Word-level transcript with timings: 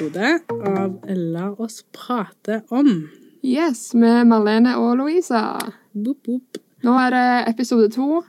episode 0.00 0.40
av 0.64 0.94
La 1.12 1.50
oss 1.60 1.82
prate 1.92 2.62
om. 2.72 2.86
Yes, 3.44 3.90
med 3.92 4.28
Marlene 4.30 4.72
og 4.80 4.94
Louisa. 4.96 5.58
Boop, 5.92 6.22
boop. 6.24 6.60
Nå 6.84 6.94
er 7.02 7.12
det 7.12 7.24
episode 7.50 7.90
to. 7.92 8.22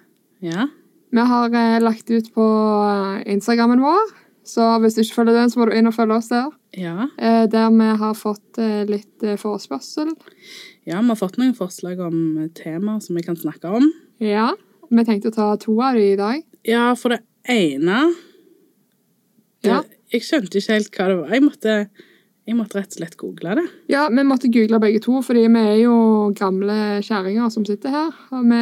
Ja. 0.44 0.66
Vi 1.12 1.24
har 1.30 1.56
eh, 1.56 1.78
lagt 1.80 2.12
ut 2.12 2.28
på 2.36 2.48
eh, 2.88 3.22
Instagrammen 3.32 3.80
vår, 3.84 4.12
så 4.48 4.66
hvis 4.84 4.98
du 4.98 5.04
ikke 5.06 5.22
følger 5.22 5.38
den, 5.40 5.54
så 5.54 5.62
må 5.62 5.70
du 5.70 5.78
inn 5.78 5.88
og 5.88 5.96
følge 5.96 6.18
oss 6.18 6.28
der. 6.34 6.50
ja. 6.76 7.08
Eh, 7.18 7.46
der 7.52 7.72
vi 7.78 7.88
har 8.04 8.20
fått 8.20 8.60
litt 8.92 9.24
forespørsel. 9.40 10.12
Ja, 10.84 11.00
vi 11.00 11.08
har 11.14 11.20
fått 11.20 11.40
noen 11.40 11.56
forslag 11.56 12.04
om 12.04 12.50
temaer 12.58 13.00
som 13.00 13.16
vi 13.16 13.24
kan 13.24 13.40
snakke 13.40 13.72
om. 13.80 13.88
Ja, 14.20 14.50
vi 14.92 15.08
tenkte 15.08 15.32
å 15.32 15.38
ta 15.40 15.50
to 15.56 15.78
av 15.80 15.96
dem 15.96 16.04
i 16.04 16.20
dag. 16.20 16.44
Ja, 16.68 16.92
for 17.00 17.16
det 17.16 17.24
ene 17.48 18.04
det, 19.64 19.72
Ja. 19.72 19.82
Jeg 20.12 20.26
skjønte 20.28 20.60
ikke 20.60 20.76
helt 20.76 20.98
hva 20.98 21.08
det 21.08 21.20
var. 21.22 21.30
Jeg 21.36 21.44
måtte, 21.46 21.76
jeg 22.50 22.58
måtte 22.58 22.80
rett 22.80 22.92
og 22.92 23.00
slett 23.00 23.18
google 23.20 23.56
det. 23.62 23.64
Ja, 23.94 24.08
vi 24.12 24.26
måtte 24.28 24.52
google 24.52 24.82
begge 24.84 25.00
to, 25.04 25.22
fordi 25.24 25.46
vi 25.48 25.62
er 25.62 25.78
jo 25.86 25.96
gamle 26.36 27.00
kjerringer 27.06 27.52
som 27.54 27.66
sitter 27.68 27.96
her. 27.96 28.12
Og 28.36 28.46
vi 28.52 28.62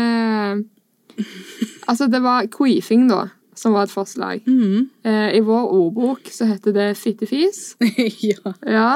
Altså, 1.90 2.05
det 2.07 2.21
var 2.21 2.45
queefing, 2.54 3.07
da, 3.09 3.23
som 3.57 3.73
var 3.73 3.88
et 3.88 3.93
forslag. 3.93 4.43
Mhm. 4.45 4.90
Eh, 5.04 5.30
I 5.40 5.41
vår 5.43 5.71
ordbok 5.73 6.30
så 6.31 6.45
heter 6.52 6.76
det 6.76 6.90
fittefis. 7.02 7.73
ja. 8.29 8.54
Ja. 8.62 8.91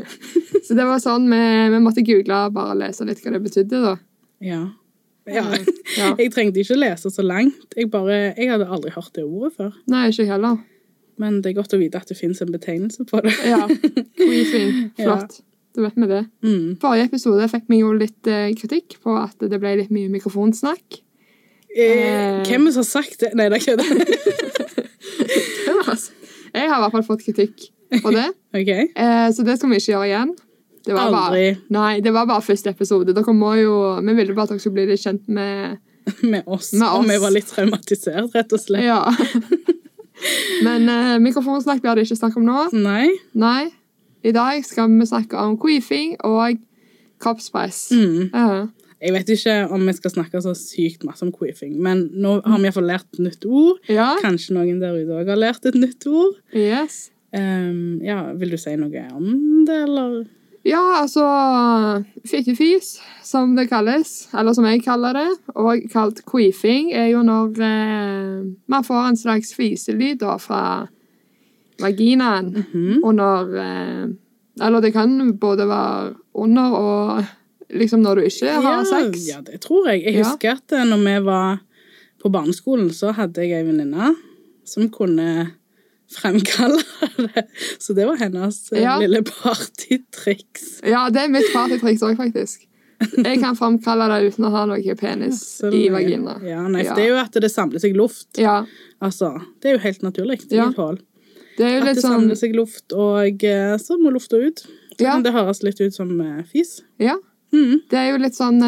så 0.66 0.74
det 0.74 0.88
var 0.88 0.98
sånn 1.02 1.30
vi, 1.30 1.42
vi 1.72 1.82
måtte 1.84 2.04
google 2.04 2.42
og 2.48 2.56
bare 2.58 2.74
lese 2.82 3.06
litt 3.06 3.22
hva 3.22 3.36
det 3.36 3.44
betydde, 3.46 3.84
da. 3.86 3.94
Ja. 4.44 4.60
ja. 5.30 5.46
Ja. 5.94 6.10
Jeg 6.18 6.34
trengte 6.34 6.60
ikke 6.64 6.80
lese 6.82 7.12
så 7.14 7.22
langt. 7.22 7.70
Jeg, 7.78 7.88
bare, 7.94 8.34
jeg 8.34 8.50
hadde 8.50 8.66
aldri 8.66 8.92
hørt 8.98 9.14
det 9.14 9.24
ordet 9.24 9.54
før. 9.60 9.76
Nei, 9.94 10.08
ikke 10.10 10.26
heller. 10.28 10.58
Men 11.20 11.40
det 11.42 11.52
er 11.52 11.58
godt 11.60 11.74
å 11.76 11.80
vite 11.80 12.00
at 12.00 12.10
det 12.10 12.18
fins 12.18 12.42
en 12.42 12.52
betegnelse 12.52 13.06
på 13.08 13.20
det. 13.24 13.34
Ja. 13.46 13.66
Queefing. 14.18 14.88
Flott. 14.98 15.40
Da 15.74 15.82
vet 15.82 15.96
vi 15.98 16.08
det. 16.10 16.22
Mm. 16.46 16.76
Forrige 16.82 17.08
episode 17.10 17.48
fikk 17.50 17.66
vi 17.70 17.80
jo 17.80 17.90
litt 17.98 18.30
eh, 18.30 18.52
kritikk 18.58 18.98
på 19.02 19.16
at 19.18 19.42
det 19.42 19.58
ble 19.62 19.74
litt 19.80 19.92
mye 19.94 20.10
mikrofonsnakk. 20.12 21.00
Eh, 21.74 22.44
hvem 22.46 22.68
er 22.68 22.74
som 22.76 22.84
har 22.84 22.90
sagt 22.92 23.24
det? 23.24 23.32
Nei, 23.34 23.48
det 23.50 23.58
er 23.58 23.64
kødda. 23.66 23.84
Jeg 26.54 26.70
har 26.70 26.78
i 26.78 26.82
hvert 26.84 26.94
fall 26.94 27.06
fått 27.08 27.24
kritikk 27.26 27.64
på 28.02 28.10
det, 28.14 28.28
okay. 28.58 28.86
eh, 28.94 29.26
så 29.34 29.42
det 29.46 29.56
skal 29.58 29.72
vi 29.72 29.80
ikke 29.80 29.92
gjøre 29.92 30.06
igjen. 30.06 30.30
Det 30.84 30.94
var 30.94 31.10
bare, 31.10 31.26
Aldri 31.32 31.74
nei, 31.74 31.92
det 32.04 32.12
var 32.14 32.28
bare 32.30 32.44
første 32.44 32.70
episode. 32.70 33.14
Dere 33.16 33.34
må 33.34 33.54
jo, 33.58 33.74
vi 34.04 34.14
ville 34.14 34.36
bare 34.36 34.46
at 34.46 34.54
dere 34.54 34.62
skulle 34.62 34.78
bli 34.78 34.86
litt 34.92 35.02
kjent 35.02 35.26
med 35.26 35.80
med 36.22 36.42
oss. 36.46 36.72
Med 36.76 36.88
Og 36.88 37.06
vi 37.08 37.16
var 37.20 37.32
litt 37.32 37.48
traumatisert, 37.48 38.34
rett 38.36 38.52
og 38.52 38.60
slett. 38.60 38.84
Ja. 38.84 39.00
Men 40.66 40.88
uh, 40.88 41.16
mikrofonsnakk 41.22 41.82
blir 41.84 41.98
det 41.98 42.06
ikke 42.06 42.20
snakk 42.20 42.38
om 42.40 42.46
nå. 42.46 42.68
Nei. 42.76 43.08
Nei. 43.38 43.72
I 44.24 44.32
dag 44.32 44.64
skal 44.64 44.88
vi 44.88 45.06
snakke 45.08 45.36
om 45.36 45.58
queefing 45.60 46.14
og 46.24 46.56
kroppspress. 47.20 47.90
Mm. 47.92 48.30
Ja. 48.32 48.66
Jeg 49.04 49.12
vet 49.12 49.32
ikke 49.34 49.56
om 49.74 49.82
vi 49.84 49.92
skal 49.98 50.14
snakke 50.14 50.40
så 50.40 50.54
sykt 50.56 51.02
masse 51.04 51.24
om 51.26 51.32
queefing, 51.34 51.74
men 51.82 52.06
nå 52.14 52.38
har 52.46 52.60
vi 52.60 52.70
iallfall 52.70 52.86
lært 52.88 53.08
et 53.12 53.24
nytt 53.26 53.44
ord. 53.44 53.82
ja. 53.92 54.14
Kanskje 54.22 54.56
noen 54.56 54.80
der 54.80 54.96
ute 54.96 55.18
òg 55.18 55.28
har 55.28 55.40
lært 55.40 55.66
et 55.68 55.76
nytt 55.76 56.06
ord. 56.08 56.38
Yes. 56.56 57.10
Um, 57.34 58.00
ja, 58.04 58.30
Vil 58.38 58.54
du 58.54 58.56
si 58.60 58.72
noe 58.78 59.04
om 59.12 59.28
det, 59.68 59.76
eller? 59.88 60.24
Ja, 60.64 60.80
altså 61.02 61.24
Fittefis, 62.24 62.94
som 63.22 63.52
det 63.56 63.66
kalles, 63.68 64.28
eller 64.32 64.54
som 64.56 64.64
jeg 64.64 64.80
kaller 64.84 65.12
det, 65.12 65.26
og 65.54 65.82
kalt 65.92 66.22
queefing, 66.24 66.90
er 66.96 67.10
jo 67.12 67.20
når 67.26 67.58
eh, 67.60 68.46
man 68.72 68.86
får 68.86 69.08
en 69.10 69.16
slags 69.20 69.52
fiselyd 69.54 70.22
da, 70.22 70.38
fra 70.40 70.62
vaginaen 71.82 72.52
Mhm. 72.72 73.00
under 73.04 73.56
eh, 73.58 74.06
Eller 74.62 74.80
det 74.80 74.92
kan 74.94 75.32
både 75.38 75.66
være 75.66 76.14
under 76.34 76.72
og 76.78 77.24
liksom 77.74 78.00
når 78.04 78.14
du 78.14 78.20
ikke 78.22 78.52
har 78.62 78.84
sex. 78.86 79.24
Ja, 79.28 79.40
det 79.40 79.60
tror 79.60 79.88
jeg. 79.90 80.04
Jeg 80.04 80.14
Ja. 80.14 80.22
husker 80.22 80.52
at 80.52 80.72
eh, 80.72 80.84
når 80.84 80.96
vi 81.04 81.24
var 81.24 81.58
på 82.22 82.30
barneskolen, 82.30 82.90
så 82.90 83.12
hadde 83.12 83.42
jeg 83.42 83.50
ei 83.52 83.64
venninne 83.66 84.14
som 84.64 84.88
kunne 84.88 85.50
fremkalle 86.14 86.82
det. 87.34 87.44
Så 87.82 87.94
det 87.96 88.06
var 88.08 88.16
hennes 88.20 88.60
eh, 88.72 88.82
Ja. 88.82 88.98
lille 89.02 89.22
partytriks. 89.26 90.80
Ja, 90.86 91.08
det 91.10 91.22
er 91.26 91.28
mitt 91.32 91.50
partytriks 91.54 92.02
òg, 92.06 92.16
faktisk. 92.20 92.66
Jeg 93.18 93.40
kan 93.42 93.56
framkalle 93.58 94.06
det 94.12 94.30
uten 94.32 94.46
å 94.48 94.50
ha 94.54 94.62
noe 94.70 94.94
penis 94.96 95.40
ja, 95.60 95.70
i 95.74 95.88
vagina. 95.92 96.38
Ja, 96.46 96.62
nei, 96.70 96.84
for. 96.86 96.94
Det 96.96 97.04
er 97.04 97.10
jo 97.10 97.18
at 97.20 97.34
det 97.42 97.50
samler 97.52 97.82
seg 97.82 97.96
luft. 97.98 98.30
Ja, 98.40 98.62
Altså, 99.04 99.34
Det 99.60 99.68
er 99.68 99.74
jo 99.74 99.82
helt 99.82 100.02
naturlig 100.06 100.38
i 100.50 100.56
Ja. 100.56 100.68
et 100.70 100.76
hull. 100.80 100.96
det 101.58 101.66
At 101.82 101.84
det 101.84 101.96
sånn 102.02 102.14
samler 102.14 102.38
seg 102.40 102.54
luft, 102.56 102.92
og 102.96 103.44
eh, 103.44 103.74
så 103.82 103.98
må 104.00 104.10
lufta 104.14 104.38
ut. 104.40 104.62
Så 104.96 105.02
Ja. 105.04 105.12
kan 105.12 105.22
det 105.26 105.32
høres 105.34 105.62
litt 105.62 105.80
ut 105.80 105.92
som 105.92 106.14
eh, 106.20 106.42
fis. 106.44 106.80
Ja. 106.98 107.16
Mm. 107.52 107.82
Det 107.90 107.98
er 107.98 108.08
jo 108.12 108.18
litt 108.22 108.34
sånn, 108.34 108.58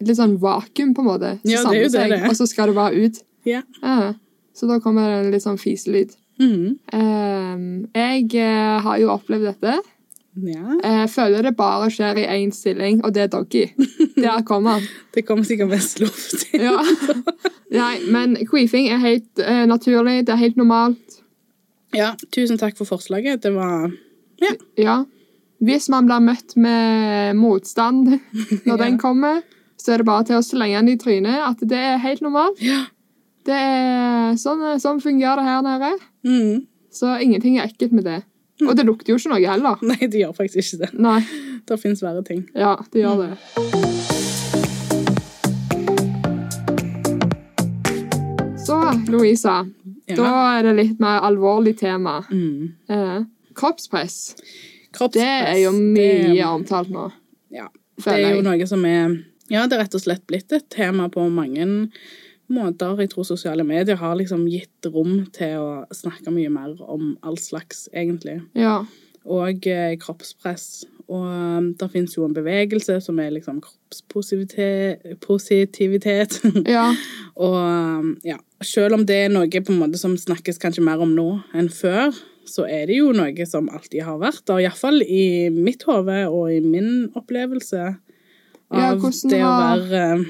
litt 0.00 0.16
sånn 0.18 0.36
vakuum, 0.38 0.92
på 0.94 1.00
en 1.02 1.08
måte. 1.08 1.30
som 1.40 1.50
Ja, 1.50 1.62
det 1.70 1.86
er 1.86 1.88
samler 1.88 1.90
det 1.90 2.10
det 2.10 2.20
er. 2.22 2.28
Og 2.28 2.36
så 2.36 2.46
skal 2.46 2.66
det 2.68 2.74
bare 2.76 2.94
ut. 2.94 3.22
Ja. 3.46 3.62
Ja. 3.82 4.12
Så 4.54 4.68
da 4.68 4.78
kommer 4.80 5.06
det 5.08 5.24
en 5.26 5.32
litt 5.32 5.42
sånn 5.42 5.58
fiselyd. 5.58 6.14
Mhm. 6.38 6.78
Eh, 6.92 7.66
jeg 7.96 8.34
eh, 8.34 8.80
har 8.84 8.98
jo 9.00 9.12
opplevd 9.14 9.46
dette. 9.50 9.76
ja. 10.36 10.76
Jeg 10.82 11.10
føler 11.10 11.42
det 11.42 11.56
bare 11.56 11.88
skjer 11.90 12.20
i 12.20 12.26
én 12.28 12.52
stilling, 12.52 13.04
og 13.04 13.14
det 13.14 13.22
er 13.22 13.32
doggy. 13.32 13.66
Der 14.16 14.42
kommer 14.44 14.78
han. 14.78 14.88
Det 15.14 15.24
kommer 15.26 15.44
sikkert 15.44 15.72
mest 15.72 16.00
luft 16.00 16.46
inn. 16.52 16.66
Ja. 16.68 16.76
Nei, 17.72 17.94
men 18.12 18.36
queefing 18.46 18.88
er 18.92 19.00
helt 19.02 19.40
uh, 19.42 19.64
naturlig. 19.66 20.26
Det 20.26 20.34
er 20.36 20.42
helt 20.44 20.56
normalt. 20.60 21.20
Ja, 21.96 22.12
tusen 22.34 22.58
takk 22.60 22.76
for 22.76 22.88
forslaget. 22.88 23.42
Det 23.42 23.54
var 23.54 23.90
Ja. 24.76 25.04
Hvis 25.64 25.88
man 25.88 26.04
blir 26.04 26.20
møtt 26.20 26.52
med 26.60 27.36
motstand 27.40 28.18
når 28.68 28.76
den 28.82 28.98
kommer, 29.00 29.40
så 29.80 29.94
er 29.94 30.02
det 30.02 30.06
bare 30.08 30.26
til 30.28 30.36
å 30.36 30.44
slenge 30.44 30.76
den 30.82 30.92
i 30.92 30.98
trynet 31.00 31.40
at 31.46 31.62
det 31.64 31.78
er 31.80 32.02
helt 32.02 32.20
normalt. 32.24 32.60
Ja. 32.60 32.84
Det 33.46 33.56
er 33.56 34.36
sånn, 34.40 34.64
sånn 34.82 35.00
fungerer 35.00 35.38
det 35.40 35.46
her 35.46 35.62
nede. 35.64 35.90
Mhm. 36.26 36.66
Så 36.96 37.16
ingenting 37.20 37.58
er 37.58 37.68
ekkelt 37.68 37.92
med 37.92 38.04
det. 38.08 38.22
Og 38.66 38.74
det 38.76 38.86
lukter 38.88 39.12
jo 39.12 39.18
ikke 39.20 39.34
noe 39.34 39.50
heller. 39.52 39.76
Nei, 39.84 39.98
det 40.08 40.22
gjør 40.22 40.32
faktisk 40.36 40.62
ikke 40.74 40.86
det. 40.86 40.92
Nei. 40.98 41.20
Det 41.66 41.80
fins 41.82 41.98
verre 42.04 42.22
ting. 42.22 42.44
Ja, 42.54 42.76
det 42.94 43.00
gjør 43.02 43.24
det. 43.24 44.46
Så, 48.66 48.92
Louisa, 49.08 49.66
Ja. 50.06 50.16
da 50.16 50.58
er 50.58 50.62
det 50.62 50.74
litt 50.76 51.00
mer 51.00 51.20
alvorlig 51.26 51.76
tema. 51.78 52.24
Mm. 52.30 52.72
Eh, 52.88 53.22
kroppspress. 53.54 54.36
Kroppspress. 54.92 55.12
Det 55.12 55.22
er 55.54 55.58
jo 55.64 55.72
mye 55.72 56.34
det- 56.34 56.44
omtalt 56.44 56.88
nå. 56.90 57.12
Ja. 57.50 57.68
Det 57.96 58.06
er 58.12 58.34
jo 58.36 58.42
noe 58.42 58.66
som 58.66 58.84
er 58.84 59.24
Ja, 59.48 59.66
det 59.68 59.74
er 59.78 59.84
rett 59.84 59.94
og 59.94 60.00
slett 60.00 60.26
blitt 60.26 60.50
et 60.52 60.68
tema 60.70 61.08
på 61.08 61.30
mange 61.30 61.90
måter. 62.52 63.00
Jeg 63.02 63.10
tror 63.12 63.24
sosiale 63.28 63.64
medier 63.66 63.96
har 64.00 64.14
liksom 64.18 64.46
gitt 64.50 64.86
rom 64.92 65.26
til 65.34 65.54
å 65.62 65.70
snakke 65.94 66.30
mye 66.34 66.50
mer 66.52 66.70
om 66.82 67.02
all 67.26 67.38
slags, 67.40 67.88
egentlig. 67.94 68.38
Ja. 68.58 68.76
Og 69.26 69.66
eh, 69.66 69.96
kroppspress. 70.00 70.84
Og 71.06 71.22
um, 71.22 71.74
det 71.78 71.90
fins 71.92 72.16
jo 72.16 72.24
en 72.26 72.34
bevegelse 72.34 73.00
som 73.04 73.18
er 73.22 73.30
liksom 73.36 73.60
kroppspositivitet. 73.62 76.32
Ja. 76.76 76.88
og 77.38 77.54
um, 77.54 78.18
ja, 78.26 78.36
selv 78.64 78.94
om 78.98 79.06
det 79.06 79.16
er 79.26 79.30
noe 79.30 79.46
på 79.46 79.72
en 79.72 79.82
måte 79.84 79.98
som 80.00 80.16
snakkes 80.18 80.58
kanskje 80.62 80.86
mer 80.86 80.98
om 81.02 81.14
nå 81.14 81.40
enn 81.54 81.68
før, 81.70 82.10
så 82.46 82.66
er 82.70 82.86
det 82.90 82.96
jo 83.00 83.12
noe 83.14 83.46
som 83.46 83.68
alltid 83.74 84.02
har 84.06 84.18
vært 84.22 84.46
der. 84.48 84.60
Iallfall 84.64 85.02
i 85.02 85.50
mitt 85.54 85.82
hode 85.86 86.28
og 86.30 86.52
i 86.54 86.60
min 86.64 87.10
opplevelse 87.18 87.80
av 87.86 87.94
Ja, 88.82 88.94
det 89.30 89.42
å 89.46 89.50
være 89.62 90.02
eh, 90.16 90.22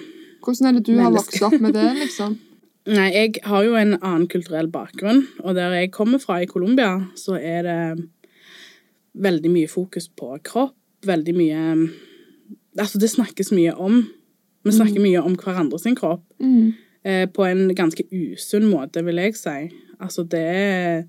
Hvordan 0.47 0.69
er 0.71 0.77
det 0.79 0.85
du 0.87 0.95
har 1.01 1.11
vokst 1.15 1.43
opp 1.43 1.57
med 1.61 1.75
det, 1.75 1.89
liksom? 2.05 2.37
Nei, 2.97 3.09
jeg 3.11 3.41
har 3.43 3.65
jo 3.67 3.73
en 3.75 3.97
annen 3.99 4.29
kulturell 4.31 4.69
bakgrunn, 4.71 5.25
og 5.43 5.57
der 5.59 5.73
jeg 5.75 5.91
kommer 5.91 6.21
fra, 6.23 6.37
i 6.39 6.47
Colombia, 6.47 6.93
så 7.19 7.35
er 7.35 7.67
det 7.67 7.79
veldig 9.27 9.51
mye 9.51 9.69
fokus 9.73 10.07
på 10.09 10.37
kropp, 10.47 10.77
veldig 11.07 11.35
mye 11.37 11.63
Altså, 12.77 12.99
det 13.01 13.09
snakkes 13.09 13.51
mye 13.57 13.73
om 13.81 14.03
Vi 14.67 14.73
snakker 14.75 15.01
mye 15.01 15.23
om 15.25 15.37
hverandre 15.41 15.79
sin 15.81 15.97
kropp 15.97 16.23
Mm. 16.43 16.75
eh, 17.05 17.27
på 17.27 17.45
en 17.47 17.71
ganske 17.75 18.05
usunn 18.13 18.67
måte, 18.69 19.03
vil 19.07 19.17
jeg 19.17 19.35
si. 19.39 19.71
Altså, 20.01 20.23
det 20.29 20.41
er 20.43 21.05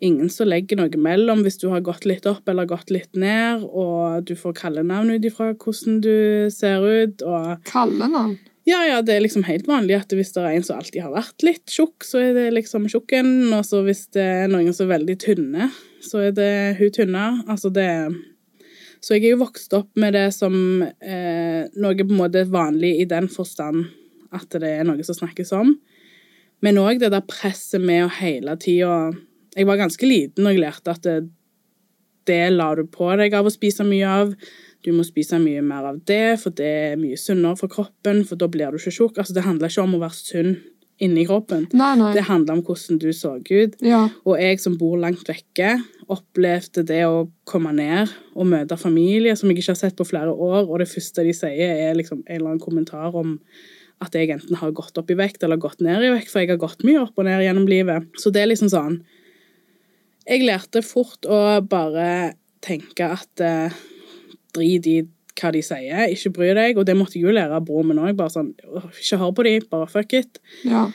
ingen 0.00 0.30
som 0.32 0.48
legger 0.48 0.78
noe 0.78 0.96
mellom 0.96 1.42
hvis 1.44 1.58
du 1.60 1.68
har 1.68 1.82
gått 1.84 2.06
litt 2.06 2.24
opp 2.30 2.48
eller 2.48 2.64
gått 2.70 2.90
litt 2.90 3.14
ned, 3.18 3.64
og 3.64 4.24
du 4.24 4.34
får 4.34 4.54
kallenavn 4.54 5.10
ut 5.10 5.24
ifra 5.28 5.50
hvordan 5.52 6.00
du 6.00 6.48
ser 6.50 6.80
ut, 6.80 7.20
og 7.22 7.58
Kallenavn? 7.68 8.38
Ja, 8.68 8.80
ja, 8.84 8.98
det 9.02 9.14
er 9.14 9.22
liksom 9.24 9.46
helt 9.48 9.68
vanlig 9.68 9.96
at 9.96 10.12
hvis 10.12 10.34
det 10.34 10.42
er 10.42 10.56
en 10.56 10.64
som 10.66 10.80
alltid 10.80 11.00
har 11.02 11.14
vært 11.14 11.44
litt 11.46 11.72
tjukk, 11.72 12.04
så 12.04 12.20
er 12.20 12.34
det 12.36 12.48
liksom 12.52 12.88
tjukken, 12.92 13.30
og 13.56 13.64
så 13.66 13.80
hvis 13.86 14.04
det 14.14 14.26
er 14.44 14.50
noen 14.52 14.74
som 14.76 14.86
er 14.86 14.98
veldig 14.98 15.16
tynne, 15.22 15.70
så 16.04 16.26
er 16.26 16.34
det 16.36 16.50
hun 16.80 16.92
tynne. 16.94 17.24
Altså 17.48 17.72
det 17.72 17.88
Så 19.00 19.16
jeg 19.16 19.24
er 19.24 19.32
jo 19.32 19.44
vokst 19.46 19.72
opp 19.72 19.96
med 19.96 20.12
det 20.12 20.26
som 20.36 20.52
eh, 20.84 21.64
noe 21.72 21.96
på 21.96 22.12
en 22.12 22.18
måte 22.18 22.44
vanlig 22.44 22.98
i 23.00 23.08
den 23.08 23.30
forstand 23.32 23.86
at 24.30 24.52
det 24.60 24.68
er 24.76 24.84
noe 24.84 25.02
som 25.06 25.16
snakkes 25.16 25.52
om. 25.56 25.72
Men 26.60 26.78
òg 26.78 27.00
det 27.00 27.08
der 27.14 27.24
presset 27.24 27.80
med 27.80 28.04
å 28.04 28.14
hele 28.20 28.56
tida 28.60 29.10
Jeg 29.56 29.66
var 29.66 29.80
ganske 29.80 30.06
liten 30.06 30.44
og 30.44 30.52
jeg 30.52 30.60
lærte 30.62 30.92
at 30.92 31.02
det, 31.02 31.30
det 32.28 32.52
lar 32.52 32.76
du 32.76 32.84
på 32.92 33.08
deg 33.16 33.34
av 33.34 33.48
å 33.48 33.52
spise 33.54 33.86
mye 33.88 34.06
av. 34.20 34.34
Du 34.84 34.92
må 34.96 35.04
spise 35.04 35.38
mye 35.42 35.62
mer 35.64 35.90
av 35.90 36.00
det, 36.08 36.38
for 36.40 36.56
det 36.56 36.68
er 36.90 37.00
mye 37.00 37.18
sunnere 37.20 37.58
for 37.60 37.72
kroppen, 37.72 38.22
for 38.28 38.40
da 38.40 38.48
blir 38.48 38.72
du 38.72 38.80
ikke 38.80 38.94
tjukk. 38.96 39.18
Altså, 39.20 39.36
det 39.36 39.44
handler 39.44 39.72
ikke 39.72 39.84
om 39.84 39.96
å 39.98 40.04
være 40.04 40.16
sunn 40.16 40.54
inni 41.00 41.24
kroppen. 41.28 41.64
Nei, 41.76 41.94
nei. 41.96 42.12
Det 42.16 42.26
handler 42.28 42.58
om 42.58 42.62
hvordan 42.64 43.00
du 43.00 43.08
så 43.16 43.34
ut. 43.38 43.76
Ja. 43.84 44.02
Og 44.28 44.36
jeg 44.40 44.60
som 44.60 44.76
bor 44.80 44.98
langt 45.00 45.28
vekke, 45.28 45.74
opplevde 46.12 46.84
det 46.88 47.02
å 47.08 47.28
komme 47.48 47.72
ned 47.76 48.12
og 48.34 48.48
møte 48.50 48.76
familie 48.80 49.36
som 49.38 49.50
jeg 49.50 49.60
ikke 49.60 49.72
har 49.72 49.80
sett 49.80 49.96
på 49.98 50.08
flere 50.08 50.32
år, 50.34 50.66
og 50.66 50.80
det 50.82 50.90
første 50.90 51.24
de 51.24 51.34
sier, 51.36 51.76
er 51.88 51.96
liksom 51.96 52.24
en 52.26 52.34
eller 52.36 52.52
annen 52.52 52.64
kommentar 52.64 53.16
om 53.16 53.38
at 54.00 54.16
jeg 54.16 54.32
enten 54.32 54.56
har 54.56 54.72
gått 54.76 54.96
opp 54.96 55.10
i 55.12 55.16
vekt 55.16 55.42
eller 55.44 55.60
gått 55.60 55.82
ned 55.84 56.04
i 56.04 56.12
vekt, 56.14 56.32
for 56.32 56.40
jeg 56.40 56.52
har 56.54 56.60
gått 56.60 56.84
mye 56.88 57.02
opp 57.02 57.20
og 57.20 57.26
ned 57.28 57.44
gjennom 57.44 57.68
livet. 57.68 58.08
Så 58.20 58.32
det 58.32 58.44
er 58.44 58.52
liksom 58.52 58.72
sånn 58.72 59.00
Jeg 60.28 60.44
lærte 60.44 60.82
fort 60.84 61.26
å 61.26 61.60
bare 61.64 62.36
tenke 62.62 63.08
at 63.16 63.40
eh, 63.42 63.72
drit 64.56 64.86
i 64.90 64.98
hva 65.40 65.52
de 65.54 65.62
sier, 65.64 66.10
ikke 66.12 66.32
bry 66.36 66.48
deg, 66.58 66.76
og 66.78 66.84
det 66.88 66.96
måtte 66.98 67.16
jeg 67.16 67.24
jo 67.24 67.32
lære 67.32 67.54
av 67.56 67.64
broren 67.64 67.88
min 67.88 68.00
òg. 68.02 68.16
Bare 68.18 68.32
sånn, 68.34 68.50
ikke 69.00 69.18
hør 69.22 69.30
på 69.38 69.46
de, 69.46 69.54
bare 69.70 69.86
fuck 69.88 70.12
it. 70.18 70.42
ja. 70.68 70.88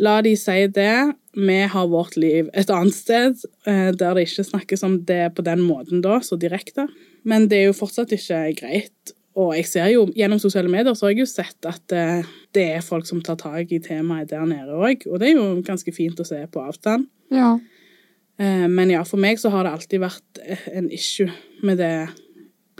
La 0.00 0.22
de 0.24 0.30
si 0.38 0.62
det. 0.72 1.12
Vi 1.36 1.56
har 1.68 1.88
vårt 1.92 2.14
liv 2.16 2.46
et 2.56 2.70
annet 2.72 2.94
sted, 2.96 3.42
eh, 3.68 3.90
der 3.92 4.14
det 4.16 4.22
ikke 4.24 4.46
snakkes 4.48 4.82
om 4.86 4.94
det 5.04 5.34
på 5.36 5.44
den 5.44 5.60
måten 5.60 6.00
da, 6.00 6.22
så 6.24 6.38
direkte. 6.40 6.86
Men 7.28 7.48
det 7.50 7.58
er 7.58 7.66
jo 7.66 7.74
fortsatt 7.76 8.14
ikke 8.16 8.38
greit. 8.62 9.12
Og 9.36 9.52
jeg 9.58 9.66
ser 9.68 9.90
jo, 9.92 10.06
gjennom 10.16 10.40
sosiale 10.40 10.72
medier 10.72 10.96
så 10.96 11.04
har 11.06 11.12
jeg 11.12 11.20
jo 11.20 11.28
sett 11.28 11.68
at 11.68 11.92
eh, 11.92 12.24
det 12.56 12.64
er 12.78 12.80
folk 12.86 13.04
som 13.06 13.20
tar 13.20 13.36
tak 13.42 13.70
i 13.76 13.78
temaet 13.84 14.32
der 14.32 14.48
nede 14.48 14.72
òg, 14.72 15.04
og 15.06 15.20
det 15.20 15.28
er 15.28 15.36
jo 15.36 15.60
ganske 15.68 15.92
fint 15.92 16.18
å 16.18 16.26
se 16.26 16.40
på 16.48 16.64
avstand. 16.64 17.04
ja. 17.30 17.58
Eh, 18.40 18.64
Men 18.72 18.88
ja, 18.90 19.02
for 19.04 19.20
meg 19.20 19.36
så 19.38 19.50
har 19.52 19.68
det 19.68 19.74
alltid 19.76 20.00
vært 20.00 20.40
en 20.72 20.88
issue 20.90 21.28
med 21.62 21.76
det 21.76 22.08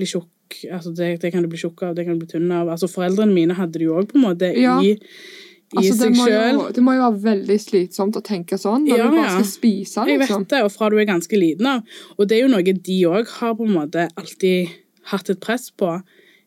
bli 0.00 0.08
tjukk. 0.10 0.56
Altså 0.74 0.90
det, 0.96 1.12
det 1.22 1.30
kan 1.34 1.44
du 1.44 1.50
bli 1.52 1.60
tjukk 1.60 1.84
av, 1.86 1.94
det 1.94 2.06
kan 2.08 2.16
du 2.18 2.24
bli 2.24 2.32
tynn 2.32 2.50
av. 2.56 2.72
Altså 2.74 2.88
Foreldrene 2.90 3.32
mine 3.36 3.54
hadde 3.58 3.78
det 3.78 3.86
jo 3.86 4.00
òg 4.00 4.08
på 4.10 4.18
en 4.18 4.24
måte 4.26 4.50
Ja. 4.58 4.78
i, 4.82 4.96
i 4.96 5.78
Altså, 5.78 5.92
det, 6.00 6.08
seg 6.10 6.16
sjøl. 6.18 6.56
det 6.74 6.82
må 6.82 6.96
jo 6.96 7.02
være 7.04 7.20
veldig 7.28 7.56
slitsomt 7.62 8.16
å 8.18 8.22
tenke 8.26 8.56
sånn 8.58 8.88
når 8.88 8.98
Ja, 8.98 9.04
du 9.06 9.18
bare 9.20 9.34
skal 9.36 9.46
spise, 9.52 10.06
Jeg 10.08 10.18
liksom. 10.24 10.42
vet 10.42 10.48
det, 10.56 10.62
og 10.66 10.72
fra 10.74 10.88
du 10.90 10.96
er 10.98 11.06
ganske 11.06 11.38
liten 11.38 11.68
av. 11.70 11.84
Og 12.18 12.26
det 12.26 12.38
er 12.40 12.42
jo 12.42 12.50
noe 12.50 12.74
de 12.88 12.96
òg 13.06 13.30
har 13.36 13.54
på 13.54 13.68
en 13.68 13.76
måte 13.76 14.08
alltid 14.18 14.72
hatt 15.12 15.30
et 15.30 15.38
press 15.40 15.68
på. 15.70 15.92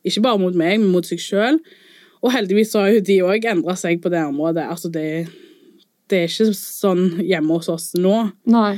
Ikke 0.03 0.25
bare 0.25 0.41
mot 0.43 0.53
meg, 0.59 0.75
men 0.83 0.91
mot 0.91 1.07
seg 1.07 1.21
sjøl. 1.23 1.61
Og 2.23 2.31
heldigvis 2.35 2.73
så 2.75 2.83
har 2.83 2.91
jo 2.97 2.99
de 3.07 3.17
òg 3.23 3.47
endra 3.47 3.77
seg 3.79 4.01
på 4.03 4.11
det 4.11 4.19
området. 4.27 4.67
Altså 4.67 4.91
det, 4.91 5.07
det 6.11 6.19
er 6.25 6.27
ikke 6.27 6.51
sånn 6.59 7.05
hjemme 7.23 7.55
hos 7.55 7.71
oss 7.71 7.93
nå. 7.95 8.17
Nei. 8.51 8.73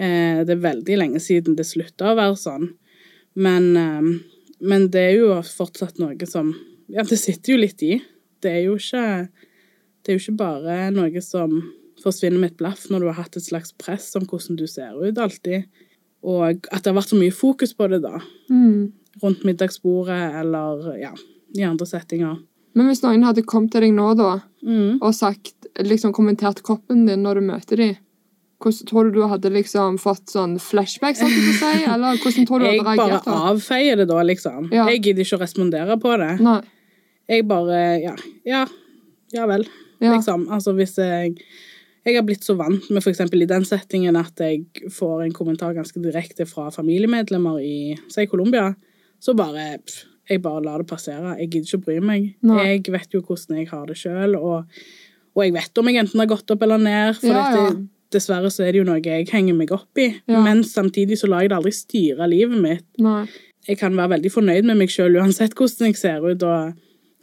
Eh, 0.00 0.40
det 0.48 0.56
er 0.56 0.64
veldig 0.64 0.96
lenge 0.96 1.20
siden 1.20 1.56
det 1.60 1.66
slutta 1.68 2.14
å 2.14 2.16
være 2.16 2.40
sånn. 2.40 2.70
Men, 3.36 3.76
eh, 3.76 4.20
men 4.60 4.88
det 4.90 5.00
er 5.00 5.18
jo 5.18 5.34
fortsatt 5.46 5.98
noe 6.02 6.26
som 6.26 6.54
Ja, 6.90 7.04
det 7.06 7.18
sitter 7.20 7.52
jo 7.54 7.58
litt 7.62 7.82
i. 7.86 8.00
Det 8.42 8.50
er 8.50 8.64
jo 8.64 8.74
ikke, 8.74 9.28
det 10.02 10.10
er 10.10 10.16
jo 10.18 10.22
ikke 10.24 10.38
bare 10.40 10.78
noe 10.90 11.20
som 11.22 11.52
forsvinner 12.02 12.40
med 12.40 12.50
et 12.50 12.56
blaff 12.58 12.88
når 12.90 13.00
du 13.00 13.06
har 13.06 13.18
hatt 13.22 13.36
et 13.36 13.44
slags 13.46 13.70
press 13.78 14.08
om 14.18 14.24
hvordan 14.26 14.56
du 14.58 14.66
ser 14.66 14.96
ut 14.98 15.18
alltid. 15.22 15.68
Og 16.26 16.66
at 16.72 16.82
det 16.82 16.90
har 16.90 16.96
vært 16.98 17.12
så 17.12 17.18
mye 17.20 17.30
fokus 17.32 17.72
på 17.78 17.86
det, 17.92 18.02
da. 18.02 18.18
Mm. 18.50 18.90
Rundt 19.22 19.44
middagsbordet 19.46 20.18
eller 20.40 20.96
ja, 20.98 21.12
i 21.56 21.62
andre 21.62 21.86
settinger. 21.86 22.40
Men 22.74 22.86
hvis 22.90 23.02
noen 23.04 23.22
hadde 23.26 23.42
kommet 23.46 23.70
til 23.72 23.86
deg 23.86 23.94
nå 23.94 24.14
da, 24.18 24.40
Mm. 24.62 24.98
og 25.00 25.14
sagt, 25.14 25.54
liksom 25.78 26.12
kommentert 26.12 26.62
kroppen 26.62 27.06
din 27.06 27.22
når 27.22 27.34
du 27.38 27.40
møter 27.46 27.76
dem, 27.76 27.94
hvordan 28.60 28.88
tror 28.90 29.08
du 29.08 29.16
du 29.16 29.22
hadde 29.30 29.50
liksom 29.54 29.96
fått 30.00 30.34
sånn 30.34 30.58
flashbacks, 30.60 31.22
sånn 31.22 31.32
å 31.32 31.54
si? 31.56 31.70
Eller 31.94 32.20
hvordan 32.20 32.46
tror 32.48 32.60
du 32.60 32.66
Jeg 32.68 32.82
hadde 32.82 32.96
bare 32.98 33.14
Jeg 33.16 33.24
bare 33.24 33.48
avfeier 33.54 34.00
det 34.00 34.06
da, 34.10 34.20
liksom. 34.26 34.68
Ja. 34.74 34.84
Jeg 34.92 35.00
gidder 35.06 35.24
ikke 35.24 35.38
å 35.38 35.42
respondere 35.44 35.96
på 36.02 36.14
det. 36.20 36.34
Nei. 36.44 36.60
Jeg 37.30 37.46
bare 37.48 37.80
Ja, 38.02 38.14
ja, 38.48 38.64
ja 39.32 39.46
vel. 39.48 39.64
Ja. 40.00 40.14
Liksom. 40.14 40.48
Altså 40.52 40.74
hvis 40.76 40.96
jeg 41.00 41.36
Jeg 42.04 42.16
har 42.16 42.24
blitt 42.24 42.44
så 42.44 42.56
vant 42.56 42.86
med 42.90 43.04
f.eks. 43.04 43.20
i 43.20 43.48
den 43.48 43.64
settingen 43.68 44.16
at 44.16 44.40
jeg 44.40 44.64
får 44.92 45.24
en 45.26 45.34
kommentar 45.36 45.74
ganske 45.76 46.00
direkte 46.00 46.46
fra 46.48 46.70
familiemedlemmer 46.72 47.60
i 47.60 47.96
si 48.08 48.24
Colombia, 48.26 48.70
så 49.20 49.34
bare 49.36 49.78
pff, 49.84 50.06
Jeg 50.30 50.40
bare 50.42 50.62
lar 50.62 50.78
det 50.80 50.86
passere. 50.86 51.34
Jeg 51.40 51.50
gidder 51.50 51.66
ikke 51.66 51.78
å 51.80 51.84
bry 51.84 52.00
meg. 52.00 52.26
Nei. 52.46 52.64
Jeg 52.68 52.92
vet 52.92 53.14
jo 53.16 53.20
hvordan 53.20 53.56
jeg 53.58 53.68
har 53.72 53.86
det 53.88 53.96
sjøl, 53.98 54.36
og, 54.38 54.68
og 55.34 55.42
jeg 55.42 55.52
vet 55.56 55.80
om 55.80 55.88
jeg 55.90 55.98
enten 56.04 56.22
har 56.22 56.28
gått 56.30 56.52
opp 56.54 56.62
eller 56.62 56.78
ned. 56.78 57.16
For 57.18 57.32
Ja, 57.32 57.48
ja. 57.56 57.72
Dessverre 58.14 58.50
så 58.52 58.64
er 58.66 58.74
det 58.74 58.82
jo 58.82 58.88
noe 58.88 59.00
jeg 59.02 59.28
henger 59.30 59.56
meg 59.56 59.72
opp 59.74 60.00
i. 60.00 60.10
Ja. 60.30 60.42
Men 60.44 60.62
samtidig 60.66 61.20
så 61.20 61.30
lar 61.30 61.44
jeg 61.44 61.52
det 61.52 61.58
aldri 61.60 61.74
styre 61.74 62.28
livet 62.30 62.60
mitt 62.60 62.86
Nei. 63.02 63.24
jeg 63.68 63.80
kan 63.80 63.96
være 63.96 64.16
veldig 64.16 64.32
fornøyd 64.34 64.70
med 64.70 64.80
meg 64.82 64.92
sjøl 64.92 65.18
uansett 65.20 65.56
hvordan 65.58 65.90
jeg 65.90 66.00
ser 66.00 66.24
ut, 66.26 66.42
og, 66.42 66.72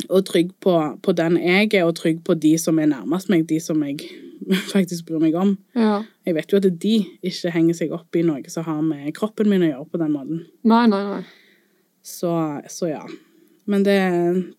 og 0.09 0.23
trygg 0.29 0.53
på, 0.63 0.75
på 1.03 1.17
den 1.17 1.39
jeg 1.41 1.73
er, 1.73 1.83
og 1.87 1.97
trygg 1.99 2.23
på 2.27 2.37
de 2.39 2.55
som 2.61 2.79
er 2.79 2.91
nærmest 2.93 3.31
meg, 3.33 3.47
de 3.49 3.59
som 3.63 3.83
jeg 3.85 4.01
faktisk 4.75 5.09
bryr 5.09 5.23
meg 5.23 5.37
om. 5.39 5.55
Ja. 5.75 6.01
Jeg 6.27 6.37
vet 6.37 6.53
jo 6.53 6.61
at 6.61 6.69
de 6.83 6.95
ikke 7.25 7.53
henger 7.53 7.77
seg 7.81 7.93
opp 7.95 8.15
i 8.15 8.25
noe 8.25 8.53
som 8.53 8.67
har 8.67 8.81
med 8.85 9.11
kroppen 9.17 9.49
min 9.51 9.65
å 9.65 9.71
gjøre 9.71 9.91
på 9.91 10.01
den 10.03 10.15
måten. 10.15 10.43
Nei, 10.67 10.85
nei, 10.91 11.03
nei. 11.11 11.23
Så, 12.07 12.31
så 12.71 12.91
ja. 12.93 13.01
Men 13.67 13.83
det, 13.83 13.97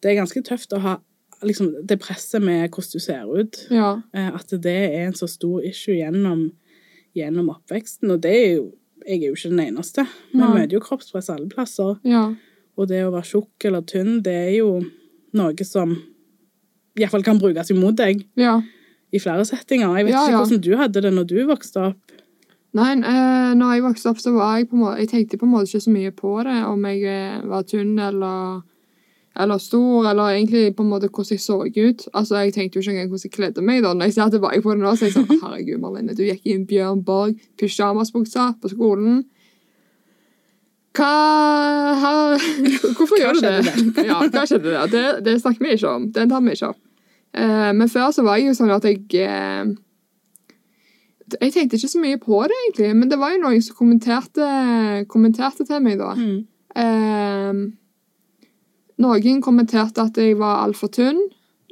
det 0.02 0.10
er 0.10 0.18
ganske 0.20 0.42
tøft 0.44 0.74
å 0.76 0.82
ha 0.84 0.98
liksom, 1.42 1.72
det 1.86 1.98
presset 2.02 2.42
med 2.42 2.68
hvordan 2.70 2.92
du 2.92 2.98
ser 3.00 3.24
ut. 3.40 3.60
Ja. 3.70 4.00
eh, 4.14 4.28
At 4.34 4.50
det 4.50 4.74
er 4.94 5.06
en 5.06 5.14
så 5.14 5.28
stor 5.30 5.62
issue 5.64 5.94
gjennom, 5.98 6.52
gjennom 7.16 7.48
oppveksten. 7.54 8.10
Og 8.10 8.20
det 8.22 8.34
er 8.36 8.52
jo 8.58 8.72
Jeg 9.08 9.22
er 9.22 9.28
jo 9.30 9.34
ikke 9.38 9.48
den 9.54 9.60
eneste. 9.62 10.02
Vi 10.34 10.38
ja. 10.42 10.48
møter 10.52 10.74
jo 10.74 10.80
kroppspress 10.84 11.30
alle 11.32 11.48
plasser. 11.48 11.94
Ja. 12.04 12.34
Og 12.76 12.88
det 12.90 12.98
å 13.06 13.12
være 13.14 13.24
tjukk 13.24 13.64
eller 13.64 13.80
tynn, 13.88 14.18
det 14.22 14.34
er 14.34 14.56
jo 14.58 14.82
noe 15.32 15.64
som 15.64 15.94
iallfall 16.98 17.22
kan 17.24 17.38
brukes 17.40 17.70
imot 17.72 17.96
deg 17.96 18.26
Ja. 18.36 18.60
i 19.14 19.18
flere 19.22 19.46
settinger. 19.48 19.96
Jeg 19.96 20.06
vet 20.10 20.14
ikke 20.14 20.36
hvordan 20.42 20.60
du 20.60 20.76
hadde 20.76 21.00
det 21.06 21.12
når 21.14 21.26
du 21.30 21.36
vokste 21.48 21.86
opp. 21.92 22.12
Nei, 22.76 22.90
eh, 23.00 23.54
når 23.56 23.72
jeg 23.78 23.82
vokste 23.86 24.10
opp, 24.10 24.18
så 24.20 24.32
var 24.34 24.58
jeg 24.58 24.68
på 24.68 24.76
en 24.76 24.82
måte 24.82 24.98
Jeg 25.00 25.08
tenkte 25.08 25.38
på 25.40 25.46
en 25.46 25.52
måte 25.54 25.70
ikke 25.70 25.86
så 25.86 25.90
mye 25.94 26.10
på 26.12 26.34
det, 26.44 26.58
om 26.68 26.84
jeg 26.84 27.02
eh, 27.08 27.40
var 27.48 27.62
tynn 27.62 27.94
eller 27.98 28.60
eller 29.38 29.58
stor, 29.62 30.08
eller 30.10 30.34
egentlig 30.34 30.74
på 30.76 30.82
en 30.82 30.90
måte 30.90 31.08
hvordan 31.08 31.36
jeg 31.36 31.40
så 31.40 31.60
ut. 31.62 32.08
Altså, 32.14 32.36
Jeg 32.36 32.52
tenkte 32.54 32.76
jo 32.76 32.80
ikke 32.80 32.90
engang 32.90 33.08
hvordan 33.08 33.24
jeg 33.24 33.32
kledde 33.32 33.62
meg. 33.62 33.82
da. 33.82 33.94
Når 33.94 34.04
jeg 34.04 34.14
ser 34.14 34.28
tilbake 34.28 34.62
på 34.62 34.74
det 34.74 34.78
nå, 34.82 34.94
så 34.96 35.04
er 35.04 35.10
jeg 35.10 35.16
sånn 35.16 35.40
Herregud, 35.42 35.80
Marlene, 35.82 36.14
du 36.18 36.22
gikk 36.26 36.46
i 36.46 36.54
en 36.56 36.66
Bjørn 36.66 37.04
Borg 37.04 37.38
pyjamasbukse 37.60 38.46
på 38.62 38.72
skolen. 38.74 39.24
Hva 40.98 41.12
her, 42.02 42.46
Hvorfor 42.96 43.14
Hva 43.14 43.20
gjør 43.22 43.38
du 43.38 43.44
det? 43.46 43.56
det? 43.68 44.06
ja, 44.10 44.18
hva 44.26 44.44
skjedde 44.48 44.74
der? 44.74 44.90
Det, 44.90 45.06
det 45.26 45.40
snakker 45.40 45.64
vi 45.64 45.76
ikke 45.78 45.94
om. 45.94 46.08
Den 46.12 46.32
tar 46.32 46.42
vi 46.42 46.56
ikke 46.56 46.72
opp. 46.72 46.80
Uh, 47.38 47.70
men 47.76 47.88
før 47.92 48.10
så 48.10 48.24
var 48.26 48.40
jeg 48.40 48.48
jo 48.50 48.56
sånn 48.56 48.72
at 48.72 48.86
jeg 48.88 49.04
uh, 49.28 49.68
Jeg 51.38 51.52
tenkte 51.52 51.76
ikke 51.76 51.90
så 51.92 52.00
mye 52.02 52.18
på 52.18 52.40
det, 52.48 52.56
egentlig, 52.64 52.94
men 52.96 53.10
det 53.10 53.18
var 53.20 53.34
jo 53.34 53.42
noen 53.42 53.62
som 53.62 53.76
kommenterte, 53.76 54.46
kommenterte 55.12 55.66
til 55.68 55.82
meg, 55.84 56.00
da. 56.00 56.14
Mm. 56.16 56.38
Eh, 56.78 57.60
noen 59.02 59.42
kommenterte 59.44 60.04
at 60.04 60.18
jeg 60.18 60.38
var 60.38 60.64
altfor 60.64 60.90
tynn. 60.94 61.20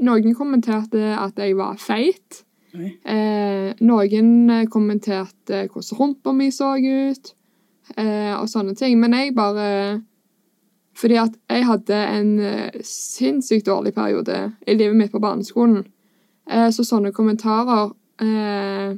Noen 0.06 0.34
kommenterte 0.36 1.14
at 1.16 1.38
jeg 1.40 1.56
var 1.58 1.78
feit. 1.80 2.42
Eh, 2.76 3.72
noen 3.80 4.50
eh, 4.52 4.66
kommenterte 4.68 5.62
hvordan 5.70 5.98
rumpa 5.98 6.34
mi 6.36 6.50
så 6.52 6.74
ut, 6.76 7.32
eh, 7.96 8.34
og 8.36 8.48
sånne 8.52 8.76
ting. 8.76 8.98
Men 9.00 9.16
jeg 9.16 9.34
bare 9.34 10.02
Fordi 10.96 11.16
at 11.20 11.34
jeg 11.50 11.64
hadde 11.68 11.96
en 12.08 12.38
eh, 12.40 12.76
sinnssykt 12.80 13.66
dårlig 13.66 13.92
periode 13.92 14.52
i 14.66 14.72
livet 14.72 14.96
mitt 14.96 15.10
på 15.12 15.20
barneskolen. 15.20 15.82
Eh, 16.48 16.70
så 16.72 16.86
sånne 16.88 17.12
kommentarer 17.12 17.90
eh, 18.24 18.96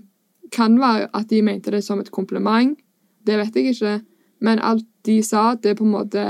kan 0.54 0.76
være 0.78 1.08
at 1.12 1.26
de 1.26 1.42
mente 1.42 1.73
det 1.75 1.82
som 1.82 1.99
et 1.99 2.12
kompliment. 2.14 2.78
Det 3.26 3.38
vet 3.40 3.56
jeg 3.56 3.75
ikke. 3.75 3.97
Men 4.40 4.62
alt 4.62 4.87
de 5.06 5.18
sa, 5.26 5.56
det 5.58 5.73
er 5.73 5.75
på 5.75 5.88
en 5.88 5.97
måte 5.97 6.23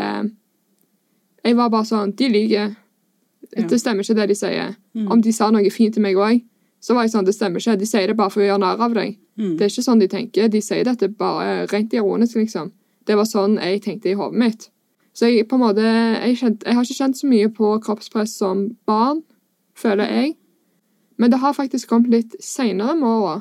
Jeg 1.44 1.56
var 1.56 1.70
bare 1.70 1.84
sånn 1.88 2.14
De 2.16 2.28
lyver. 2.28 2.76
Det 3.54 3.78
stemmer 3.80 4.02
ikke, 4.04 4.14
det 4.18 4.28
de 4.28 4.34
sier. 4.36 4.74
Mm. 4.94 5.10
Om 5.12 5.20
de 5.24 5.32
sa 5.32 5.48
noe 5.50 5.70
fint 5.70 5.94
til 5.94 6.02
meg 6.04 6.16
òg, 6.20 6.42
så 6.80 6.94
var 6.94 7.06
jeg 7.06 7.12
sånn 7.14 7.24
Det 7.24 7.34
stemmer 7.34 7.62
ikke. 7.62 7.76
De 7.78 7.86
sier 7.86 8.06
det 8.10 8.16
bare 8.16 8.30
for 8.30 8.42
å 8.42 8.48
gjøre 8.48 8.60
narr 8.60 8.82
av 8.84 8.94
deg. 8.94 9.16
Mm. 9.38 9.54
Det 9.56 9.64
er 9.64 9.70
ikke 9.72 9.86
sånn 9.86 10.02
de 10.02 10.08
tenker. 10.08 10.48
De 10.52 10.60
sier 10.60 10.84
dette 10.84 11.08
bare 11.08 11.66
rent 11.72 11.94
ironisk, 11.94 12.36
liksom. 12.36 12.72
Det 13.06 13.16
var 13.16 13.24
sånn 13.24 13.56
jeg 13.62 13.80
tenkte 13.82 14.10
i 14.10 14.14
hodet 14.18 14.38
mitt. 14.38 14.68
Så 15.16 15.30
jeg 15.30 15.48
på 15.48 15.56
en 15.56 15.62
måte 15.64 15.82
jeg, 15.82 16.36
kjent, 16.38 16.62
jeg 16.66 16.74
har 16.76 16.84
ikke 16.84 16.98
kjent 17.00 17.16
så 17.18 17.26
mye 17.26 17.48
på 17.54 17.70
kroppspress 17.82 18.36
som 18.38 18.76
barn, 18.86 19.22
føler 19.74 20.06
jeg. 20.12 20.34
Men 21.18 21.30
det 21.32 21.40
har 21.42 21.56
faktisk 21.56 21.88
kommet 21.90 22.12
litt 22.12 22.36
seinere 22.44 22.94
med 22.94 23.08
åra. 23.08 23.40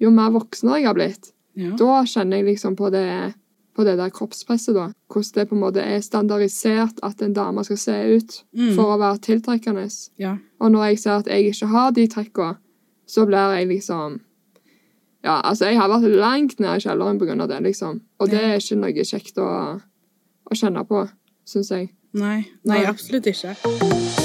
Jo 0.00 0.08
mer 0.14 0.30
voksen 0.32 0.70
jeg 0.76 0.86
har 0.86 0.94
blitt, 0.96 1.32
Ja. 1.56 1.74
da 1.76 2.04
kjenner 2.08 2.38
jeg 2.38 2.46
liksom 2.54 2.76
på 2.76 2.88
det, 2.92 3.34
på 3.80 3.84
det 3.88 3.96
der 3.98 4.12
kroppspresset, 4.12 4.74
da. 4.76 4.86
Hvordan 5.10 5.34
det 5.40 5.48
på 5.50 5.56
en 5.56 5.62
måte 5.64 5.80
er 5.82 6.00
standardisert 6.04 7.00
at 7.02 7.22
en 7.24 7.32
dame 7.36 7.64
skal 7.64 7.80
se 7.80 7.96
ut 8.16 8.40
Mm. 8.54 8.74
for 8.76 8.92
å 8.94 8.98
være 9.00 9.18
tiltrekkende. 9.24 9.88
ja. 10.18 10.36
Og 10.60 10.70
når 10.72 10.84
jeg 10.90 10.98
ser 10.98 11.16
at 11.18 11.26
jeg 11.26 11.48
ikke 11.54 11.66
har 11.72 11.90
de 11.96 12.06
trekka, 12.06 12.56
så 13.08 13.24
blir 13.26 13.56
jeg 13.56 13.68
liksom 13.68 14.20
Ja, 15.24 15.40
altså, 15.44 15.66
jeg 15.66 15.76
har 15.76 15.88
vært 15.88 16.16
langt 16.16 16.60
ned 16.60 16.76
i 16.76 16.80
kjelleren 16.88 17.18
på 17.20 17.26
grunn 17.28 17.40
av 17.42 17.48
det, 17.48 17.60
liksom. 17.62 18.00
Og 18.20 18.30
det 18.30 18.40
er 18.40 18.56
ikke 18.56 18.78
noe 18.80 19.04
kjekt 19.04 19.36
å, 19.36 19.48
å 20.50 20.54
kjenne 20.56 20.86
på, 20.88 21.02
syns 21.44 21.68
jeg. 21.70 21.90
Nei, 22.14 22.46
nei, 22.64 22.84
absolutt 22.86 23.26
ikke. 23.26 24.19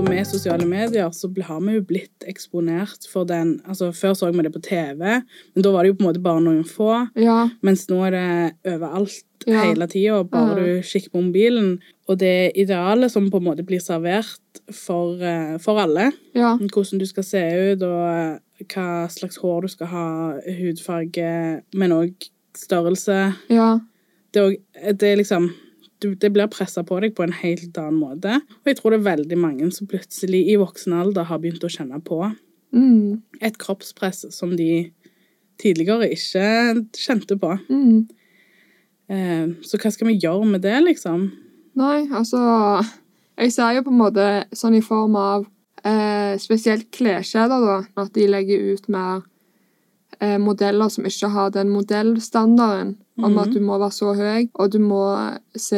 Altså 0.00 0.14
Med 0.16 0.24
sosiale 0.26 0.64
medier 0.64 1.10
så 1.12 1.28
har 1.44 1.58
vi 1.60 1.74
jo 1.74 1.82
blitt 1.84 2.24
eksponert 2.24 3.04
for 3.12 3.26
den 3.28 3.58
altså 3.68 3.90
Før 3.92 4.14
så 4.16 4.30
vi 4.32 4.44
det 4.46 4.52
på 4.54 4.62
TV, 4.64 4.96
men 5.52 5.64
da 5.64 5.72
var 5.74 5.84
det 5.84 5.90
jo 5.90 5.96
på 5.98 6.06
en 6.06 6.08
måte 6.08 6.22
bare 6.24 6.40
noen 6.40 6.62
få. 6.64 6.94
Ja, 7.20 7.50
Mens 7.60 7.82
nå 7.90 7.98
er 8.06 8.14
det 8.16 8.72
overalt 8.72 9.44
Ja. 9.46 9.60
hele 9.66 9.86
tida, 9.86 10.22
bare 10.24 10.56
Ja. 10.56 10.64
du 10.64 10.82
kikker 10.82 11.10
på 11.10 11.20
mobilen. 11.20 11.78
Og 12.08 12.18
det 12.18 12.52
idealet 12.56 13.10
som 13.10 13.30
på 13.30 13.36
en 13.36 13.44
måte 13.44 13.62
blir 13.66 13.80
servert 13.80 14.40
for, 14.72 15.20
eh, 15.22 15.58
for 15.58 15.78
alle, 15.78 16.12
ja, 16.34 16.56
hvordan 16.56 16.98
du 16.98 17.06
skal 17.06 17.22
se 17.24 17.72
ut, 17.72 17.82
og 17.82 18.08
eh, 18.08 18.38
hva 18.74 19.08
slags 19.08 19.36
hår 19.36 19.60
du 19.62 19.68
skal 19.68 19.86
ha, 19.86 20.32
hudfarge, 20.60 21.62
men 21.74 21.90
òg 21.92 22.14
størrelse 22.54 23.34
ja, 23.50 23.78
det, 24.32 24.56
er 24.74 24.92
det 24.92 25.12
er 25.12 25.16
liksom 25.16 25.52
du, 26.00 26.14
Det 26.14 26.32
blir 26.32 26.50
pressa 26.52 26.84
på 26.86 27.00
deg 27.02 27.14
på 27.16 27.24
en 27.26 27.34
helt 27.34 27.76
annen 27.80 28.00
måte. 28.00 28.38
Og 28.60 28.70
jeg 28.70 28.78
tror 28.78 28.94
det 28.94 29.00
er 29.00 29.10
veldig 29.10 29.38
mange 29.40 29.68
som 29.74 29.88
plutselig 29.90 30.46
i 30.52 30.56
voksen 30.60 30.96
alder 30.96 31.28
har 31.28 31.42
begynt 31.42 31.66
å 31.66 31.72
kjenne 31.72 32.00
på 32.04 32.22
mm, 32.72 33.20
et 33.40 33.58
kroppspress 33.60 34.26
som 34.34 34.56
de 34.56 34.90
tidligere 35.60 36.08
ikke 36.14 36.86
kjente 36.96 37.38
på. 37.40 37.58
mm. 37.68 38.08
Eh, 39.10 39.48
så 39.66 39.74
hva 39.82 39.90
skal 39.90 40.06
vi 40.06 40.20
gjøre 40.22 40.46
med 40.46 40.62
det, 40.62 40.76
liksom? 40.84 41.24
Nei, 41.74 42.04
altså 42.14 42.38
Jeg 43.40 43.50
ser 43.56 43.72
jo 43.74 43.82
på 43.82 43.90
en 43.90 43.98
måte 43.98 44.26
sånn 44.54 44.76
i 44.78 44.82
form 44.84 45.16
av 45.18 45.46
eh, 45.82 46.36
spesielt 46.38 46.90
kleskjeder, 46.94 47.64
da. 47.64 47.78
At 48.04 48.12
de 48.14 48.28
legger 48.30 48.74
ut 48.74 48.86
mer 48.92 49.24
eh, 50.20 50.36
modeller 50.38 50.88
som 50.92 51.04
ikke 51.04 51.28
har 51.32 51.50
den 51.50 51.68
modellstandarden 51.72 52.96
om 53.22 53.32
Mhm. 53.32 53.38
at 53.38 53.50
du 53.52 53.60
må 53.60 53.78
være 53.78 53.92
så 53.92 54.14
høy, 54.16 54.48
og 54.54 54.70
du 54.70 54.78
må 54.78 55.38
se 55.56 55.76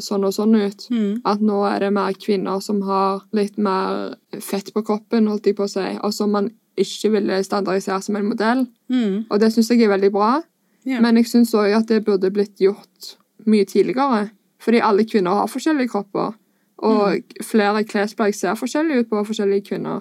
sånn 0.00 0.24
og 0.24 0.32
sånn 0.32 0.56
ut. 0.56 0.86
Mm. 0.90 1.22
At 1.24 1.40
nå 1.40 1.64
er 1.74 1.78
det 1.80 1.92
mer 1.92 2.12
kvinner 2.12 2.60
som 2.62 2.82
har 2.82 3.22
litt 3.32 3.58
mer 3.58 4.14
fett 4.40 4.72
på 4.74 4.82
kroppen, 4.84 5.26
holdt 5.28 5.44
jeg 5.46 5.56
på 5.56 5.64
å 5.64 5.68
si, 5.70 5.98
og 6.02 6.12
som 6.12 6.30
man 6.32 6.50
ikke 6.76 7.10
ville 7.12 7.42
standardisere 7.44 8.02
som 8.02 8.16
en 8.16 8.28
modell. 8.28 8.66
Mm. 8.90 9.26
Og 9.30 9.38
det 9.40 9.52
syns 9.52 9.68
jeg 9.68 9.82
er 9.82 9.88
veldig 9.98 10.12
bra. 10.12 10.42
yeah. 10.86 11.00
Men 11.00 11.16
jeg 11.16 11.26
syns 11.26 11.52
òg 11.54 11.76
at 11.76 11.86
det 11.86 12.04
burde 12.04 12.30
blitt 12.32 12.56
gjort 12.58 13.16
mye 13.46 13.64
tidligere. 13.64 14.30
Fordi 14.58 14.80
alle 14.80 15.04
kvinner 15.04 15.30
har 15.30 15.46
forskjellige 15.46 15.88
kropper. 15.90 16.34
Og 16.82 17.22
flere 17.42 17.84
klesplagg 17.84 18.34
ser 18.34 18.54
forskjellig 18.54 19.00
ut 19.00 19.10
på 19.10 19.26
forskjellige 19.26 19.68
kvinner. 19.68 20.00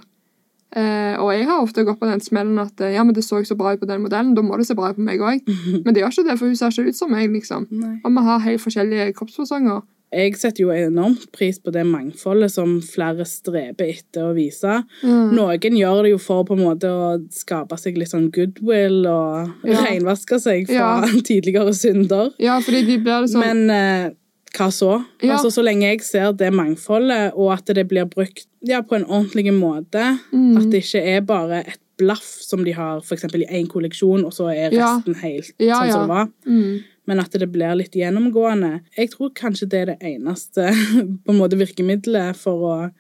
Eh, 0.76 1.16
og 1.18 1.32
jeg 1.34 1.48
har 1.50 1.62
ofte 1.64 1.84
gått 1.88 1.98
på 2.00 2.06
den 2.10 2.22
smellen 2.22 2.60
at 2.62 2.80
eh, 2.86 2.94
ja, 2.94 3.04
men 3.04 3.16
det 3.18 3.24
så 3.26 3.42
så 3.46 3.56
bra 3.58 3.74
ut 3.74 3.80
på 3.82 3.88
den 3.90 4.04
modellen, 4.04 4.36
da 4.38 4.42
må 4.46 4.58
det 4.58 4.68
se 4.70 4.76
bra 4.78 4.92
ut 4.92 5.00
på 5.00 5.06
meg 5.06 5.20
òg. 5.22 5.42
Men 5.86 5.94
det 5.94 6.04
gjør 6.04 6.14
ikke 6.14 6.28
det, 6.30 6.36
for 6.40 6.46
hun 6.52 6.56
ser 6.60 6.70
ikke 6.76 6.90
ut 6.94 7.00
som 7.00 7.10
meg, 7.12 7.30
liksom. 7.34 7.66
Nei. 7.72 7.96
Og 8.06 8.12
vi 8.14 8.26
har 8.28 8.44
helt 8.46 8.62
forskjellige 8.62 9.14
kroppsfasonger. 9.18 9.82
Jeg 10.10 10.34
setter 10.42 10.64
jo 10.64 10.72
enormt 10.74 11.28
pris 11.38 11.60
på 11.62 11.70
det 11.70 11.84
mangfoldet 11.86 12.50
som 12.50 12.80
flere 12.82 13.26
streber 13.30 13.92
etter 13.94 14.24
å 14.26 14.32
vise. 14.34 14.80
Mm. 15.06 15.36
Noen 15.38 15.76
gjør 15.78 16.00
det 16.08 16.14
jo 16.16 16.18
for 16.18 16.48
på 16.50 16.56
en 16.58 16.64
måte 16.66 16.90
å 16.90 17.12
skape 17.30 17.78
seg 17.78 18.00
litt 18.02 18.10
sånn 18.10 18.32
goodwill 18.34 19.06
og 19.06 19.52
Ja. 19.70 19.84
renvaske 19.86 20.40
seg 20.42 20.66
fra 20.66 21.06
Ja. 21.06 21.12
tidligere 21.30 21.74
synder. 21.78 22.32
Ja, 22.42 22.58
fordi 22.60 22.86
de 22.88 22.98
blir 23.06 23.22
liksom 23.28 23.40
Men 23.46 23.70
eh, 23.70 24.10
hva 24.58 24.70
så? 24.74 25.04
Ja. 25.22 25.34
Altså, 25.36 25.52
Så 25.52 25.64
lenge 25.64 25.82
jeg 25.92 26.02
ser 26.02 26.32
det 26.34 26.52
mangfoldet, 26.54 27.34
og 27.36 27.52
at 27.54 27.66
det 27.66 27.88
blir 27.88 28.06
brukt 28.10 28.46
ja, 28.66 28.82
på 28.82 28.96
en 28.96 29.06
ordentlig 29.06 29.54
måte, 29.54 30.20
Mm. 30.34 30.58
at 30.58 30.70
det 30.72 30.84
ikke 30.84 31.04
er 31.18 31.22
bare 31.22 31.60
et 31.68 31.80
blaff 31.98 32.24
som 32.42 32.64
de 32.64 32.72
har 32.72 33.02
eksempel 33.02 33.44
i 33.44 33.60
én 33.60 33.68
kolleksjon, 33.68 34.24
og 34.26 34.32
så 34.34 34.48
er 34.50 34.72
Ja. 34.74 34.96
resten 34.98 35.16
helt 35.16 35.52
Ja, 35.60 35.76
sånn 35.82 35.88
ja. 35.88 35.92
som 35.94 36.02
det 36.02 36.08
var. 36.16 36.28
mm. 36.46 36.84
Men 37.08 37.20
at 37.20 37.32
det 37.32 37.52
blir 37.52 37.76
litt 37.76 37.92
gjennomgående. 37.94 38.82
Jeg 38.96 39.10
tror 39.12 39.32
kanskje 39.34 39.68
det 39.70 39.80
er 39.82 39.86
det 39.86 40.00
eneste 40.02 40.70
på 41.26 41.30
en 41.34 41.40
måte 41.40 41.58
virkemidlet 41.58 42.36
for 42.36 42.54
å 42.62 42.92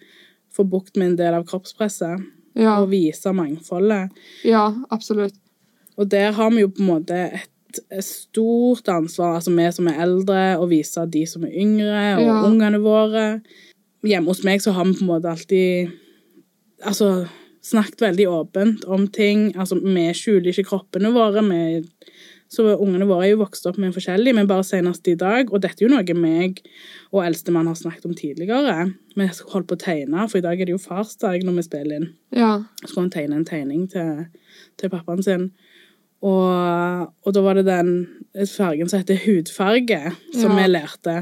få 0.51 0.63
bukt 0.67 0.97
med 0.97 1.09
en 1.11 1.15
del 1.15 1.33
av 1.33 1.45
kroppspresset. 1.45 2.19
Og 2.57 2.89
vise 2.89 3.31
mangfoldet. 3.31 4.09
ja, 4.43 4.73
absolutt. 4.91 5.33
Og 5.97 6.09
der 6.09 6.31
har 6.31 6.49
vi 6.49 6.61
jo 6.61 6.67
på 6.67 6.79
en 6.81 6.87
måte 6.87 7.11
et, 7.33 7.49
et 7.77 8.03
stort 8.05 8.87
ansvar, 8.89 9.35
altså 9.37 9.53
vi 9.53 9.67
som 9.75 9.87
er 9.91 9.99
eldre, 10.01 10.57
å 10.57 10.65
vise 10.69 11.03
de 11.11 11.25
som 11.29 11.43
er 11.45 11.53
yngre, 11.53 12.17
og 12.17 12.25
Ja. 12.25 12.37
ungene 12.47 12.79
våre. 12.81 13.41
Hjemme 14.03 14.27
hos 14.31 14.43
meg 14.43 14.61
så 14.61 14.71
har 14.73 14.85
vi 14.85 14.93
på 14.93 15.01
en 15.01 15.07
måte 15.11 15.29
alltid 15.29 15.91
altså, 16.85 17.27
snakket 17.61 18.01
veldig 18.01 18.27
åpent 18.31 18.85
om 18.85 19.07
ting. 19.07 19.53
Altså, 19.55 19.75
vi 19.83 20.07
skjuler 20.15 20.51
ikke 20.53 20.69
kroppene 20.69 21.11
våre. 21.13 21.43
Vi, 21.43 21.83
så 22.49 22.63
ungene 22.79 23.05
våre 23.05 23.27
er 23.27 23.33
jo 23.35 23.43
vokst 23.43 23.67
opp 23.69 23.77
med 23.77 23.93
forskjellig, 23.93 24.33
men 24.33 24.47
bare 24.47 24.63
senest 24.63 25.07
i 25.07 25.15
dag. 25.19 25.51
Og 25.53 25.61
dette 25.61 25.83
er 25.83 25.87
jo 25.87 25.93
noe 25.93 26.15
meg 26.17 26.61
og 27.11 27.25
eldstemann 27.25 27.67
har 27.67 27.75
snakket 27.75 28.05
om 28.05 28.15
tidligere. 28.15 28.93
Vi 29.15 29.27
holdt 29.51 29.67
på 29.67 29.75
å 29.77 29.83
tegne, 29.83 30.29
for 30.29 30.39
i 30.39 30.41
dag 30.45 30.59
er 30.59 30.65
det 30.65 30.73
jo 30.73 30.81
farsdag 30.81 31.43
når 31.43 31.59
vi 31.59 31.67
spiller 31.67 31.99
inn. 31.99 32.09
Ja. 32.35 32.63
Så 32.81 32.87
skulle 32.93 33.05
han 33.09 33.13
tegne 33.13 33.35
en 33.35 33.45
tegning 33.45 33.87
til, 33.91 34.25
til 34.77 34.89
pappaen 34.89 35.21
sin. 35.23 35.51
Og, 36.25 37.13
og 37.25 37.33
da 37.35 37.41
var 37.45 37.55
det 37.55 37.65
den 37.67 37.91
fargen 38.49 38.89
som 38.91 38.99
heter 38.99 39.19
hudfarge, 39.25 39.99
som 40.35 40.51
Ja. 40.51 40.57
vi 40.57 40.71
lærte. 40.73 41.17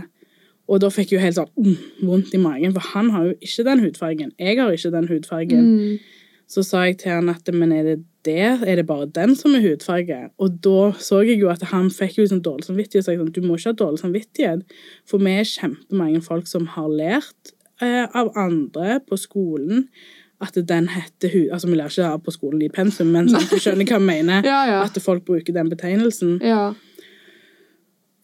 Og 0.67 0.81
da 0.81 0.89
fikk 0.91 1.11
jeg 1.13 1.19
jo 1.19 1.23
helt 1.23 1.37
sånn 1.37 1.51
mm, 1.55 2.07
vondt 2.09 2.33
i 2.35 2.41
magen, 2.41 2.73
for 2.75 2.83
han 2.93 3.09
har 3.13 3.29
jo 3.29 3.35
ikke 3.39 3.63
den 3.63 3.83
hudfargen. 3.85 4.31
Jeg 4.39 4.57
har 4.59 4.73
ikke 4.73 4.91
den 4.91 5.07
hudfargen. 5.07 5.67
Mm. 5.77 5.99
Så 6.47 6.63
sa 6.63 6.85
jeg 6.87 6.97
til 7.01 7.11
han 7.11 7.29
at 7.29 7.47
men 7.53 7.71
er 7.75 7.83
det 7.83 7.97
det? 8.23 8.67
Er 8.67 8.75
det 8.79 8.85
bare 8.87 9.05
den 9.05 9.35
som 9.35 9.55
er 9.55 9.63
hudfarge? 9.63 10.29
Og 10.39 10.59
da 10.63 10.91
så 10.99 11.21
jeg 11.23 11.39
jo 11.39 11.49
at 11.51 11.63
han 11.71 11.89
fikk 11.91 12.17
jo 12.19 12.27
sånn 12.27 12.43
dårlig 12.43 12.67
samvittighet. 12.67 13.05
Så 13.05 13.13
jeg 13.13 13.21
sånn, 13.21 13.31
du 13.35 13.41
må 13.43 13.55
ikke 13.55 13.71
ha 13.71 13.79
dårlig 13.79 14.01
samvittighet. 14.03 14.63
For 15.07 15.23
vi 15.23 15.37
er 15.37 15.47
kjempemange 15.47 16.23
folk 16.23 16.47
som 16.47 16.67
har 16.75 16.87
lært 16.91 17.53
eh, 17.81 18.07
av 18.15 18.31
andre 18.35 18.99
på 19.07 19.19
skolen 19.19 19.87
at 20.43 20.57
den 20.69 20.89
heter 20.93 21.31
hud... 21.33 21.47
Altså, 21.51 21.67
vi 21.67 21.77
lærer 21.79 21.93
ikke 21.93 22.09
det 22.11 22.23
på 22.25 22.33
skolen 22.35 22.61
i 22.61 22.69
pensum, 22.69 23.09
men 23.13 23.29
sånn, 23.31 23.47
du 23.49 23.57
skjønner 23.57 23.87
hva 23.87 23.97
jeg 23.97 24.05
mener. 24.05 24.45
Ja, 24.51 24.59
ja. 24.69 24.81
At 24.85 24.99
folk 25.01 25.25
bruker 25.25 25.55
den 25.55 25.71
betegnelsen. 25.71 26.37
Ja. 26.45 26.75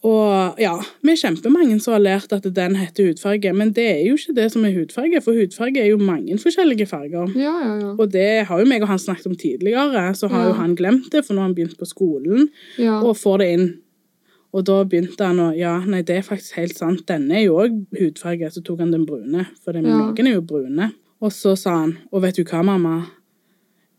Og 0.04 0.60
ja, 0.60 0.74
vi 1.00 1.14
er 1.14 1.20
kjempemange 1.20 1.78
som 1.80 1.94
har 1.94 2.02
lært 2.04 2.32
at 2.36 2.44
den 2.56 2.74
heter 2.76 3.08
hudfarge, 3.08 3.54
men 3.56 3.70
det 3.72 3.86
er 3.88 4.02
jo 4.04 4.18
ikke 4.18 4.34
det 4.36 4.50
som 4.52 4.66
er 4.68 4.74
hudfarge, 4.76 5.22
for 5.24 5.36
hudfarge 5.36 5.80
er 5.80 5.88
jo 5.94 6.00
mange 6.00 6.36
forskjellige 6.42 6.86
farger. 6.90 7.32
Ja, 7.40 7.54
ja, 7.62 7.70
ja. 7.80 7.92
Og 7.96 8.12
det 8.12 8.44
har 8.50 8.60
jo 8.60 8.68
meg 8.68 8.84
og 8.84 8.92
han 8.92 9.00
snakket 9.00 9.30
om 9.30 9.38
tidligere, 9.40 10.04
så 10.14 10.28
har 10.28 10.50
jo 10.50 10.58
han 10.58 10.76
glemt 10.76 11.08
det, 11.12 11.24
for 11.24 11.32
nå 11.32 11.40
har 11.40 11.48
han 11.48 11.56
begynt 11.56 11.78
på 11.80 11.88
skolen 11.88 12.50
ja. 12.76 12.98
og 13.00 13.16
får 13.16 13.40
det 13.40 13.48
inn. 13.54 13.66
Og 14.54 14.66
da 14.68 14.76
begynte 14.86 15.26
han 15.26 15.40
å 15.40 15.48
Ja, 15.56 15.78
nei, 15.88 16.04
det 16.06 16.20
er 16.20 16.26
faktisk 16.26 16.60
helt 16.60 16.76
sant. 16.78 17.02
Denne 17.08 17.40
er 17.40 17.48
jo 17.48 17.56
òg 17.58 17.80
hudfarge. 17.98 18.52
Så 18.54 18.62
tok 18.62 18.84
han 18.84 18.92
den 18.94 19.08
brune, 19.08 19.48
for 19.64 19.74
den 19.74 19.88
noen 19.88 20.28
er 20.28 20.36
jo 20.36 20.44
brune. 20.46 20.92
Og 21.22 21.32
så 21.32 21.54
sa 21.58 21.76
han 21.82 21.98
Og 22.12 22.24
vet 22.24 22.38
du 22.38 22.44
hva, 22.44 22.62
mamma? 22.66 23.04